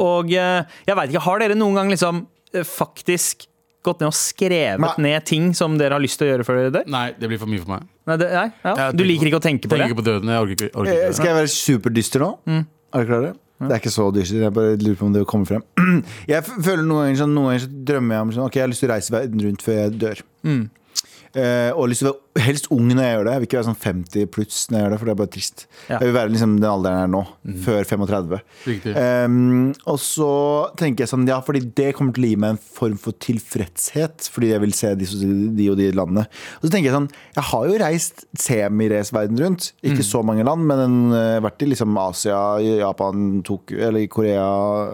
Og 0.00 0.32
eh, 0.32 0.64
jeg 0.88 0.98
veit 0.98 1.12
ikke, 1.12 1.24
har 1.28 1.44
dere 1.44 1.58
noen 1.58 1.76
gang 1.76 1.92
liksom 1.92 2.24
eh, 2.56 2.64
faktisk 2.64 3.46
gått 3.84 4.00
ned 4.00 4.12
og 4.12 4.16
skrevet 4.16 4.80
Nei. 4.80 5.10
ned 5.10 5.28
ting 5.28 5.52
som 5.58 5.76
dere 5.76 5.98
har 5.98 6.02
lyst 6.02 6.20
til 6.20 6.28
å 6.28 6.32
gjøre 6.32 6.48
før 6.48 6.60
dere 6.62 6.74
dør? 6.78 6.90
Nei, 6.96 7.06
det 7.18 7.28
blir 7.28 7.40
for 7.42 7.52
mye 7.52 7.64
for 7.64 7.74
meg. 7.76 7.88
Nei, 8.08 8.18
det, 8.24 8.32
nei? 8.32 8.48
Ja. 8.62 8.74
Jeg 8.86 8.96
Du 8.96 9.02
tenker 9.02 9.10
liker 9.12 9.30
ikke 9.32 9.40
å 9.42 9.46
tenke 9.50 9.68
på 9.68 9.76
det? 9.76 9.88
Ikke 9.90 10.00
på 10.00 10.08
døden. 10.08 10.32
Jeg 10.32 10.46
orker 10.48 10.56
ikke. 10.58 10.72
Orker 10.72 10.92
Eh, 10.92 11.00
ikke. 11.02 11.16
Skal 11.20 11.32
jeg 11.34 11.40
være 11.42 11.56
superdyster 11.60 12.24
nå? 12.24 12.34
Er 12.48 12.62
dere 13.02 13.08
klare? 13.08 13.32
Det 13.68 13.76
er 13.76 13.80
ikke 13.82 13.92
så 13.94 14.08
dyrt. 14.14 14.30
Jeg 14.32 14.52
bare 14.56 14.76
lurer 14.80 14.98
på 14.98 15.06
om 15.06 15.12
det 15.14 15.24
kommer 15.30 15.46
frem. 15.46 15.64
Jeg 16.32 16.44
føler 16.48 16.82
Noen 16.82 17.04
ganger 17.06 17.20
sånn, 17.22 17.34
noen 17.36 17.50
ganger 17.52 17.64
så 17.66 17.70
drømmer 17.92 18.16
jeg 18.16 18.26
om 18.26 18.32
sånn, 18.36 18.46
Ok, 18.48 18.56
jeg 18.58 18.64
har 18.64 18.70
lyst 18.72 18.82
til 18.84 18.90
å 18.90 18.94
reise 18.94 19.14
verden 19.14 19.42
rundt 19.46 19.62
før 19.66 19.76
jeg 19.80 19.98
dør. 20.02 20.22
Eh, 20.46 20.62
og 21.32 21.88
lyst 21.88 22.02
til 22.04 22.10
å 22.10 22.12
være 22.12 22.22
helst 22.40 22.68
ung 22.72 22.88
når 22.88 23.04
jeg 23.04 23.14
gjør 23.14 23.26
det. 23.26 23.32
Jeg 23.32 23.42
vil 23.42 23.48
ikke 23.48 23.58
være 23.58 23.68
sånn 23.68 23.82
50 23.82 24.28
pluss 24.32 24.60
når 24.68 24.78
jeg 24.78 24.84
gjør 24.84 24.92
det, 24.92 24.98
for 25.00 25.08
det 25.08 25.12
er 25.12 25.18
bare 25.20 25.32
trist. 25.34 25.64
Ja. 25.88 25.98
Jeg 25.98 26.08
vil 26.08 26.14
være 26.16 26.32
liksom 26.32 26.54
den 26.58 26.68
alderen 26.68 26.98
jeg 26.98 27.08
er 27.08 27.12
nå, 27.12 27.22
før 27.64 27.88
35. 27.88 28.40
Um, 29.02 29.36
og 29.92 29.98
så 30.00 30.30
tenker 30.80 31.04
jeg 31.04 31.12
sånn, 31.12 31.26
ja, 31.28 31.38
fordi 31.44 31.62
det 31.76 31.90
kommer 31.96 32.16
til 32.16 32.26
å 32.26 32.32
gi 32.32 32.40
meg 32.44 32.54
en 32.54 32.62
form 32.62 32.98
for 33.00 33.16
tilfredshet, 33.22 34.28
fordi 34.32 34.52
jeg 34.52 34.64
vil 34.64 34.76
se 34.76 34.92
de, 34.98 35.08
de 35.58 35.68
og 35.72 35.78
de 35.80 35.90
landene. 35.96 36.26
Og 36.60 36.66
så 36.66 36.72
tenker 36.72 36.90
jeg 36.90 36.96
sånn, 36.96 37.10
jeg 37.36 37.46
har 37.52 37.68
jo 37.68 37.80
reist 37.84 38.24
semi-race 38.40 39.16
verden 39.16 39.40
rundt. 39.44 39.72
Ikke 39.84 40.06
så 40.06 40.24
mange 40.26 40.46
land, 40.48 40.66
men 40.68 40.84
en, 40.86 41.00
eh, 41.16 41.40
vært 41.44 41.64
i 41.64 41.70
liksom 41.72 41.96
Asia, 42.00 42.40
Japan, 42.62 43.42
Tokyo, 43.46 43.80
eller 43.88 44.08
Korea, 44.12 44.48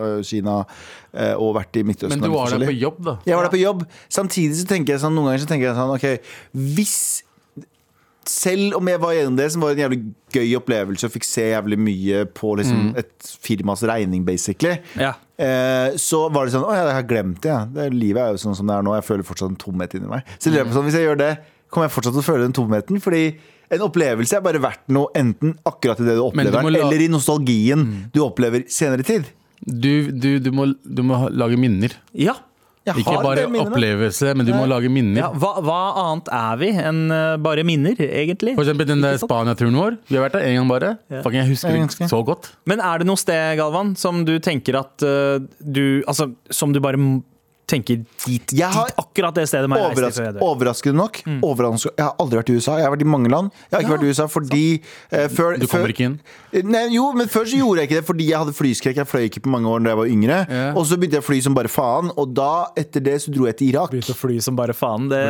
eh, 0.08 0.22
Kina, 0.26 0.60
eh, 0.60 1.07
og 1.38 1.54
vært 1.56 1.76
i 1.80 1.82
Midtøsten. 1.88 2.18
Men 2.20 2.30
du 2.30 2.34
var 2.36 2.50
der 2.52 2.66
på 2.68 2.74
jobb, 2.78 2.98
da. 3.04 3.16
Jeg 3.26 3.36
var 3.38 3.48
der 3.48 3.54
på 3.54 3.62
jobb. 3.62 3.86
Samtidig 4.12 4.58
så 4.60 4.66
tenker 4.68 4.94
jeg 4.94 5.00
sånn, 5.04 5.14
noen 5.16 5.30
ganger 5.30 5.44
så 5.46 5.48
tenker 5.50 5.70
jeg 5.70 5.78
sånn, 5.78 5.94
ok, 5.94 6.36
hvis 6.76 6.98
selv 8.28 8.74
om 8.76 8.88
jeg 8.90 9.00
var 9.00 9.14
gjennom 9.16 9.36
det, 9.38 9.46
som 9.54 9.62
var 9.64 9.72
en 9.72 9.80
jævlig 9.80 9.98
gøy 10.34 10.50
opplevelse 10.58 11.08
og 11.08 11.12
fikk 11.14 11.24
se 11.24 11.46
jævlig 11.48 11.78
mye 11.80 12.24
på 12.36 12.50
liksom, 12.60 12.90
et 13.00 13.30
firmas 13.40 13.80
regning, 13.88 14.26
basically, 14.26 14.74
Ja. 15.00 15.14
eh, 15.40 15.96
så 15.96 16.26
var 16.30 16.44
det 16.44 16.52
sånn 16.52 16.66
Å 16.68 16.74
ja, 16.76 16.82
jeg 16.90 16.98
har 16.98 17.06
glemt 17.08 17.40
det. 17.40 17.56
Det. 17.72 17.86
Livet 17.94 18.20
er 18.20 18.30
jo 18.36 18.42
sånn 18.44 18.54
som 18.58 18.66
det 18.68 18.74
er 18.76 18.82
nå. 18.84 18.92
Jeg 18.98 19.06
føler 19.08 19.24
fortsatt 19.24 19.48
en 19.48 19.56
tomhet 19.56 19.94
inni 19.96 20.08
meg. 20.12 20.24
Så 20.38 20.52
jeg 20.52 20.66
sånn, 20.66 20.84
hvis 20.84 20.98
jeg 21.00 21.06
gjør 21.08 21.16
det, 21.22 21.30
kommer 21.70 21.88
jeg 21.88 21.94
fortsatt 21.96 22.12
til 22.12 22.20
å 22.20 22.28
føle 22.28 22.44
den 22.44 22.52
tomheten? 22.52 23.00
Fordi 23.00 23.22
en 23.70 23.80
opplevelse 23.88 24.36
er 24.36 24.40
bare 24.44 24.60
verdt 24.60 24.84
noe 24.92 25.08
enten 25.16 25.56
akkurat 25.64 25.98
i 26.00 26.04
det 26.04 26.16
du 26.16 26.22
opplever, 26.24 26.52
du 26.62 26.70
la- 26.70 26.84
eller 26.84 27.00
i 27.00 27.08
nostalgien 27.08 28.10
du 28.12 28.20
opplever 28.20 28.68
senere 28.68 29.00
i 29.00 29.08
tid. 29.08 29.24
Du, 29.64 30.10
du, 30.12 30.38
du, 30.42 30.52
må, 30.54 30.68
du 30.84 31.02
må 31.06 31.26
lage 31.30 31.58
minner. 31.60 31.96
ja. 32.14 32.36
Jeg 32.88 33.02
Ikke 33.02 33.18
har 33.18 33.24
bare 33.26 33.42
opplevelse, 33.60 34.30
men 34.32 34.46
du 34.48 34.54
må 34.54 34.62
lage 34.64 34.88
minner. 34.88 35.18
ja 35.20 35.26
hva, 35.36 35.50
hva 35.60 35.80
annet 36.06 36.30
er 36.32 36.54
vi 36.60 36.68
enn 36.72 37.00
eh, 37.12 37.34
bare 37.44 37.64
minner, 37.66 37.98
egentlig? 38.00 38.54
For 38.56 38.64
eksempel 38.64 38.88
den 38.88 39.04
Spania-turen 39.20 39.76
vår. 39.76 39.98
Vi 40.08 40.16
har 40.16 40.24
vært 40.24 40.38
der 40.38 40.46
én 40.48 40.56
gang 40.56 40.70
bare. 40.70 40.94
Fucking, 41.10 41.42
jeg 41.42 41.50
husker 41.50 41.76
det 41.76 42.08
så 42.08 42.22
godt. 42.24 42.48
Men 42.70 42.80
er 42.80 43.02
det 43.02 43.10
noe 43.10 43.20
sted, 43.20 43.58
Galvan, 43.60 43.92
som 43.98 44.22
du 44.24 44.38
tenker 44.40 44.80
at 44.80 45.04
uh, 45.04 45.36
du 45.60 46.00
Altså, 46.08 46.30
som 46.48 46.72
du 46.72 46.80
bare 46.80 46.96
tenker 47.68 48.00
dit, 48.24 48.52
Jeg 48.56 48.66
har- 48.72 48.86
dit 48.88 48.96
akkurat 49.02 49.34
det 49.36 49.44
stedet 49.48 49.68
må 49.70 49.76
jeg 49.76 49.96
reise 49.98 50.24
til 50.32 50.40
overraskende 50.42 50.96
nok. 50.96 51.20
Overraskende, 51.44 51.94
jeg 51.98 52.06
har 52.06 52.14
aldri 52.18 52.38
vært 52.40 52.50
i 52.50 52.56
USA. 52.58 52.76
Jeg 52.80 52.86
har 52.88 52.94
vært 52.96 53.04
i 53.06 53.10
mange 53.12 53.28
land. 53.30 53.50
Jeg 53.70 53.76
har 53.76 53.84
ikke 53.84 53.94
vært 53.98 54.06
i 54.06 54.10
USA 54.12 54.26
fordi 54.26 54.64
eh, 55.12 55.28
før, 55.28 55.58
Du 55.58 55.66
kommer 55.66 55.86
før- 55.86 55.94
ikke 55.94 56.06
inn. 56.08 56.18
Nei, 56.64 56.86
jo, 56.94 57.12
men 57.12 57.28
før 57.28 57.44
så 57.44 57.56
gjorde 57.60 57.82
jeg 57.82 57.88
ikke 57.90 57.98
det 58.00 58.06
fordi 58.08 58.28
jeg 58.30 58.38
hadde 58.38 58.54
flyskrekk. 58.56 58.96
Jeg 59.02 59.06
fløy 59.06 59.24
ikke 59.28 59.42
på 59.44 59.50
mange 59.52 59.68
år 59.68 59.82
da 59.84 59.90
jeg 59.92 59.98
var 60.00 60.06
yngre. 60.06 60.38
Yeah. 60.48 60.76
Og 60.76 60.86
så 60.86 60.96
begynte 60.96 61.18
jeg 61.20 61.22
å 61.22 61.28
fly 61.28 61.40
som 61.44 61.54
bare 61.54 61.68
faen, 61.68 62.10
og 62.16 62.32
da, 62.34 62.66
etter 62.76 63.00
det, 63.04 63.18
så 63.20 63.30
dro 63.34 63.44
jeg 63.46 63.56
til 63.58 63.68
Irak. 63.74 63.90
Begynte 63.92 64.14
å 64.16 64.18
fly 64.18 64.38
som 64.40 64.56
bare 64.56 64.72
faen. 64.72 65.08
Det. 65.08 65.20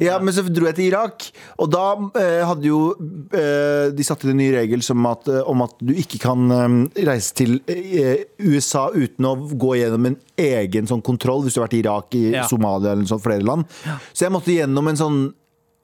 Ja, 0.00 0.18
men 0.20 0.32
så 0.34 0.42
dro 0.48 0.66
jeg 0.66 0.76
til 0.76 0.88
Irak, 0.92 1.26
og 1.58 1.70
da 1.74 1.86
eh, 2.20 2.44
hadde 2.46 2.62
jo 2.68 2.94
eh, 3.34 3.90
De 3.94 4.02
satte 4.06 4.24
inn 4.28 4.34
en 4.34 4.40
ny 4.40 4.50
regel 4.54 4.82
som 4.82 5.04
at, 5.10 5.26
eh, 5.28 5.42
om 5.50 5.62
at 5.62 5.74
du 5.82 5.92
ikke 5.94 6.18
kan 6.22 6.50
eh, 6.50 7.04
reise 7.06 7.34
til 7.34 7.58
eh, 7.68 8.24
USA 8.38 8.88
uten 8.94 9.26
å 9.28 9.34
gå 9.58 9.74
gjennom 9.80 10.06
en 10.12 10.16
egen 10.38 10.86
sånn 10.90 11.02
kontroll 11.04 11.42
hvis 11.44 11.54
du 11.54 11.60
har 11.62 11.63
vært 11.66 11.78
i 11.78 11.82
Irak, 11.84 12.14
i 12.18 12.26
Ja. 12.34 12.44
Somalia 12.50 12.92
eller 12.92 13.08
sånt, 13.08 13.24
flere 13.24 13.44
land. 13.44 13.64
Så 14.12 14.26
jeg 14.26 14.32
måtte 14.34 14.54
gjennom 14.54 14.88
en 14.88 14.96
sånn 15.00 15.18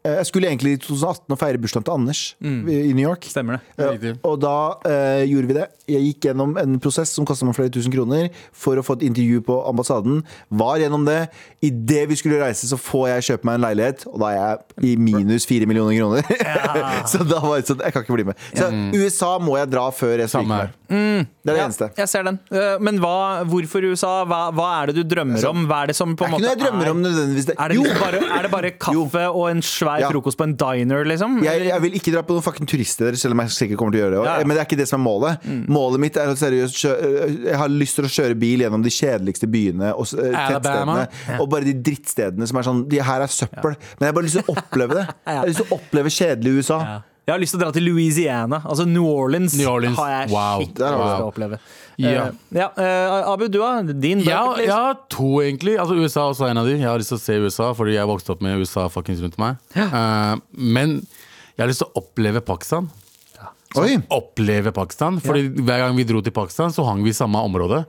eh, 0.04 0.16
Jeg 0.16 0.26
skulle 0.30 0.48
egentlig 0.48 0.72
i 0.72 0.80
2018 0.80 1.34
og 1.34 1.38
feire 1.38 1.60
bursdagen 1.60 1.84
til 1.84 1.92
Anders 1.92 2.20
i 2.40 2.76
i 2.88 2.92
New 2.96 3.04
York. 3.04 3.26
Stemmer 3.28 3.58
det. 3.76 3.84
Ja, 3.84 4.14
og 4.24 4.38
da 4.40 4.54
uh, 4.86 5.20
gjorde 5.28 5.50
vi 5.50 5.56
det. 5.58 5.66
Jeg 5.92 6.06
gikk 6.06 6.28
gjennom 6.30 6.56
en 6.56 6.78
prosess 6.80 7.12
som 7.12 7.26
kosta 7.28 7.44
meg 7.44 7.56
flere 7.58 7.72
tusen 7.74 7.92
kroner 7.92 8.30
for 8.52 8.80
å 8.80 8.84
få 8.86 8.96
et 8.96 9.04
intervju 9.10 9.42
på 9.44 9.58
ambassaden. 9.68 10.22
Var 10.48 10.80
gjennom 10.86 11.04
det. 11.04 11.28
Idet 11.60 12.06
vi 12.08 12.16
skulle 12.16 12.40
reise, 12.40 12.64
så 12.70 12.80
får 12.80 13.08
jeg 13.10 13.28
kjøpe 13.28 13.50
meg 13.50 13.60
en 13.60 13.66
leilighet, 13.68 14.06
og 14.08 14.20
da 14.24 14.32
er 14.32 14.40
jeg 14.40 14.88
i 14.88 14.96
minus 14.96 15.44
fire 15.50 15.68
millioner 15.68 15.98
kroner. 16.00 16.24
så 17.10 17.20
da 17.20 17.42
var 17.44 17.60
det 17.60 17.68
sånn, 17.68 17.84
jeg 17.84 17.92
kan 17.92 18.06
ikke 18.06 18.16
bli 18.16 18.30
med. 18.32 18.48
Så 18.56 18.72
USA 18.96 19.34
må 19.42 19.60
jeg 19.60 19.68
dra 19.76 19.90
før 19.92 20.16
jeg 20.24 20.32
stryker 20.32 20.48
meg. 20.48 20.79
Det 20.90 21.46
er 21.46 21.54
det 21.54 21.56
Ja, 21.60 21.66
eneste. 21.68 21.86
jeg 21.96 22.08
ser 22.10 22.24
den. 22.26 22.38
Eh, 22.50 22.78
Men 22.82 22.98
hva, 22.98 23.44
hvorfor 23.46 23.84
USA? 23.86 24.24
Hva, 24.26 24.40
hva 24.52 24.66
er 24.82 24.90
det 24.90 24.96
du 24.98 25.04
drømmer 25.14 25.44
om? 25.48 25.62
Hva 25.70 25.84
er 25.84 25.92
det 25.92 25.96
som 25.96 26.16
på 26.18 26.26
en 26.26 26.34
er 26.34 26.38
måte 26.50 26.70
nødvendigvis. 26.98 27.46
Det. 27.46 27.54
Er 27.58 27.68
det, 27.68 27.76
Jo, 27.78 27.84
bare, 28.00 28.20
er 28.38 28.42
det 28.42 28.50
bare 28.50 28.70
kaffe 28.86 29.22
og 29.30 29.44
en 29.52 29.62
svær 29.62 30.00
Ja. 30.02 30.08
frokost 30.10 30.36
på 30.40 30.44
en 30.48 30.56
diner, 30.58 31.04
liksom? 31.06 31.38
jeg, 31.46 31.66
jeg 31.68 31.80
vil 31.84 31.92
ikke 32.00 32.12
dra 32.16 32.22
på 32.26 32.34
noen 32.34 32.42
fucking 32.42 32.66
turiststeder, 32.66 33.16
selv 33.16 33.36
om 33.36 33.42
jeg 33.44 33.54
sikkert 33.56 33.78
kommer 33.78 33.92
til 33.94 34.00
å 34.00 34.04
gjøre 34.08 34.16
det. 34.18 34.24
Ja. 34.26 34.36
Men 34.44 34.56
det 34.56 34.62
er 34.64 34.68
ikke 34.68 34.80
det 34.82 34.88
som 34.90 35.00
er 35.00 35.04
målet. 35.06 35.46
Målet 35.70 36.00
mitt 36.02 36.16
er 36.20 36.32
å 36.32 36.36
seriøst 36.36 36.82
Jeg 37.46 37.56
har 37.62 37.68
lyst 37.72 37.94
til 38.00 38.04
å 38.08 38.10
kjøre 38.10 38.38
bil 38.40 38.64
gjennom 38.66 38.82
de 38.82 38.90
kjedeligste 38.90 39.46
byene 39.50 39.92
og 39.94 40.10
eh, 40.18 40.34
tettstedene. 40.34 41.06
Og 41.40 41.46
bare 41.54 41.64
de 41.70 41.76
drittstedene 41.86 42.46
som 42.50 42.58
er 42.60 42.66
sånn 42.66 42.82
De 42.90 42.98
her 43.00 43.22
er 43.22 43.30
søppel. 43.30 43.76
Men 43.98 44.08
jeg 44.08 44.10
har 44.10 44.18
bare 44.18 44.26
lyst 44.28 44.40
til 44.40 44.48
å 44.50 44.56
oppleve 44.58 44.98
det. 44.98 45.06
Jeg 45.30 45.38
har 45.38 45.46
lyst 45.48 45.62
til 45.62 45.70
å 45.70 45.76
oppleve 45.78 46.10
kjedelig 46.10 46.58
USA. 46.64 46.80
Ja. 47.30 47.36
Jeg 47.36 47.36
har 47.36 47.42
lyst 47.44 47.54
til 47.54 47.60
å 47.60 47.62
dra 47.62 47.70
til 47.76 47.84
Louisiana. 47.86 48.58
Altså 48.66 48.86
New 48.90 49.06
Orleans, 49.06 49.54
New 49.54 49.68
Orleans. 49.70 49.96
har 49.96 50.10
jeg 50.16 50.30
Wow. 50.34 50.64
skikkelig 50.64 50.90
lyst 50.98 51.14
til 51.14 51.22
å 51.22 51.30
oppleve. 51.30 51.58
Ja. 52.00 52.24
Uh, 52.26 52.32
ja, 52.56 52.68
Uh, 52.76 53.32
Abu, 53.32 53.46
du 53.48 53.60
har 53.62 53.82
din 53.84 54.20
Ja, 54.24 54.44
bucket 54.46 54.64
list. 54.64 54.68
jeg 54.72 54.96
to, 55.10 55.30
egentlig. 55.44 55.76
Altså 55.78 55.94
USA 56.00 56.30
er 56.46 56.50
en 56.50 56.58
av 56.58 56.66
de. 56.66 56.72
Jeg 56.78 56.88
har 56.88 56.98
lyst 56.98 57.12
til 57.14 57.18
å 57.18 57.20
se 57.20 57.38
USA, 57.38 57.72
fordi 57.76 57.94
jeg 57.94 58.06
vokste 58.08 58.30
opp 58.34 58.42
med 58.42 58.58
USA 58.58 58.88
fuckings 58.88 59.20
rundt 59.22 59.38
meg. 59.38 59.56
Uh, 59.76 60.40
men 60.56 61.06
jeg 61.56 61.60
har 61.62 61.68
lyst 61.68 61.78
til 61.84 61.88
å 61.92 62.02
oppleve 62.02 62.40
Pakistan. 62.42 62.90
Oi! 63.78 64.00
Oppleve 64.10 64.72
Pakistan. 64.74 65.20
Fordi 65.22 65.44
hver 65.62 65.78
gang 65.84 65.94
vi 65.94 66.02
dro 66.08 66.20
til 66.20 66.32
Pakistan, 66.34 66.72
så 66.74 66.82
hang 66.88 67.04
vi 67.04 67.10
i 67.12 67.14
samme 67.14 67.38
område. 67.38 67.84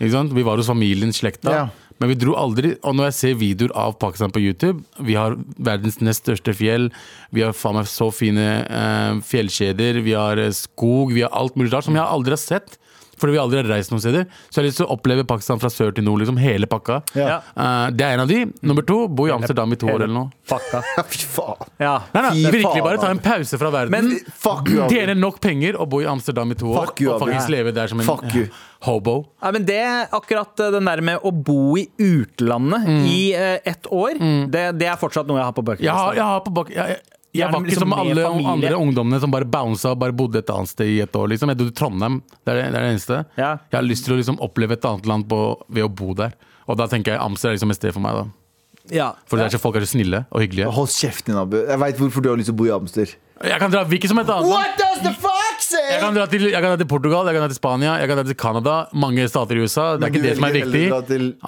Ikke 0.00 0.12
sant? 0.14 0.32
Vi 0.32 0.42
var 0.46 0.56
hos 0.56 0.66
familien, 0.70 1.12
slekta. 1.12 1.52
Ja. 1.52 1.66
Men 2.00 2.10
vi 2.12 2.18
dro 2.20 2.34
aldri 2.36 2.74
Og 2.84 2.96
når 2.96 3.10
jeg 3.10 3.16
ser 3.18 3.38
videoer 3.40 3.72
av 3.78 3.94
Pakistan 4.00 4.32
på 4.34 4.42
YouTube 4.42 4.84
Vi 5.06 5.16
har 5.18 5.38
verdens 5.56 6.00
nest 6.04 6.24
største 6.24 6.54
fjell. 6.56 6.90
Vi 7.34 7.44
har 7.44 7.56
faen 7.56 7.78
meg 7.78 7.88
så 7.90 8.10
fine 8.14 8.46
eh, 8.64 9.20
fjellkjeder. 9.26 10.00
Vi 10.04 10.16
har 10.16 10.40
eh, 10.40 10.52
skog. 10.54 11.14
Vi 11.16 11.24
har 11.24 11.32
alt 11.36 11.56
mulig 11.56 11.72
rart 11.72 11.88
som 11.88 11.96
jeg 11.96 12.04
aldri 12.04 12.36
har 12.36 12.42
sett. 12.42 12.76
Fordi 13.20 13.32
vi 13.32 13.38
aldri 13.40 13.60
har 13.62 13.68
reist 13.70 13.92
noen 13.92 14.02
steder. 14.04 14.26
Så 14.50 14.58
jeg 14.58 14.62
har 14.62 14.66
lyst 14.68 14.80
til 14.82 14.86
å 14.88 14.92
oppleve 14.96 15.24
Pakistan 15.28 15.60
fra 15.62 15.70
sør 15.72 15.94
til 15.96 16.04
nord. 16.06 16.20
Liksom 16.22 16.36
Hele 16.40 16.68
pakka. 16.68 17.00
Ja. 17.16 17.38
Uh, 17.56 17.88
det 17.96 18.04
er 18.04 18.16
en 18.18 18.24
av 18.26 18.28
de. 18.30 18.42
Nummer 18.66 18.84
to, 18.86 18.98
bo 19.08 19.26
i 19.28 19.32
Amsterdam 19.34 19.72
i 19.72 19.78
to 19.80 19.88
år 19.88 20.04
eller 20.04 20.14
noe. 20.14 20.30
Pakka. 20.50 20.82
Fy 21.12 21.22
faen. 21.36 21.70
Ja. 21.80 21.94
Nei, 22.12 22.22
nei, 22.28 22.32
Fy 22.36 22.54
virkelig 22.60 22.84
bare 22.84 23.00
ta 23.02 23.10
en 23.14 23.22
pause 23.24 23.58
fra 23.60 23.72
verden. 23.74 23.96
Men- 23.96 24.34
Fuck 24.46 24.68
you, 24.70 24.84
Tjene 24.92 25.14
nok 25.18 25.40
penger 25.42 25.78
og 25.80 25.88
bo 25.92 26.02
i 26.04 26.08
Amsterdam 26.10 26.52
i 26.52 26.58
to 26.60 26.70
år. 26.74 26.86
Fuck 26.90 27.00
you, 27.02 27.12
og 27.14 27.22
faktisk 27.24 27.50
leve 27.52 27.72
der 27.76 27.88
som 27.90 28.00
en 28.04 28.06
Fuck 28.08 28.28
you. 28.36 28.46
hobo. 28.86 29.16
Nei, 29.42 29.50
men 29.56 29.64
det, 29.66 29.80
akkurat 30.14 30.60
eh, 30.62 30.68
den 30.76 30.86
der 30.86 31.00
med 31.02 31.24
å 31.26 31.32
bo 31.32 31.76
i 31.80 31.86
utlandet 31.98 32.84
Mm. 32.86 33.04
i 33.08 33.20
uh, 33.34 33.56
ett 33.66 33.86
år, 33.90 34.18
det, 34.52 34.62
det 34.78 34.86
er 34.90 34.98
fortsatt 35.00 35.26
noe 35.26 35.38
jeg 35.40 35.48
har 35.48 35.54
på 35.56 35.64
bucket 35.64 35.84
Jeg 35.86 36.16
jeg 36.20 36.26
har 36.28 36.42
på 36.44 36.52
bak... 36.54 36.70
Jeg, 36.74 36.98
jeg, 37.38 37.52
var 37.52 37.60
ikke 37.60 37.70
liksom 37.70 37.84
som 37.88 37.94
alle 37.98 38.24
familie. 38.26 38.52
andre 38.52 38.80
ungdommene 38.86 39.20
som 39.22 39.30
bare 39.34 39.48
bounsa 39.48 39.92
og 39.94 40.00
bare 40.02 40.12
bodde 40.16 40.40
et 40.42 40.50
annet 40.54 40.68
sted 40.72 40.90
i 40.90 41.00
et 41.04 41.16
år. 41.16 41.28
Liksom. 41.32 41.52
Jeg 41.52 41.60
bodde 41.60 41.74
i 41.74 41.76
Trondheim. 41.82 42.18
Det 42.44 42.52
er 42.52 42.60
det, 42.60 42.64
det 42.72 42.80
er 42.80 42.86
det 42.86 42.94
eneste. 42.94 43.20
Ja. 43.38 43.50
Jeg 43.70 43.78
har 43.78 43.86
lyst 43.86 44.04
til 44.08 44.16
å 44.16 44.18
liksom 44.20 44.40
oppleve 44.44 44.78
et 44.78 44.84
annet 44.88 45.06
land 45.06 45.28
på, 45.30 45.40
ved 45.68 45.86
å 45.86 45.92
bo 45.92 46.14
der. 46.18 46.34
Og 46.66 46.76
da 46.80 46.88
tenker 46.90 47.14
jeg 47.14 47.22
Amster 47.22 47.52
er 47.52 47.58
liksom 47.58 47.70
et 47.70 47.78
sted 47.80 47.94
for 47.94 48.00
meg. 48.02 48.18
da 48.22 48.96
Ja. 48.96 49.12
For 49.26 49.36
der 49.38 49.52
er 49.52 49.58
folk 49.62 49.76
er 49.76 49.86
så 49.86 49.92
snille 49.94 50.24
og 50.30 50.40
hyggelige. 50.42 50.70
Hold 50.72 50.88
kjeften 50.94 51.32
din, 51.34 51.40
Abu. 51.42 51.56
Jeg 51.62 51.78
veit 51.82 51.96
hvorfor 52.02 52.22
du 52.22 52.28
har 52.32 52.36
lyst 52.40 52.50
til 52.50 52.56
å 52.56 52.60
bo 52.62 52.66
i 52.66 52.74
Amster. 52.74 53.14
Jeg 53.44 53.58
kan 53.60 53.70
dra 53.70 53.84
hvilket 53.84 54.08
som 54.08 54.18
et 54.18 54.28
annet. 54.32 54.48
What 54.48 54.78
does 54.80 55.02
the 55.04 55.12
fuck 55.14 55.35
Jeg 55.74 56.00
kan, 56.02 56.14
dra 56.16 56.26
til, 56.30 56.44
jeg 56.50 56.62
kan 56.62 56.72
dra 56.72 56.78
til 56.80 56.88
Portugal, 56.90 57.26
jeg 57.28 57.36
kan 57.36 57.44
dra 57.44 57.50
til 57.52 57.58
Spania, 57.58 57.94
jeg 58.00 58.10
kan 58.10 58.20
dra 58.20 58.24
til 58.28 58.38
Canada. 58.38 58.74
Mange 58.94 59.26
stater 59.30 59.58
i 59.58 59.64
USA. 59.66 59.86
Det 59.96 60.06
er 60.08 60.12
ikke 60.14 60.24
det 60.24 60.34
som 60.38 60.46
er 60.48 60.56
viktig. 60.60 60.84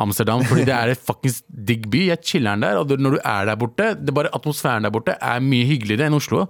Amsterdam, 0.07 0.45
fordi 0.49 0.65
det 0.69 0.75
er 0.75 0.95
et 0.95 1.05
fuckings 1.11 1.43
digg 1.49 1.87
by. 1.93 2.05
Jeg 2.13 2.25
chiller'n 2.27 2.65
der. 2.67 2.81
Og 2.81 2.95
når 2.99 3.19
du 3.19 3.21
er 3.23 3.51
der 3.51 3.61
borte, 3.61 3.93
det 4.01 4.15
bare 4.17 4.33
atmosfæren 4.35 4.89
der 4.89 4.95
borte 4.95 5.15
er 5.21 5.45
mye 5.45 5.69
hyggeligere 5.69 6.11
enn 6.11 6.19
Oslo. 6.19 6.47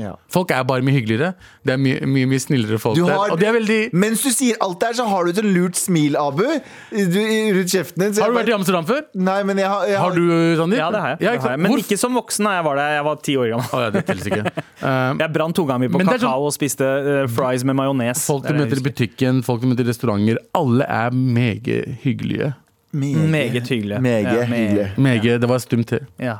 Ja. 0.00 0.14
Folk 0.32 0.50
er 0.56 0.62
bare 0.64 0.80
mye 0.86 0.94
hyggeligere. 0.96 1.34
Det 1.66 1.74
er 1.74 1.80
mye, 1.82 1.98
mye, 2.08 2.26
mye 2.30 2.40
snillere 2.40 2.78
folk 2.80 2.96
Du 2.96 3.04
der. 3.04 3.12
har, 3.12 3.30
Og 3.34 3.38
de 3.40 3.46
er 3.46 3.52
veldig 3.58 3.78
Mens 3.92 4.22
du 4.24 4.30
sier 4.32 4.56
alt 4.64 4.78
det 4.80 4.88
her, 4.88 4.94
så 5.02 5.06
har 5.10 5.24
du 5.24 5.30
et 5.34 5.40
lurt 5.44 5.76
smil, 5.76 6.16
Abu. 6.16 6.42
Du, 6.90 7.18
rundt 7.56 7.74
kjeften 7.74 8.00
din. 8.06 8.14
så 8.16 8.22
Har 8.24 8.30
du 8.32 8.34
du 8.34 8.40
vært 8.40 8.48
i 8.52 8.54
Amsterdam 8.56 8.86
før? 8.88 9.02
Nei, 9.14 9.42
men 9.44 9.58
jeg 9.60 9.68
har, 9.68 9.84
jeg 9.90 9.98
Har 10.00 10.16
du, 10.16 10.24
Sandeep? 10.60 10.78
ja, 10.80 10.88
det 10.94 11.00
har 11.04 11.08
jeg. 11.14 11.18
Ja, 11.20 11.30
det 11.30 11.36
ikke 11.38 11.48
har 11.48 11.54
jeg. 11.56 11.60
Men 11.66 11.72
Hvor- 11.74 11.84
ikke 11.84 11.98
som 12.00 12.14
voksen 12.16 12.44
da 12.48 12.54
jeg 12.56 12.64
var 12.64 12.76
der. 12.80 12.94
Jeg 12.96 13.04
var 13.04 13.20
ti 13.28 13.36
år 13.36 13.50
gammel. 13.54 13.68
Oh, 13.76 13.80
ja, 13.84 13.90
det 13.90 14.04
telles 14.06 14.26
ikke. 14.30 14.44
Uh, 14.80 15.18
Jeg 15.24 15.32
brant 15.36 15.54
tunga 15.60 15.78
mi 15.78 15.88
på 15.92 16.00
kakao 16.00 16.18
sånn- 16.18 16.46
og 16.48 16.52
spiste 16.56 16.86
uh, 16.86 17.26
fries 17.28 17.64
med 17.68 17.76
majones. 17.76 18.24
folk 18.26 18.46
du 18.48 18.54
er 18.54 18.58
møter 18.64 18.80
i 18.80 18.86
butikken, 18.88 19.42
folk 19.44 19.60
du 19.60 19.68
møter 19.68 19.84
i 19.84 19.90
restauranter. 19.92 20.40
Alle 20.54 20.84
er 20.88 21.10
meget 21.12 21.98
hyggelige. 22.06 22.54
Meget 22.92 23.68
hyggelig. 23.68 24.00
Meget 24.02 24.24
Ja, 24.24 24.44
hyggelig. 24.44 24.92
Meget, 24.96 25.22
Det 25.42 25.48
var 25.48 25.58
stumt 25.58 25.86
til. 25.88 26.00
Ja. 26.18 26.34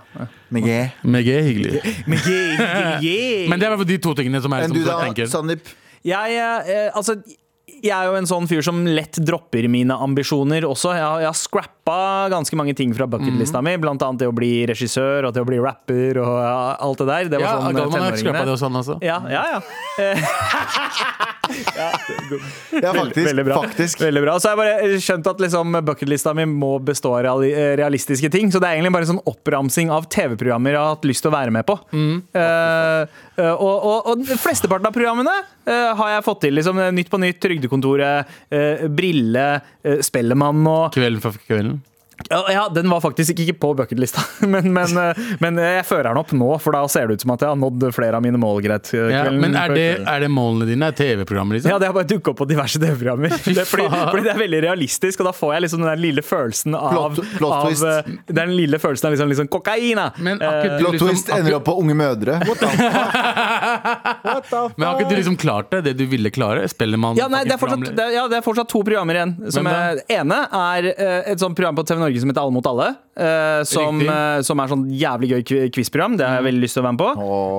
Meget. 0.51 0.91
Meget 1.03 1.45
hyggelig. 1.45 1.81
Mege, 2.07 2.41
yeah. 3.05 3.49
Men 3.51 3.61
det 3.61 3.69
er 3.69 3.81
i 3.81 3.85
de 3.85 3.99
to 4.03 4.15
tingene 4.19 4.41
som 4.43 4.53
er 4.53 4.65
Enn 4.67 4.73
som 4.73 4.79
du 4.81 4.85
da, 4.89 4.97
tenker. 5.05 5.31
Sandeep? 5.31 5.71
Jeg, 6.05 6.35
eh, 6.67 6.91
altså, 6.97 7.15
jeg 7.85 7.93
er 7.95 8.09
jo 8.11 8.17
en 8.19 8.27
sånn 8.27 8.49
fyr 8.51 8.65
som 8.67 8.83
lett 8.89 9.21
dropper 9.23 9.69
mine 9.71 9.95
ambisjoner 9.95 10.67
også. 10.67 10.95
Jeg 10.97 11.05
har, 11.07 11.21
jeg 11.21 11.31
har 11.31 11.39
scrapa 11.91 12.29
ganske 12.31 12.57
mange 12.57 12.75
ting 12.75 12.95
fra 12.95 13.07
bucketlista 13.07 13.63
mi, 13.63 13.77
blant 13.79 14.03
annet 14.03 14.21
det 14.21 14.29
å 14.29 14.35
bli 14.35 14.67
regissør 14.67 15.27
og 15.29 15.35
det 15.35 15.43
å 15.43 15.49
bli 15.49 15.59
rapper 15.61 16.21
og 16.23 16.39
ja, 16.41 16.77
alt 16.81 16.99
det 16.99 17.07
der. 17.11 17.31
Det 17.31 17.41
var 17.41 17.47
Ja, 17.47 17.61
sånn 17.61 17.77
eh, 17.77 18.17
skrapa 18.21 18.45
det 18.45 18.47
tenåringene. 18.47 18.51
hos 18.51 18.63
også. 18.63 18.99
Ja, 19.03 19.19
ja, 19.31 19.45
ja. 19.55 19.61
Ja, 22.81 22.93
faktisk. 22.95 23.27
Veldig 23.27 23.45
bra. 23.45 23.63
faktisk. 23.65 24.01
Veldig 24.01 24.23
bra. 24.23 24.37
Så 24.41 24.49
har 24.49 24.55
jeg 24.55 24.61
bare 24.61 24.99
skjønt 25.03 25.27
at 25.27 25.41
liksom, 25.43 25.79
bucketlista 25.83 26.35
mi 26.37 26.45
må 26.47 26.77
bestå 26.79 27.17
av 27.19 27.43
eh, 27.43 27.73
realistiske 27.81 28.31
ting. 28.31 28.53
Så 28.53 28.61
det 28.63 28.69
er 28.69 28.79
egentlig 28.79 28.93
bare 28.95 29.09
en 29.09 29.13
sånn 29.17 29.25
oppramsing 29.27 29.91
av 29.91 30.07
TV-programmer 30.13 30.77
jeg 30.77 30.81
har 30.81 30.95
hatt 30.95 31.09
lyst 31.11 31.25
til 31.27 31.33
å 31.33 31.35
være 31.35 31.55
med 31.55 31.67
på. 31.67 31.75
Mm. 31.91 32.23
Uh, 32.31 33.51
og, 33.51 33.77
og, 33.91 34.11
og 34.13 34.33
flesteparten 34.39 34.87
av 34.87 34.95
programmene 34.95 35.35
uh, 35.43 35.91
har 35.99 36.15
jeg 36.15 36.27
fått 36.29 36.45
til. 36.47 36.55
Liksom, 36.61 36.79
Nytt 36.95 37.11
på 37.11 37.21
nytt, 37.23 37.41
Trygdekontoret, 37.43 38.31
uh, 38.55 38.87
Brille, 38.95 39.47
uh, 39.59 39.99
Spellemann 40.07 40.63
og 40.71 40.91
Kvelden 40.95 41.25
for 41.25 41.41
kvelden. 41.49 41.80
Ja, 42.29 42.41
ja, 42.53 42.69
den 42.75 42.91
var 42.91 43.01
faktisk 43.01 43.31
ikke 43.39 43.55
på 43.63 43.71
bucketlista, 43.79 44.21
men, 44.53 44.73
men, 44.75 44.97
eh, 44.99 45.15
men 45.41 45.57
jeg 45.63 45.85
fører 45.89 46.09
den 46.11 46.19
opp 46.21 46.33
nå, 46.37 46.51
for 46.63 46.71
da 46.77 46.83
ser 46.91 47.05
det 47.09 47.15
ut 47.19 47.23
som 47.25 47.33
at 47.35 47.41
jeg 47.47 47.51
har 47.53 47.57
nådd 47.59 47.81
flere 47.97 48.15
av 48.19 48.23
mine 48.25 48.39
mål. 48.41 48.61
Greit, 48.65 48.87
eh, 48.95 49.09
Ja, 49.15 49.23
men 49.33 49.55
er 49.57 49.69
det, 49.75 49.87
er 50.05 50.19
det 50.25 50.29
målene 50.31 50.67
dine? 50.69 50.85
Er 50.91 50.95
TV-programmer, 50.99 51.55
liksom? 51.57 51.71
Ja, 51.73 51.79
det 51.81 51.87
har 51.91 51.95
bare 51.97 52.09
dukket 52.11 52.29
opp 52.35 52.39
på 52.43 52.47
diverse 52.51 52.79
TV-programmer. 52.83 53.29
Fordi, 53.41 53.55
fordi 54.11 54.23
det 54.27 54.33
er 54.35 54.39
veldig 54.41 54.61
realistisk, 54.67 55.21
og 55.23 55.27
da 55.31 55.35
får 55.37 55.51
jeg 55.55 55.61
liksom 55.67 55.81
den 55.87 56.01
lille 56.03 56.23
følelsen 56.27 56.75
av, 56.77 57.15
Plot- 57.17 57.31
plot 57.39 57.55
av 57.55 57.67
eh, 57.91 58.03
Den 58.41 58.49
lille 58.57 58.79
følelsen 58.83 59.07
av 59.09 59.13
liksom, 59.15 59.29
liksom 59.33 59.49
kokaina! 59.53 60.07
Men 60.19 60.35
akkurat, 60.41 60.65
Eh, 60.71 60.77
du 60.77 60.81
Plot 60.85 60.93
liksom- 60.97 61.09
twist 61.15 61.29
ender 61.35 61.55
opp 61.57 61.65
på 61.69 61.75
Unge 61.81 61.95
mødre. 61.97 62.35
What 62.47 62.59
the 62.61 62.67
Men 64.77 64.87
har 64.87 64.95
ikke 65.01 65.11
du 65.11 65.17
liksom 65.17 65.37
klart 65.41 65.71
det? 65.73 65.81
Det 65.89 65.93
du 65.99 66.05
ville 66.11 66.31
klare? 66.35 66.67
Spellemann? 66.69 67.17
ja, 67.19 67.29
nei, 67.31 67.43
det 67.47 67.53
er, 67.55 67.59
fortsatt, 67.61 67.85
det, 67.97 68.05
er, 68.05 68.11
ja, 68.17 68.25
det 68.31 68.37
er 68.41 68.45
fortsatt 68.45 68.69
to 68.71 68.83
programmer 68.87 69.15
igjen. 69.19 69.33
Som 69.55 69.67
er, 69.71 70.01
ene 70.13 70.39
er 70.61 70.83
eh, 70.93 71.31
et 71.33 71.41
sånt 71.43 71.57
program 71.59 71.77
på 71.79 71.85
TV 71.89 71.99
Norge 72.03 72.10
som 72.19 72.29
heter 72.33 72.41
Alle 72.43 72.53
mot 72.53 72.67
alle. 72.67 72.97
eh, 73.17 73.63
som, 73.65 74.01
eh, 74.01 74.41
som 74.43 74.59
er 74.59 74.67
sånn 74.67 74.91
jævlig 74.91 75.29
gøy 75.31 75.43
qui- 75.45 75.71
quizprogram. 75.71 76.17
Det 76.17 76.27
har 76.27 76.41
jeg 76.43 76.53
veldig 76.55 76.63
lyst 76.63 76.75
til 76.75 76.83
å 76.83 76.87
være 76.87 76.97
med 76.97 76.99
på. 76.99 77.11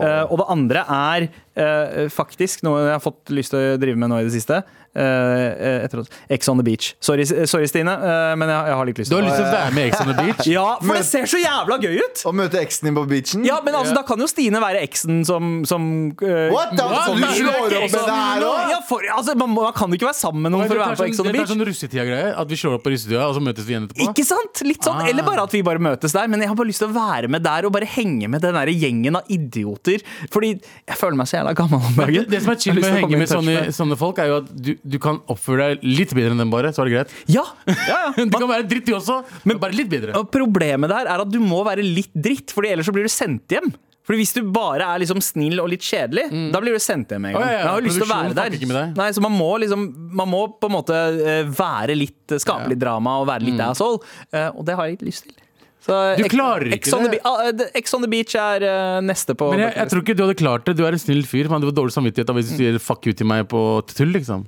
Eh, 0.03 0.23
og 0.31 0.37
det 0.37 0.47
andre 0.49 0.79
er 0.89 1.29
eh, 1.55 2.05
faktisk 2.11 2.63
noe 2.67 2.83
jeg 2.85 2.93
har 2.97 3.03
fått 3.03 3.31
lyst 3.33 3.53
til 3.55 3.73
å 3.75 3.79
drive 3.81 3.97
med 3.99 4.11
nå 4.13 4.21
i 4.21 4.27
det 4.29 4.35
siste. 4.35 4.61
Eh, 4.91 5.85
etter 5.85 6.01
at 6.01 6.09
Ex 6.35 6.49
on 6.51 6.57
the 6.59 6.63
beach. 6.67 6.89
Sorry, 6.99 7.23
sorry 7.47 7.67
Stine, 7.71 7.93
eh, 7.95 8.33
men 8.35 8.49
jeg, 8.51 8.65
jeg 8.67 8.75
har 8.75 8.87
litt 8.89 8.97
lyst 8.99 9.11
Du 9.13 9.15
har 9.15 9.23
lyst 9.23 9.37
til 9.39 9.45
å 9.45 9.51
være 9.53 9.71
med 9.77 9.85
i 9.85 9.87
Ex 9.87 10.01
on 10.03 10.09
the 10.11 10.15
Beach? 10.25 10.47
Ja, 10.51 10.65
for 10.83 10.97
det 10.99 11.05
ser 11.07 11.29
så 11.31 11.39
jævla 11.39 11.77
gøy 11.79 11.95
ut! 12.01 12.23
Å 12.27 12.33
møte 12.35 12.59
eksen 12.59 12.89
din 12.89 12.97
på 12.97 13.05
beachen? 13.07 13.45
Ja, 13.47 13.61
men 13.63 13.77
altså, 13.79 13.93
Da 13.95 14.03
kan 14.09 14.19
jo 14.19 14.27
Stine 14.27 14.59
være 14.59 14.81
eksen 14.83 15.21
som, 15.27 15.61
som 15.69 15.85
uh, 16.19 16.51
What 16.51 16.73
Da, 16.75 16.89
Hva? 16.91 17.05
Du 17.07 17.23
slår 17.23 17.55
opp 17.61 17.71
med 17.71 17.95
det 17.95 18.17
her 18.17 18.43
òg? 18.49 18.73
ja, 18.73 18.81
for, 18.89 19.07
altså, 19.15 19.37
man, 19.39 19.53
man 19.55 19.71
kan 19.79 19.95
jo 19.95 19.99
ikke 20.01 20.09
være 20.09 20.19
sammen 20.19 20.43
med 20.49 20.55
noen 20.57 20.67
for 20.67 20.75
å 20.75 20.83
være 20.83 20.91
med 20.97 21.01
på 21.03 21.07
Ex 21.07 21.23
on 21.23 21.29
the 21.29 21.35
beach. 21.37 21.39
Det 21.39 21.47
er 21.47 21.53
sånn 21.53 21.65
russetida-greie. 21.71 22.35
At 22.43 22.51
vi 22.51 22.59
slår 22.59 22.75
opp 22.81 22.83
på 22.83 22.91
russetida, 22.91 23.23
og 23.31 23.37
så 23.39 23.45
møtes 23.47 23.67
vi 23.69 23.75
igjen 23.77 23.87
etterpå. 23.87 24.09
Ikke 24.11 24.27
sant? 24.27 24.63
Litt 24.67 24.83
sånn, 24.83 24.99
Ah. 25.01 25.07
Eller 25.07 25.23
bare 25.23 25.45
at 25.47 25.55
vi 25.55 25.61
bare 25.63 25.79
møtes 25.79 26.11
der. 26.11 26.27
Men 26.27 26.43
jeg 26.43 26.51
har 26.51 26.57
bare 26.59 26.67
lyst 26.67 26.83
til 26.83 26.91
å 26.91 26.95
være 26.99 27.31
med 27.31 27.45
der 27.47 27.63
og 27.69 27.71
bare 27.77 27.87
henge 27.95 28.27
med 28.27 28.43
den 28.43 28.59
der 28.59 28.73
gjengen 28.75 29.15
av 29.21 29.31
idioter. 29.31 30.03
Fordi 30.35 30.51
jeg 30.59 30.99
føler 30.99 31.15
meg 31.23 31.31
så 31.31 31.39
jævla 31.41 31.53
gammel 31.57 31.83
om 31.89 31.99
dagen. 31.99 32.27
Det 32.31 32.41
som 32.43 32.53
er 32.53 32.59
chill 32.61 32.77
med 32.77 32.87
å 32.87 32.95
henge 32.99 33.21
med 33.21 33.31
sånne, 33.31 33.57
sånne 33.75 33.97
folk, 33.99 34.21
er 34.21 34.31
jo 34.31 34.39
at 34.41 34.49
du, 34.53 34.73
du 34.81 34.97
kan 35.03 35.21
oppføre 35.31 35.71
deg 35.73 35.85
litt 35.85 36.15
bedre 36.17 36.35
enn 36.35 36.43
dem, 36.45 36.53
bare. 36.53 36.71
Så 36.75 36.83
er 36.85 36.89
det 36.91 36.97
greit. 36.97 37.15
Ja, 37.31 37.45
ja, 37.67 37.77
ja. 37.91 38.01
Du 38.31 38.37
kan 38.37 38.49
være 38.51 38.67
dritt, 38.69 38.87
du 38.87 38.95
også, 38.97 39.21
men 39.49 39.61
bare 39.61 39.75
litt 39.77 39.91
bedre. 39.91 40.15
Og 40.19 40.29
Problemet 40.31 40.91
der 40.91 41.09
er 41.11 41.23
at 41.25 41.31
du 41.31 41.39
må 41.43 41.63
være 41.67 41.83
litt 41.85 42.13
dritt, 42.15 42.53
Fordi 42.55 42.71
ellers 42.73 42.87
så 42.89 42.93
blir 42.95 43.07
du 43.07 43.11
sendt 43.11 43.51
hjem. 43.51 43.71
Fordi 44.07 44.17
Hvis 44.23 44.33
du 44.33 44.41
bare 44.53 44.87
er 44.95 45.01
liksom 45.03 45.21
snill 45.23 45.61
og 45.61 45.69
litt 45.71 45.83
kjedelig, 45.85 46.25
da 46.51 46.61
blir 46.63 46.73
du 46.75 46.81
sendt 46.81 47.13
hjem 47.13 47.27
en 47.29 47.35
gang. 47.35 47.43
Oh, 47.43 47.45
ja, 47.45 47.53
ja. 47.53 47.59
Jeg 47.61 47.69
har 47.69 47.81
jo 47.81 47.85
lyst 47.85 47.99
til 48.01 48.07
å 48.07 48.11
være 48.11 48.37
der. 48.39 48.95
Nei, 48.97 49.09
så 49.13 49.23
man 49.23 49.35
må 49.37 49.51
liksom 49.61 49.85
Man 50.17 50.31
må 50.31 50.41
på 50.57 50.71
en 50.71 50.73
måte 50.73 50.97
eh, 51.21 51.43
være 51.45 51.95
litt 51.99 52.33
Skape 52.41 52.71
litt 52.71 52.81
drama 52.81 53.19
og 53.21 53.29
være 53.29 53.45
litt 53.45 53.61
asshole. 53.61 54.01
Eh, 54.33 54.49
og 54.49 54.65
det 54.67 54.75
har 54.79 54.89
jeg 54.89 54.97
ikke 54.97 55.09
lyst 55.11 55.27
til. 55.29 55.37
Så 55.81 55.97
Du 56.19 56.27
klarer 56.29 56.69
ikke 56.69 56.77
Ex 56.77 56.93
on 56.93 57.07
det. 57.09 57.19
Ah, 57.25 57.47
eh, 57.49 57.63
Ex 57.79 57.95
on 57.97 58.03
the 58.05 58.09
Beach 58.11 58.35
er 58.37 58.65
uh, 58.67 58.99
neste 59.01 59.33
på 59.37 59.49
Men 59.53 59.63
jeg, 59.65 59.73
jeg 59.79 59.91
tror 59.93 60.03
ikke 60.03 60.17
du 60.17 60.23
hadde 60.27 60.37
klart 60.37 60.67
det. 60.69 60.75
Du 60.77 60.85
er 60.85 60.93
en 60.93 61.01
snill 61.01 61.23
fyr. 61.25 61.49
Men 61.49 61.63
du 61.63 61.71
har 61.71 61.77
dårlig 61.79 61.95
samvittighet 61.95 62.33
hvis 62.37 62.53
du 62.53 62.55
sier 62.59 62.77
fuck 62.81 63.07
you 63.09 63.17
til 63.17 63.29
meg 63.29 63.47
på 63.51 63.63
tull, 63.89 64.13
liksom. 64.13 64.45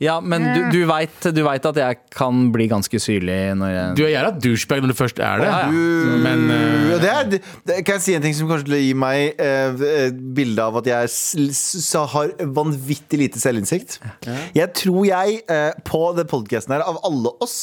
Ja, 0.00 0.14
men 0.24 0.40
du, 0.56 0.60
du 0.72 0.78
veit 0.88 1.26
du 1.36 1.42
vet 1.44 1.66
at 1.68 1.76
jeg 1.76 1.96
kan 2.16 2.46
bli 2.54 2.64
ganske 2.70 2.96
syrlig 3.02 3.34
når 3.60 3.68
jeg 3.74 3.96
Du 3.98 4.02
er 4.06 4.12
jævla 4.14 4.30
douchebag 4.40 4.80
når 4.80 4.92
du 4.94 4.96
først 4.96 5.18
er 5.20 5.42
det. 5.42 5.48
Ja, 5.50 5.58
ja. 5.68 6.14
Men 6.24 6.44
uh, 6.48 6.94
det 7.02 7.10
er, 7.10 7.26
det, 7.34 7.40
Kan 7.84 7.98
jeg 7.98 8.04
si 8.06 8.14
en 8.16 8.24
ting 8.24 8.32
som 8.38 8.48
kanskje 8.48 8.70
gir 8.72 8.80
gi 8.86 8.94
meg 8.96 9.34
eh, 9.36 9.82
et 10.06 10.22
bilde 10.38 10.64
av 10.64 10.78
at 10.80 10.88
jeg 10.88 11.10
s- 11.12 11.52
s- 11.84 11.92
har 12.14 12.32
vanvittig 12.56 13.20
lite 13.20 13.42
selvinnsikt? 13.42 13.98
Jeg 14.56 14.72
tror 14.80 15.04
jeg, 15.10 15.42
uh, 15.52 15.76
på 15.84 16.00
den 16.16 16.30
podkasten 16.32 16.72
her, 16.78 16.86
av 16.88 16.96
alle 17.04 17.34
oss, 17.44 17.58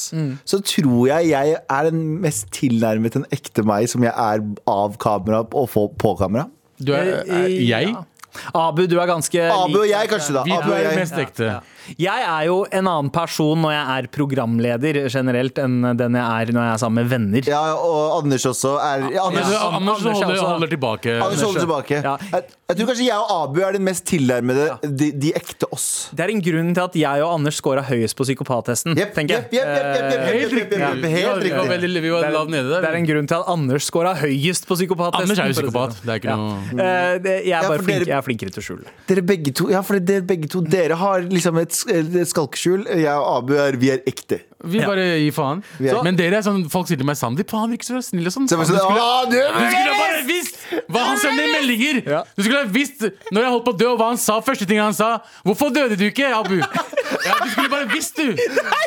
så 0.45 0.59
tror 0.61 1.07
jeg 1.09 1.31
jeg 1.31 1.55
er 1.57 1.89
den 1.89 2.03
mest 2.21 2.51
tilnærmet 2.53 3.17
en 3.17 3.25
ekte 3.33 3.65
meg 3.65 3.89
som 3.89 4.05
jeg 4.05 4.13
er 4.13 4.45
av 4.69 4.99
kamera 5.01 5.41
og 5.47 5.71
få- 5.73 5.89
på 5.97 6.13
kamera. 6.21 6.45
du 6.77 6.93
er, 6.93 7.23
er 7.25 7.49
jeg? 7.49 7.95
Abu, 8.53 8.83
du 8.85 8.99
er 9.01 9.07
ganske 9.09 9.41
Abu 9.49 9.79
og 9.81 9.87
jeg, 9.89 10.09
kanskje, 10.11 10.33
da. 10.35 10.43
Vi 10.45 10.53
Abu 10.53 10.69
er 10.75 10.83
jeg. 10.91 10.97
mest 10.99 11.17
ekte. 11.17 11.47
Jeg 11.97 12.23
er 12.27 12.45
jo 12.49 12.57
en 12.71 12.87
annen 12.89 13.11
person 13.13 13.61
når 13.63 13.71
jeg 13.75 13.85
er 13.97 14.07
programleder 14.17 14.99
generelt, 15.13 15.57
enn 15.63 15.81
den 15.97 16.17
jeg 16.19 16.25
er 16.47 16.51
når 16.55 16.65
jeg 16.67 16.73
er 16.73 16.81
sammen 16.83 17.03
med 17.03 17.11
venner. 17.13 17.47
Ja, 17.47 17.61
og 17.77 18.17
Anders 18.23 18.45
også 18.49 18.75
er 18.81 19.07
ja, 19.13 19.23
Anders, 19.27 19.51
Ja, 19.51 19.61
Anders 19.77 20.01
Anders 20.03 20.05
er 20.05 20.11
holder, 20.11 20.35
også- 20.35 20.51
holder 20.51 20.67
tilbake. 20.75 21.15
Anders 21.23 21.41
holder 21.47 21.63
tilbake. 21.65 22.01
Ja. 22.03 22.15
Jeg, 22.33 22.43
jeg 22.67 22.77
tror 22.81 22.87
kanskje 22.91 23.05
jeg 23.07 23.17
og 23.17 23.31
Abu 23.37 23.61
er 23.63 23.71
den 23.77 23.83
mest 23.87 24.05
tilnærmede 24.09 24.65
de, 24.83 25.11
de 25.15 25.31
ekte 25.37 25.69
oss. 25.71 26.09
Det 26.13 26.25
er 26.25 26.33
en 26.33 26.41
grunn 26.43 26.73
til 26.75 26.83
at 26.83 26.95
jeg 26.99 27.23
og 27.23 27.33
Anders 27.37 27.55
scora 27.61 27.83
høyest 27.87 28.17
på 28.19 28.25
psykopattesten. 28.27 28.97
yep, 28.97 29.13
tenker 29.15 29.37
jeg. 29.37 29.43
Yep, 29.53 29.67
yep, 29.71 30.27
Helt 30.27 30.53
riktig. 30.53 30.77
Vi 32.03 32.09
var, 32.11 32.25
Det 32.27 32.89
er 32.89 32.95
en 32.97 33.05
grunn 33.07 33.27
til 33.29 33.35
at 33.39 33.47
Anders 33.53 33.87
scora 33.87 34.13
høyest 34.19 34.67
på 34.67 34.75
psykopattesten. 34.75 35.23
Anders 35.31 35.39
er 35.39 35.47
jo 35.51 35.57
psykopat. 35.61 35.95
det. 35.95 36.03
Det 36.03 36.11
er 36.13 36.21
ikke 36.21 36.35
noe 36.35 36.55
Eh, 36.77 37.47
Jeg 37.47 37.55
er 37.57 37.67
bare 37.69 37.83
flink, 37.83 38.05
jeg 38.07 38.17
er 38.17 38.21
flinkere 38.25 38.51
til 38.53 38.61
å 38.61 38.65
skjule. 38.67 38.91
Dere 39.07 39.21
begge 39.25 39.53
to, 39.55 39.69
ja, 39.71 39.81
for 39.85 39.99
dere 39.99 40.21
begge 40.27 40.49
to 40.51 40.61
Dere 40.61 40.95
har 40.99 41.21
liksom 41.27 41.57
et, 41.61 41.76
et 41.91 42.29
skalkeskjul. 42.29 42.87
Jeg 42.97 43.13
og 43.13 43.37
Abu 43.37 43.57
er, 43.59 43.77
vi 43.79 43.91
er 43.93 44.05
ekte. 44.09 44.41
Vi 44.63 44.79
bare 44.81 45.03
gir 45.21 45.31
faen. 45.35 45.61
Er- 45.79 46.01
Men 46.03 46.15
dere 46.17 46.37
er 46.39 46.41
sånn, 46.45 46.63
folk 46.69 46.87
sier 46.89 46.97
til 46.97 47.05
meg 47.05 47.15
Sandeep, 47.19 47.49
faen 47.51 47.69
virker 47.69 47.85
så 47.85 48.01
snill 48.01 48.25
og 48.25 48.33
sånn. 48.33 48.47
Så 48.49 48.57
Du 48.57 48.63
sånn, 48.65 48.79
skulle, 48.79 49.01
«Å, 49.01 49.29
du 49.29 49.37
du 49.37 49.65
skulle 49.69 49.93
ha 49.93 49.97
bare 50.01 50.23
visst 50.25 50.55
hva 50.89 51.03
han 51.05 51.17
sender 51.21 51.43
i 51.43 51.51
meldinger! 51.53 52.01
Ja. 52.09 52.23
Du 52.35 52.43
skulle 52.43 52.63
ha 52.63 52.69
visst 52.71 53.01
når 53.31 53.41
jeg 53.45 53.51
holdt 53.53 53.65
på 53.65 53.73
å 53.75 53.77
dø, 53.77 53.87
og 53.93 53.99
hva 54.01 54.07
han 54.11 54.17
sa. 54.17 54.39
Første 54.41 54.65
ting 54.67 54.79
han 54.81 54.93
sa. 54.97 55.19
Hvorfor 55.45 55.69
døde 55.73 55.97
du 55.97 56.05
ikke, 56.09 56.31
Abu? 56.33 56.57
Ja, 57.27 57.33
du 57.43 57.49
skulle 57.49 57.69
bare 57.71 57.87
visst, 57.91 58.15
du! 58.19 58.35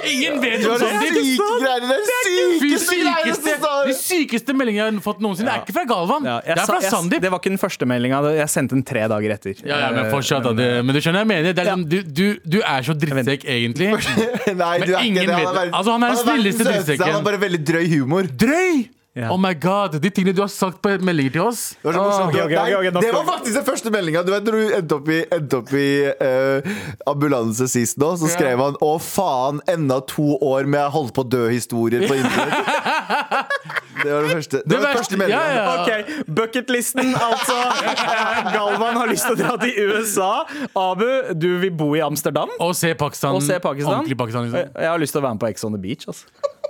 Ingen 0.07 0.41
vet 0.41 0.61
Det 0.61 0.67
om 0.69 0.77
det 0.77 0.81
Sandeep. 0.81 1.17
syke 1.25 1.47
greiene! 1.61 1.89
Det 1.89 2.15
er 2.15 2.27
sykeste 2.61 2.97
greiene 3.01 3.35
som 3.35 3.47
står 3.65 3.87
de 3.89 3.95
sykeste 3.97 4.55
meldingene 4.57 4.85
jeg 4.91 4.95
har 4.95 5.03
fått 5.05 5.21
noensinne, 5.25 5.55
er 5.55 5.63
ikke 5.65 5.75
fra 5.77 5.85
Galvan. 5.89 6.25
Ja, 6.29 6.37
det 6.45 6.55
er 6.59 6.69
fra 6.69 6.81
Sandeep. 6.85 7.21
Det 7.25 7.31
var 7.33 7.41
ikke 7.41 7.53
den 7.53 7.61
første 7.61 7.89
meldinga. 7.89 8.21
Jeg 8.37 8.49
sendte 8.53 8.77
den 8.77 8.85
tre 8.87 9.07
dager 9.11 9.35
etter. 9.35 9.57
Ja, 9.65 9.79
ja, 9.87 9.91
men 9.97 10.11
fortsatt 10.13 10.45
da, 10.47 10.53
det, 10.57 10.69
Men 10.85 10.95
du 10.97 11.01
skjønner 11.01 11.25
jeg 11.25 11.31
mener? 11.33 11.53
Det 11.57 11.65
er 11.65 11.69
liksom, 11.71 11.85
du, 11.91 11.99
du, 12.21 12.27
du 12.45 12.59
er 12.61 12.87
så 12.87 12.97
drittsekk, 13.03 13.45
egentlig. 13.57 13.89
Nei, 14.63 14.73
Men 14.79 14.87
du 14.89 14.95
er 14.95 15.05
ingen 15.09 15.23
ikke 15.25 15.41
det. 15.41 15.49
Altså, 15.69 15.93
han 15.93 16.03
er 16.03 16.15
den 16.15 16.23
snilleste 16.25 16.65
drittsekken. 16.65 17.05
Han 17.07 17.15
har 17.21 17.27
bare 17.29 17.41
veldig 17.45 17.61
drøy 17.69 17.85
humor. 17.99 18.23
Drøy! 18.41 18.89
Ja. 19.13 19.33
Oh 19.35 19.39
my 19.39 19.55
god, 19.59 19.97
De 20.01 20.11
tingene 20.11 20.33
du 20.37 20.41
har 20.45 20.51
sagt 20.53 20.79
på 20.83 20.93
meldinger 21.03 21.33
til 21.35 21.43
oss. 21.43 21.63
Det 21.83 21.89
var, 21.89 21.97
så 21.97 22.03
morsomt. 22.05 22.29
okay, 22.31 22.45
okay, 22.45 22.55
Nei, 22.55 22.75
ok, 22.77 22.87
ok, 22.95 23.03
det 23.03 23.13
var 23.17 23.25
faktisk 23.27 23.57
den 23.57 23.65
første 23.67 23.91
meldinga. 23.91 24.23
Du 24.23 24.31
vet 24.31 24.47
når 24.47 24.55
du 24.59 24.75
endte 24.77 24.99
opp 25.01 25.11
i, 25.11 25.19
endte 25.35 25.59
opp 25.59 25.73
i 25.75 25.89
uh, 26.21 26.77
ambulanse 27.11 27.67
sist 27.73 27.99
nå, 27.99 28.13
så 28.21 28.31
skrev 28.31 28.63
han 28.63 28.79
'Å, 28.79 28.93
faen, 29.03 29.59
enda 29.67 29.99
to 30.07 30.37
år 30.39 30.69
med 30.71 30.79
jeg 30.79 30.95
holdt 30.95 31.15
på 31.19 31.25
å 31.27 31.31
dø-historier 31.35 32.07
på 32.07 32.21
internett'. 32.21 33.67
Det 34.01 34.13
var 34.15 34.23
det 34.25 34.31
første, 34.33 34.63
det 34.65 34.79
var 34.79 34.87
den 34.87 34.97
første 34.97 35.17
meldinga. 35.19 35.41
ja, 35.43 35.59
ja. 35.59 35.73
Ok, 35.83 36.25
Bucketlisten, 36.39 37.11
altså. 37.19 37.57
Eh, 37.91 38.53
Galvan 38.55 38.97
har 38.97 39.11
lyst 39.11 39.27
til 39.27 39.35
å 39.35 39.41
dra 39.43 39.59
til 39.61 39.91
USA. 39.91 40.31
Abu, 40.73 41.35
du 41.35 41.51
vil 41.61 41.75
bo 41.75 41.91
i 41.99 42.01
Amsterdam. 42.01 42.49
Og 42.63 42.73
se 42.79 42.95
Pakistan. 42.95 43.35
Og 43.37 43.43
se 43.45 43.59
Pakistan. 43.61 44.07
Pakistan 44.17 44.47
liksom. 44.47 44.73
Jeg 44.73 44.89
har 44.95 45.03
lyst 45.03 45.13
til 45.19 45.21
å 45.21 45.27
være 45.27 45.37
med 45.37 45.45
på 45.45 45.51
Ex 45.51 45.67
on 45.69 45.77
the 45.77 45.83
Beach. 45.83 46.09
Altså. 46.09 46.70